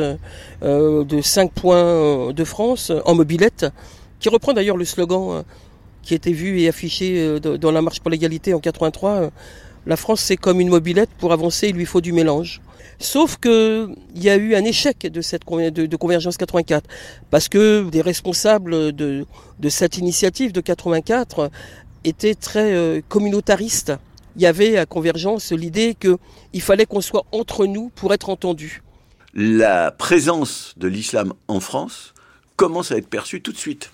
euh, 0.63 1.03
de 1.03 1.21
5 1.21 1.51
points 1.51 1.77
euh, 1.77 2.33
de 2.33 2.43
France 2.43 2.91
en 3.05 3.15
mobilette, 3.15 3.67
qui 4.19 4.29
reprend 4.29 4.53
d'ailleurs 4.53 4.77
le 4.77 4.85
slogan 4.85 5.43
qui 6.01 6.13
était 6.13 6.31
vu 6.31 6.61
et 6.61 6.67
affiché 6.67 7.39
dans 7.39 7.71
la 7.71 7.81
marche 7.81 7.99
pour 7.99 8.11
l'égalité 8.11 8.53
en 8.53 8.59
83. 8.59 9.31
La 9.85 9.97
France 9.97 10.21
c'est 10.21 10.37
comme 10.37 10.59
une 10.59 10.69
mobilette, 10.69 11.09
pour 11.17 11.33
avancer 11.33 11.69
il 11.69 11.75
lui 11.75 11.85
faut 11.85 12.01
du 12.01 12.13
mélange. 12.13 12.61
Sauf 12.99 13.37
que 13.37 13.89
il 14.15 14.23
y 14.23 14.29
a 14.29 14.37
eu 14.37 14.55
un 14.55 14.63
échec 14.63 14.99
de 14.99 15.21
cette 15.21 15.43
Convergence 15.43 16.37
84 16.37 16.89
parce 17.29 17.49
que 17.49 17.89
des 17.89 18.01
responsables 18.01 18.93
de, 18.93 19.25
de 19.59 19.69
cette 19.69 19.97
initiative 19.97 20.53
de 20.53 20.61
84 20.61 21.51
étaient 22.05 22.35
très 22.35 22.73
euh, 22.73 23.01
communautaristes 23.09 23.93
il 24.35 24.41
y 24.41 24.45
avait 24.45 24.77
à 24.77 24.85
Convergence 24.85 25.51
l'idée 25.51 25.95
qu'il 25.95 26.61
fallait 26.61 26.85
qu'on 26.85 27.01
soit 27.01 27.25
entre 27.31 27.65
nous 27.65 27.89
pour 27.95 28.13
être 28.13 28.29
entendus. 28.29 28.83
La 29.33 29.91
présence 29.91 30.73
de 30.77 30.87
l'islam 30.87 31.33
en 31.47 31.59
France 31.59 32.13
commence 32.55 32.91
à 32.91 32.97
être 32.97 33.09
perçue 33.09 33.41
tout 33.41 33.51
de 33.51 33.57
suite. 33.57 33.91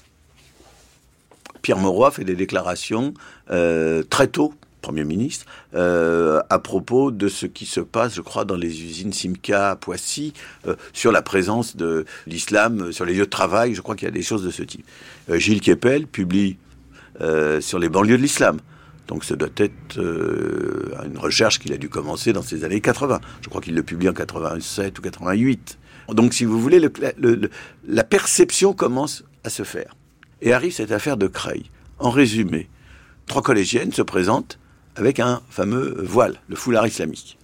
Pierre 1.62 1.78
Mauroy 1.78 2.10
fait 2.12 2.24
des 2.24 2.36
déclarations 2.36 3.14
euh, 3.52 4.04
très 4.04 4.28
tôt, 4.28 4.54
Premier 4.82 5.04
ministre, 5.04 5.46
euh, 5.76 6.42
à 6.50 6.60
propos 6.60 7.12
de 7.12 7.28
ce 7.28 7.46
qui 7.46 7.66
se 7.66 7.80
passe, 7.80 8.16
je 8.16 8.22
crois, 8.22 8.46
dans 8.46 8.56
les 8.56 8.84
usines 8.84 9.14
Simca 9.14 9.76
Poissy, 9.76 10.34
euh, 10.68 10.76
sur 10.94 11.12
la 11.12 11.22
présence 11.22 11.76
de 11.76 12.06
l'islam 12.28 12.92
sur 12.92 13.06
les 13.06 13.14
lieux 13.14 13.26
de 13.26 13.30
travail. 13.30 13.76
Je 13.76 13.82
crois 13.82 13.96
qu'il 13.96 14.06
y 14.06 14.12
a 14.12 14.14
des 14.14 14.24
choses 14.24 14.44
de 14.44 14.52
ce 14.52 14.64
type. 14.64 14.86
Euh, 15.30 15.38
Gilles 15.38 15.62
Kepel 15.62 16.08
publie 16.08 16.58
euh, 17.22 17.62
sur 17.62 17.80
les 17.80 17.90
banlieues 17.90 18.18
de 18.18 18.22
l'islam. 18.22 18.60
Donc 19.08 19.26
ça 19.26 19.36
doit 19.36 19.50
être 19.58 19.98
euh, 19.98 20.94
une 21.06 21.18
recherche 21.18 21.60
qu'il 21.60 21.74
a 21.74 21.78
dû 21.78 21.90
commencer 21.90 22.34
dans 22.34 22.42
ces 22.42 22.64
années 22.64 22.82
80. 22.82 23.20
Je 23.42 23.50
crois 23.50 23.62
qu'il 23.62 23.76
le 23.76 23.84
publie 23.84 24.10
en 24.10 24.14
87 24.14 24.98
ou 25.00 25.02
88. 25.02 25.78
Donc 26.10 26.34
si 26.34 26.46
vous 26.46 26.60
voulez, 26.60 26.80
le, 26.80 26.92
le, 27.18 27.36
le, 27.36 27.50
la 27.88 28.04
perception 28.04 28.74
commence 28.74 29.24
à 29.44 29.50
se 29.50 29.64
faire. 29.64 29.96
Et 30.42 30.54
arrive 30.54 30.74
cette 30.74 30.92
affaire 30.92 31.18
de 31.18 31.28
Creil. 31.28 31.70
En 32.00 32.10
résumé, 32.10 32.70
trois 33.28 33.42
collégiennes 33.42 33.92
se 33.92 34.02
présentent 34.02 34.58
avec 34.96 35.20
un 35.20 35.42
fameux 35.50 35.96
voile, 36.04 36.40
le 36.48 36.56
foulard 36.56 36.88
islamique. 36.88 37.38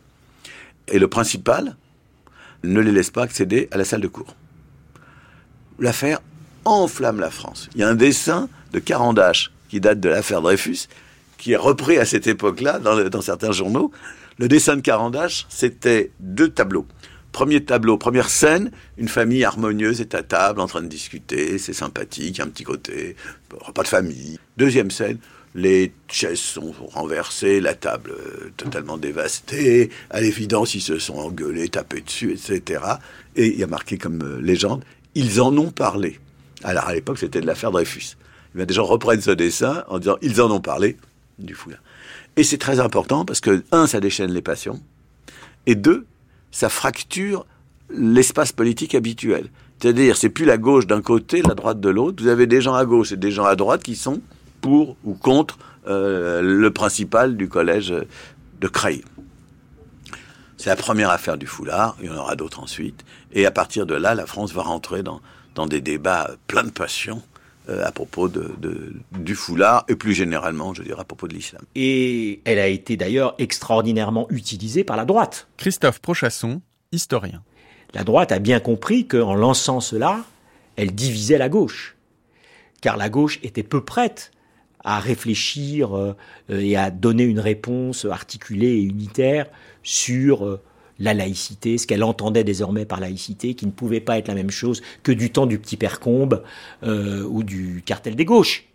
Et 0.88 1.00
le 1.00 1.08
principal 1.08 1.76
ne 2.64 2.80
les 2.80 2.92
laisse 2.92 3.12
pas 3.12 3.24
accéder 3.24 3.68
à 3.72 3.78
la 3.78 3.86
salle 3.86 4.02
de 4.02 4.08
cours. 4.08 4.36
L'affaire 5.80 6.20
enflamme 6.66 7.20
la 7.20 7.30
France. 7.30 7.70
Il 7.76 7.82
y 7.82 7.84
a 7.84 7.90
un 7.90 7.96
dessin 7.96 8.50
de 8.74 8.80
Carandache 8.80 9.52
qui 9.70 9.80
date 9.80 10.00
de 10.00 10.10
l'affaire 10.10 10.42
Dreyfus, 10.42 10.88
qui 11.38 11.54
est 11.54 11.58
repris 11.58 11.98
à 11.98 12.06
cette 12.06 12.28
époque-là 12.28 12.80
dans, 12.80 13.10
dans, 13.10 13.22
certains 13.22 13.52
journaux. 13.52 13.92
Le 14.38 14.48
dessin 14.48 14.76
de 14.76 14.82
Carandache, 14.82 15.46
c'était 15.50 16.12
deux 16.20 16.50
tableaux. 16.50 16.86
Premier 17.32 17.64
tableau, 17.64 17.98
première 17.98 18.30
scène, 18.30 18.72
une 18.98 19.08
famille 19.08 19.44
harmonieuse 19.44 20.02
est 20.02 20.16
à 20.16 20.24
table 20.24 20.60
en 20.60 20.68
train 20.68 20.82
de 20.82 20.88
discuter, 20.88 21.60
c'est 21.60 21.74
sympathique, 21.74 22.40
un 22.40 22.48
petit 22.48 22.64
côté, 22.64 23.16
repas 23.60 23.84
de 23.84 23.88
famille. 23.88 24.40
Deuxième 24.58 24.90
scène, 24.90 25.20
les 25.58 25.92
chaises 26.08 26.40
sont 26.40 26.72
renversées, 26.94 27.60
la 27.60 27.74
table 27.74 28.12
euh, 28.12 28.52
totalement 28.58 28.98
dévastée, 28.98 29.90
à 30.12 30.22
l'évidence 30.22 30.76
ils 30.76 30.82
se 30.82 31.00
sont 31.00 31.16
engueulés, 31.16 31.68
tapés 31.68 32.02
dessus, 32.02 32.32
etc. 32.32 32.84
Et 33.36 33.48
il 33.48 33.60
y 33.60 33.64
a 33.64 33.68
marqué 33.68 33.98
comme 33.98 34.22
euh, 34.22 34.40
légende, 34.40 34.86
ils 35.16 35.42
en 35.42 35.58
ont 35.58 35.72
parlé. 35.72 36.20
Alors 36.64 36.86
à 36.86 36.94
l'époque 36.94 37.18
c'était 37.18 37.42
de 37.42 37.48
l'affaire 37.48 37.72
Dreyfus. 37.72 38.18
Eh 38.54 38.58
bien, 38.58 38.66
des 38.68 38.74
gens 38.76 38.86
reprennent 38.86 39.20
ce 39.20 39.32
dessin 39.32 39.84
en 39.88 39.98
disant 39.98 40.18
ils 40.22 40.40
en 40.42 40.52
ont 40.52 40.62
parlé 40.62 40.96
du 41.40 41.56
foulard. 41.56 41.82
Et 42.36 42.44
c'est 42.44 42.60
très 42.60 42.80
important 42.80 43.26
parce 43.26 43.42
que, 43.42 43.64
un, 43.72 43.88
ça 43.88 44.00
déchaîne 44.00 44.32
les 44.32 44.44
passions, 44.44 44.80
et 45.66 45.74
deux, 45.74 46.06
ça 46.52 46.70
fracture 46.70 47.48
l'espace 47.90 48.52
politique 48.52 48.94
habituel. 48.94 49.50
C'est-à-dire, 49.82 50.18
c'est 50.18 50.30
plus 50.30 50.46
la 50.46 50.58
gauche 50.58 50.86
d'un 50.86 51.02
côté, 51.02 51.42
la 51.42 51.56
droite 51.56 51.80
de 51.80 51.90
l'autre. 51.90 52.22
Vous 52.22 52.30
avez 52.30 52.46
des 52.46 52.62
gens 52.62 52.76
à 52.76 52.86
gauche 52.86 53.12
et 53.12 53.18
des 53.18 53.32
gens 53.32 53.46
à 53.46 53.56
droite 53.56 53.82
qui 53.82 53.96
sont 53.96 54.22
pour 54.62 54.98
ou 55.04 55.14
contre 55.14 55.58
euh, 55.88 56.42
le 56.42 56.72
principal 56.72 57.38
du 57.38 57.48
collège 57.48 57.94
de 58.60 58.68
Creil. 58.68 59.04
C'est 60.58 60.70
la 60.70 60.76
première 60.76 61.12
affaire 61.12 61.38
du 61.38 61.46
foulard, 61.46 61.96
il 62.02 62.08
y 62.08 62.10
en 62.10 62.18
aura 62.18 62.36
d'autres 62.36 62.60
ensuite. 62.60 63.06
Et 63.32 63.46
à 63.46 63.52
partir 63.52 63.86
de 63.86 63.94
là, 63.94 64.16
la 64.16 64.26
France 64.26 64.54
va 64.54 64.64
rentrer 64.64 65.04
dans, 65.04 65.22
dans 65.54 65.68
des 65.68 65.82
débats 65.82 66.32
pleins 66.48 66.64
de 66.64 66.72
passion 66.72 67.22
euh, 67.70 67.86
à 67.86 67.92
propos 67.92 68.28
de, 68.28 68.52
de, 68.58 68.94
du 69.12 69.36
foulard 69.36 69.86
et 69.88 69.96
plus 69.96 70.14
généralement, 70.14 70.74
je 70.74 70.82
dirais, 70.82 71.02
à 71.02 71.04
propos 71.04 71.28
de 71.28 71.36
l'islam. 71.36 71.62
Et 71.76 72.42
elle 72.46 72.60
a 72.60 72.68
été 72.68 72.98
d'ailleurs 72.98 73.36
extraordinairement 73.38 74.28
utilisée 74.32 74.84
par 74.84 74.98
la 74.98 75.06
droite. 75.06 75.48
Christophe 75.58 76.00
Prochasson, 76.00 76.62
historien. 76.92 77.44
La 77.94 78.04
droite 78.04 78.32
a 78.32 78.40
bien 78.40 78.60
compris 78.60 79.08
qu'en 79.08 79.36
lançant 79.36 79.80
cela, 79.80 80.24
elle 80.76 80.94
divisait 80.94 81.38
la 81.38 81.50
gauche. 81.50 81.96
Car 82.82 82.98
la 82.98 83.10
gauche 83.10 83.40
était 83.44 83.64
peu 83.64 83.84
prête 83.84 84.32
à 84.88 85.02
réfléchir 85.02 85.96
euh, 85.98 86.16
et 86.50 86.78
à 86.78 86.92
donner 86.92 87.26
une 87.26 87.42
réponse 87.42 88.06
articulée 88.06 88.70
et 88.70 88.82
unitaire 88.82 89.48
sur 89.84 90.46
euh, 90.46 90.62
la 90.98 91.14
laïcité, 91.14 91.78
ce 91.78 91.86
qu'elle 91.86 92.06
entendait 92.06 92.46
désormais 92.46 92.86
par 92.86 93.02
laïcité, 93.02 93.54
qui 93.54 93.66
ne 93.66 93.72
pouvait 93.72 94.00
pas 94.00 94.18
être 94.18 94.30
la 94.30 94.34
même 94.34 94.50
chose 94.50 94.82
que 95.04 95.12
du 95.12 95.30
temps 95.30 95.46
du 95.46 95.60
petit 95.60 95.76
père 95.76 96.00
Combe 96.00 96.42
euh, 96.84 97.26
ou 97.26 97.44
du 97.44 97.84
cartel 97.86 98.16
des 98.16 98.24
gauches. 98.24 98.70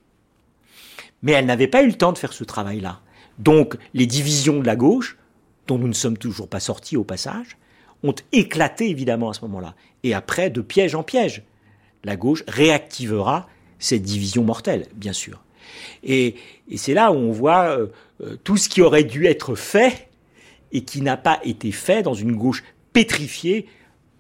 Mais 1.22 1.32
elle 1.32 1.46
n'avait 1.46 1.66
pas 1.66 1.82
eu 1.82 1.86
le 1.86 1.94
temps 1.94 2.12
de 2.12 2.18
faire 2.18 2.34
ce 2.34 2.44
travail-là. 2.44 3.00
Donc 3.38 3.78
les 3.94 4.06
divisions 4.06 4.60
de 4.60 4.66
la 4.66 4.76
gauche, 4.76 5.16
dont 5.66 5.78
nous 5.78 5.88
ne 5.88 5.94
sommes 5.94 6.18
toujours 6.18 6.48
pas 6.48 6.60
sortis 6.60 6.98
au 6.98 7.04
passage, 7.04 7.56
ont 8.02 8.14
éclaté 8.32 8.90
évidemment 8.90 9.30
à 9.30 9.34
ce 9.34 9.40
moment-là. 9.46 9.74
Et 10.02 10.12
après, 10.12 10.50
de 10.50 10.60
piège 10.60 10.94
en 10.94 11.04
piège, 11.04 11.42
la 12.04 12.16
gauche 12.16 12.44
réactivera 12.48 13.48
cette 13.78 14.02
division 14.02 14.44
mortelle, 14.44 14.88
bien 14.94 15.14
sûr. 15.14 15.42
Et, 16.03 16.37
c'est 16.77 16.95
là 16.95 17.12
où 17.12 17.16
on 17.16 17.33
voit 17.33 17.77
euh, 17.77 18.37
tout 18.45 18.57
ce 18.57 18.68
qui 18.68 18.83
aurait 18.83 19.05
dû 19.05 19.27
être 19.27 19.55
fait 19.55 20.09
et 20.73 20.83
qui 20.83 21.03
n'a 21.03 21.16
pas 21.16 21.41
été 21.45 21.73
fait 21.73 22.03
dans 22.03 22.14
une 22.14 22.35
gauche 22.35 22.62
pétrifiée 22.93 23.66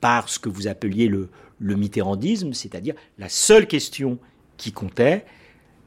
par 0.00 0.28
ce 0.28 0.38
que 0.38 0.48
vous 0.48 0.66
appeliez 0.66 1.08
le, 1.08 1.28
le 1.58 1.76
mitterrandisme, 1.76 2.52
c'est-à-dire 2.52 2.94
la 3.18 3.28
seule 3.28 3.66
question 3.66 4.18
qui 4.56 4.72
comptait, 4.72 5.24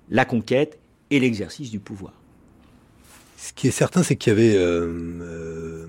la 0.10 0.26
conquête 0.26 0.80
et 1.12 1.20
l'exercice 1.20 1.70
du 1.70 1.80
pouvoir. 1.80 2.14
Ce 3.38 3.54
qui 3.54 3.68
est 3.68 3.72
certain, 3.72 4.02
c'est 4.02 4.16
qu'il 4.16 4.32
y 4.32 4.36
avait 4.36 4.56
euh, 4.56 4.88
euh, 5.22 5.88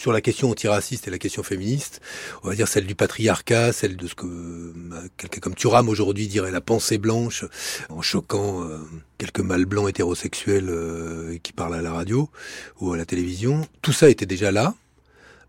sur 0.00 0.12
la 0.12 0.22
question 0.22 0.48
antiraciste 0.48 1.08
et 1.08 1.10
la 1.10 1.18
question 1.18 1.42
féministe, 1.42 2.00
on 2.42 2.48
va 2.48 2.54
dire 2.54 2.68
celle 2.68 2.86
du 2.86 2.94
patriarcat, 2.94 3.70
celle 3.74 3.98
de 3.98 4.06
ce 4.06 4.14
que 4.14 4.24
euh, 4.24 4.72
quelqu'un 5.18 5.40
comme 5.40 5.54
Thuram 5.54 5.90
aujourd'hui 5.90 6.26
dirait 6.26 6.50
la 6.50 6.62
pensée 6.62 6.96
blanche, 6.96 7.44
en 7.90 8.00
choquant 8.00 8.64
euh, 8.64 8.78
quelques 9.18 9.40
mâles 9.40 9.66
blancs 9.66 9.90
hétérosexuels 9.90 10.70
euh, 10.70 11.36
qui 11.42 11.52
parlent 11.52 11.74
à 11.74 11.82
la 11.82 11.92
radio 11.92 12.30
ou 12.80 12.94
à 12.94 12.96
la 12.96 13.04
télévision. 13.04 13.68
Tout 13.82 13.92
ça 13.92 14.08
était 14.08 14.24
déjà 14.24 14.50
là. 14.50 14.74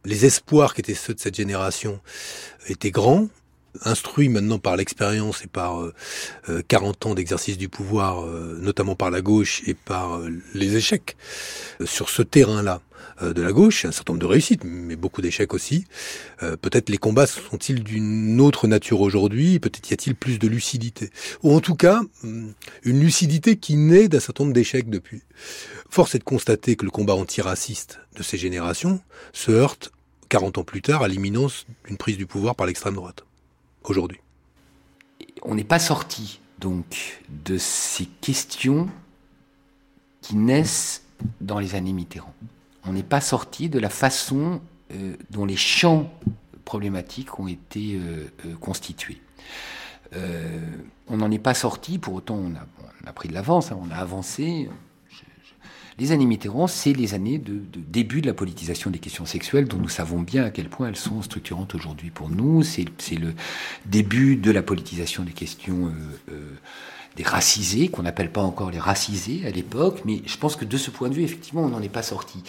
Les 0.04 0.26
espoirs 0.26 0.74
qui 0.74 0.82
étaient 0.82 0.96
ceux 0.96 1.14
de 1.14 1.20
cette 1.22 1.36
génération 1.36 2.02
étaient 2.68 2.92
grands, 2.92 3.30
instruits 3.84 4.30
maintenant 4.30 4.60
par 4.60 4.76
l'expérience 4.76 5.44
et 5.44 5.48
par 5.48 5.82
euh, 5.82 6.62
40 6.68 7.06
ans 7.08 7.14
d'exercice 7.16 7.58
du 7.58 7.70
pouvoir, 7.70 8.26
euh, 8.26 8.58
notamment 8.62 8.96
par 8.96 9.12
la 9.12 9.22
gauche 9.22 9.62
et 9.66 9.74
par 9.74 10.18
euh, 10.18 10.30
les 10.54 10.76
échecs 10.76 11.16
sur 11.86 12.10
ce 12.10 12.22
terrain-là 12.22 12.82
euh, 13.22 13.34
de 13.34 13.42
la 13.42 13.52
gauche, 13.52 13.86
un 13.86 13.92
certain 13.92 14.14
nombre 14.14 14.22
de 14.22 14.28
réussites, 14.28 14.64
mais 14.64 14.96
beaucoup 14.96 15.22
d'échecs 15.22 15.54
aussi. 15.54 15.86
Euh, 16.44 16.56
peut-être 16.58 16.90
les 16.90 16.98
combats 16.98 17.28
sont-ils 17.28 17.84
d'une 17.84 18.40
autre 18.42 18.68
nature 18.68 19.02
aujourd'hui, 19.02 19.60
peut-être 19.60 19.90
y 19.90 19.94
a-t-il 19.94 20.16
plus 20.16 20.40
de 20.40 20.48
lucidité. 20.48 21.10
Ou 21.44 21.54
en 21.54 21.60
tout 21.60 21.76
cas, 21.76 22.02
une 22.24 23.00
lucidité 23.00 23.58
qui 23.58 23.76
naît 23.76 24.08
d'un 24.08 24.20
certain 24.20 24.44
nombre 24.44 24.54
d'échecs 24.54 24.90
depuis. 24.90 25.22
Force 25.90 26.16
est 26.16 26.20
de 26.20 26.24
constater 26.24 26.76
que 26.76 26.86
le 26.86 26.92
combat 26.92 27.16
antiraciste 27.16 28.00
de 28.18 28.24
ces 28.24 28.38
générations 28.38 29.02
se 29.34 29.52
heurte 29.52 29.92
40 30.30 30.60
ans 30.60 30.64
plus 30.64 30.82
tard 30.82 31.04
à 31.04 31.08
l'imminence 31.08 31.66
d'une 31.88 31.98
prise 31.98 32.18
du 32.18 32.26
pouvoir 32.26 32.56
par 32.56 32.66
l'extrême 32.66 32.96
droite 32.96 33.26
aujourd'hui. 33.84 34.20
On 35.44 35.56
n'est 35.56 35.64
pas 35.64 35.80
sorti 35.80 36.40
donc 36.60 37.22
de 37.46 37.58
ces 37.58 38.06
questions 38.06 38.88
qui 40.22 40.36
naissent 40.36 41.04
dans 41.40 41.60
les 41.60 41.76
années 41.76 41.94
Mitterrand. 41.94 42.34
On 42.86 42.94
n'est 42.94 43.04
pas 43.04 43.22
sorti 43.22 43.70
de 43.70 43.80
la 43.80 43.90
façon 43.90 44.62
euh, 44.94 45.16
dont 45.30 45.46
les 45.46 45.56
champs 45.56 46.12
problématiques 46.66 47.40
ont 47.40 47.48
été 47.48 47.96
euh, 47.96 48.32
euh, 48.46 48.56
constitués. 48.60 49.22
on 51.08 51.18
n'en 51.18 51.32
est 51.32 51.40
pas 51.40 51.54
sorti, 51.54 51.98
pour 51.98 52.14
autant 52.16 52.36
on 52.36 52.54
a, 53.08 53.14
pris 53.14 53.30
de 53.30 53.34
l'avance, 53.34 53.72
hein, 53.72 53.80
on 53.82 53.92
a 53.92 53.96
avancé. 53.96 54.70
Les 56.02 56.12
années 56.12 56.26
Mitterrand, 56.26 56.66
c'est 56.66 56.94
les 56.94 57.14
années 57.14 57.38
de, 57.38 57.62
début 57.76 58.22
de 58.22 58.28
la 58.28 58.34
politisation 58.34 58.90
des 58.90 58.98
questions 58.98 59.28
sexuelles, 59.28 59.68
dont 59.68 59.78
nous 59.78 59.88
savons 59.88 60.20
bien 60.20 60.44
à 60.44 60.50
quel 60.50 60.68
point 60.68 60.88
elles 60.88 60.96
sont 60.96 61.22
structurantes 61.22 61.76
aujourd'hui 61.76 62.10
pour 62.10 62.28
nous. 62.28 62.64
C'est 62.64 62.88
le 63.12 63.36
début 63.86 64.36
de 64.36 64.50
la 64.50 64.64
politisation 64.64 65.22
des 65.22 65.32
questions 65.32 65.94
des 67.16 67.24
racisés, 67.24 67.90
qu'on 67.90 68.02
n'appelle 68.02 68.32
pas 68.32 68.42
encore 68.42 68.72
les 68.72 68.80
racisés 68.80 69.44
à 69.46 69.52
l'époque, 69.52 70.02
mais 70.04 70.24
je 70.26 70.38
pense 70.38 70.56
que 70.56 70.66
de 70.66 70.76
ce 70.76 70.90
point 70.90 71.08
de 71.08 71.14
vue, 71.14 71.22
effectivement, 71.22 71.62
on 71.62 71.70
n'en 71.70 71.84
est 71.84 71.88
pas 71.88 72.02
sorti. 72.02 72.40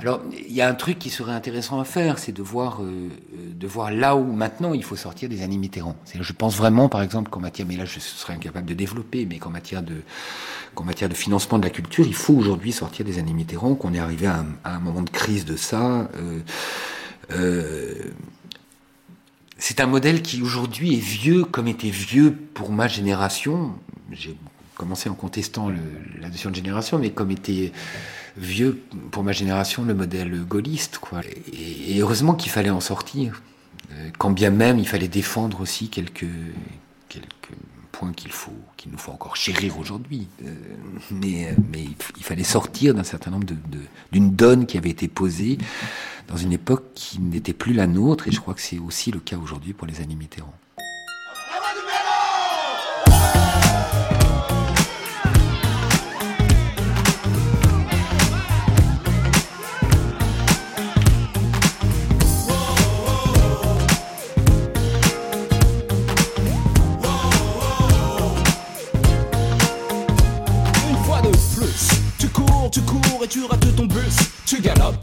Alors, 0.00 0.20
il 0.32 0.52
y 0.52 0.60
a 0.60 0.68
un 0.68 0.74
truc 0.74 0.98
qui 0.98 1.10
serait 1.10 1.32
intéressant 1.32 1.78
à 1.78 1.84
faire, 1.84 2.18
c'est 2.18 2.32
de 2.32 2.42
voir, 2.42 2.82
euh, 2.82 3.08
de 3.32 3.66
voir 3.66 3.92
là 3.92 4.16
où 4.16 4.24
maintenant 4.32 4.74
il 4.74 4.82
faut 4.82 4.96
sortir 4.96 5.28
des 5.28 5.42
années 5.42 5.56
Mitterrand. 5.56 5.96
Je 6.12 6.32
pense 6.32 6.56
vraiment, 6.56 6.88
par 6.88 7.02
exemple, 7.02 7.30
qu'en 7.30 7.40
matière, 7.40 7.66
mais 7.68 7.76
là 7.76 7.84
je 7.84 8.00
serais 8.00 8.34
incapable 8.34 8.66
de 8.66 8.74
développer, 8.74 9.24
mais 9.24 9.38
qu'en 9.38 9.50
matière 9.50 9.82
de, 9.82 10.02
qu'en 10.74 10.84
matière 10.84 11.08
de 11.08 11.14
financement 11.14 11.58
de 11.58 11.64
la 11.64 11.70
culture, 11.70 12.04
il 12.06 12.14
faut 12.14 12.34
aujourd'hui 12.34 12.72
sortir 12.72 13.04
des 13.04 13.18
années 13.18 13.32
Mitterrand, 13.32 13.74
qu'on 13.76 13.94
est 13.94 14.00
arrivé 14.00 14.26
à 14.26 14.44
un, 14.64 14.78
moment 14.80 15.02
de 15.02 15.10
crise 15.10 15.44
de 15.44 15.56
ça. 15.56 16.08
Euh, 16.16 16.40
euh, 17.30 17.94
c'est 19.58 19.80
un 19.80 19.86
modèle 19.86 20.22
qui 20.22 20.42
aujourd'hui 20.42 20.94
est 20.94 21.00
vieux 21.00 21.44
comme 21.44 21.68
était 21.68 21.88
vieux 21.88 22.32
pour 22.32 22.72
ma 22.72 22.88
génération. 22.88 23.72
J'ai 24.10 24.36
commencé 24.74 25.08
en 25.08 25.14
contestant 25.14 25.70
la 26.20 26.28
notion 26.28 26.50
de 26.50 26.56
génération, 26.56 26.98
mais 26.98 27.10
comme 27.10 27.30
était 27.30 27.72
vieux 28.36 28.80
pour 29.10 29.22
ma 29.22 29.32
génération 29.32 29.84
le 29.84 29.94
modèle 29.94 30.44
gaulliste. 30.44 30.98
Quoi. 30.98 31.20
Et, 31.52 31.98
heureusement 31.98 32.34
qu'il 32.34 32.50
fallait 32.50 32.70
en 32.70 32.80
sortir. 32.80 33.42
Euh, 33.92 34.08
quand 34.18 34.30
bien 34.30 34.50
même 34.50 34.78
il 34.78 34.88
fallait 34.88 35.08
défendre 35.08 35.60
aussi 35.60 35.88
quelques, 35.88 36.26
quelques 37.08 37.54
points 37.92 38.12
qu'il 38.12 38.32
faut, 38.32 38.58
qu'il 38.76 38.90
nous 38.90 38.98
faut 38.98 39.12
encore 39.12 39.36
chérir 39.36 39.78
aujourd'hui. 39.78 40.26
Euh, 40.44 40.54
mais, 41.10 41.54
mais 41.72 41.84
il 42.16 42.24
fallait 42.24 42.44
sortir 42.44 42.94
d'un 42.94 43.04
certain 43.04 43.30
nombre 43.30 43.46
de, 43.46 43.56
d'une 44.12 44.34
donne 44.34 44.66
qui 44.66 44.78
avait 44.78 44.90
été 44.90 45.08
posée 45.08 45.58
dans 46.28 46.36
une 46.36 46.52
époque 46.52 46.84
qui 46.94 47.20
n'était 47.20 47.52
plus 47.52 47.74
la 47.74 47.86
nôtre, 47.86 48.28
et 48.28 48.32
je 48.32 48.40
crois 48.40 48.54
que 48.54 48.62
c'est 48.62 48.78
aussi 48.78 49.10
le 49.10 49.20
cas 49.20 49.36
aujourd'hui 49.36 49.74
pour 49.74 49.86
les 49.86 50.00
années 50.00 50.14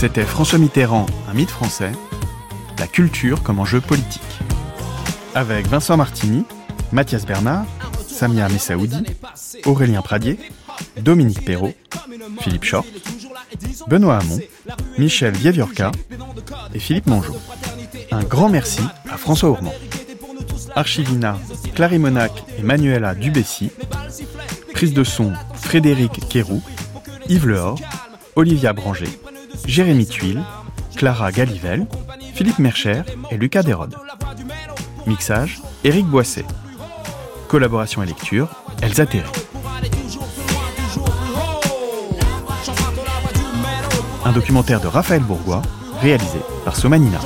C'était 0.00 0.24
François 0.24 0.58
Mitterrand, 0.58 1.04
un 1.28 1.34
mythe 1.34 1.50
français, 1.50 1.92
la 2.78 2.86
culture 2.86 3.42
comme 3.42 3.58
enjeu 3.58 3.82
politique. 3.82 4.22
Avec 5.34 5.66
Vincent 5.66 5.98
Martini, 5.98 6.46
Mathias 6.90 7.26
Bernard, 7.26 7.66
Samia 8.08 8.48
Messaoudi, 8.48 9.04
Aurélien 9.66 10.00
Pradier, 10.00 10.38
Dominique 11.02 11.44
Perrault, 11.44 11.74
Philippe 12.40 12.64
Short, 12.64 12.86
Benoît 13.88 14.16
Hamon, 14.16 14.38
Michel 14.96 15.34
Vieviorca 15.34 15.92
et 16.72 16.78
Philippe 16.78 17.06
Mongeau. 17.06 17.36
Un 18.10 18.22
grand 18.22 18.48
merci 18.48 18.80
à 19.12 19.18
François 19.18 19.50
Ourmand. 19.50 19.74
Archivina, 20.76 21.38
Clary 21.74 21.98
Monac 21.98 22.32
et 22.58 22.62
Manuela 22.62 23.14
Dubessy. 23.14 23.70
Prise 24.72 24.94
de 24.94 25.04
son, 25.04 25.34
Frédéric 25.56 26.26
Quérou, 26.30 26.62
Yves 27.28 27.48
Lehor, 27.48 27.78
Olivia 28.34 28.72
Branger, 28.72 29.10
Jérémy 29.66 30.06
Tuile, 30.06 30.42
Clara 30.96 31.32
Galivel, 31.32 31.86
Philippe 32.34 32.58
Mercher 32.58 33.02
et 33.30 33.36
Lucas 33.36 33.62
Desrod. 33.62 33.94
Mixage, 35.06 35.60
Éric 35.84 36.06
Boisset. 36.06 36.44
Collaboration 37.48 38.02
et 38.02 38.06
lecture, 38.06 38.48
Elsa 38.82 39.06
Terry. 39.06 39.30
Un 44.24 44.32
documentaire 44.32 44.80
de 44.80 44.86
Raphaël 44.86 45.22
Bourgois, 45.22 45.62
réalisé 46.00 46.38
par 46.64 46.76
Somanina. 46.76 47.18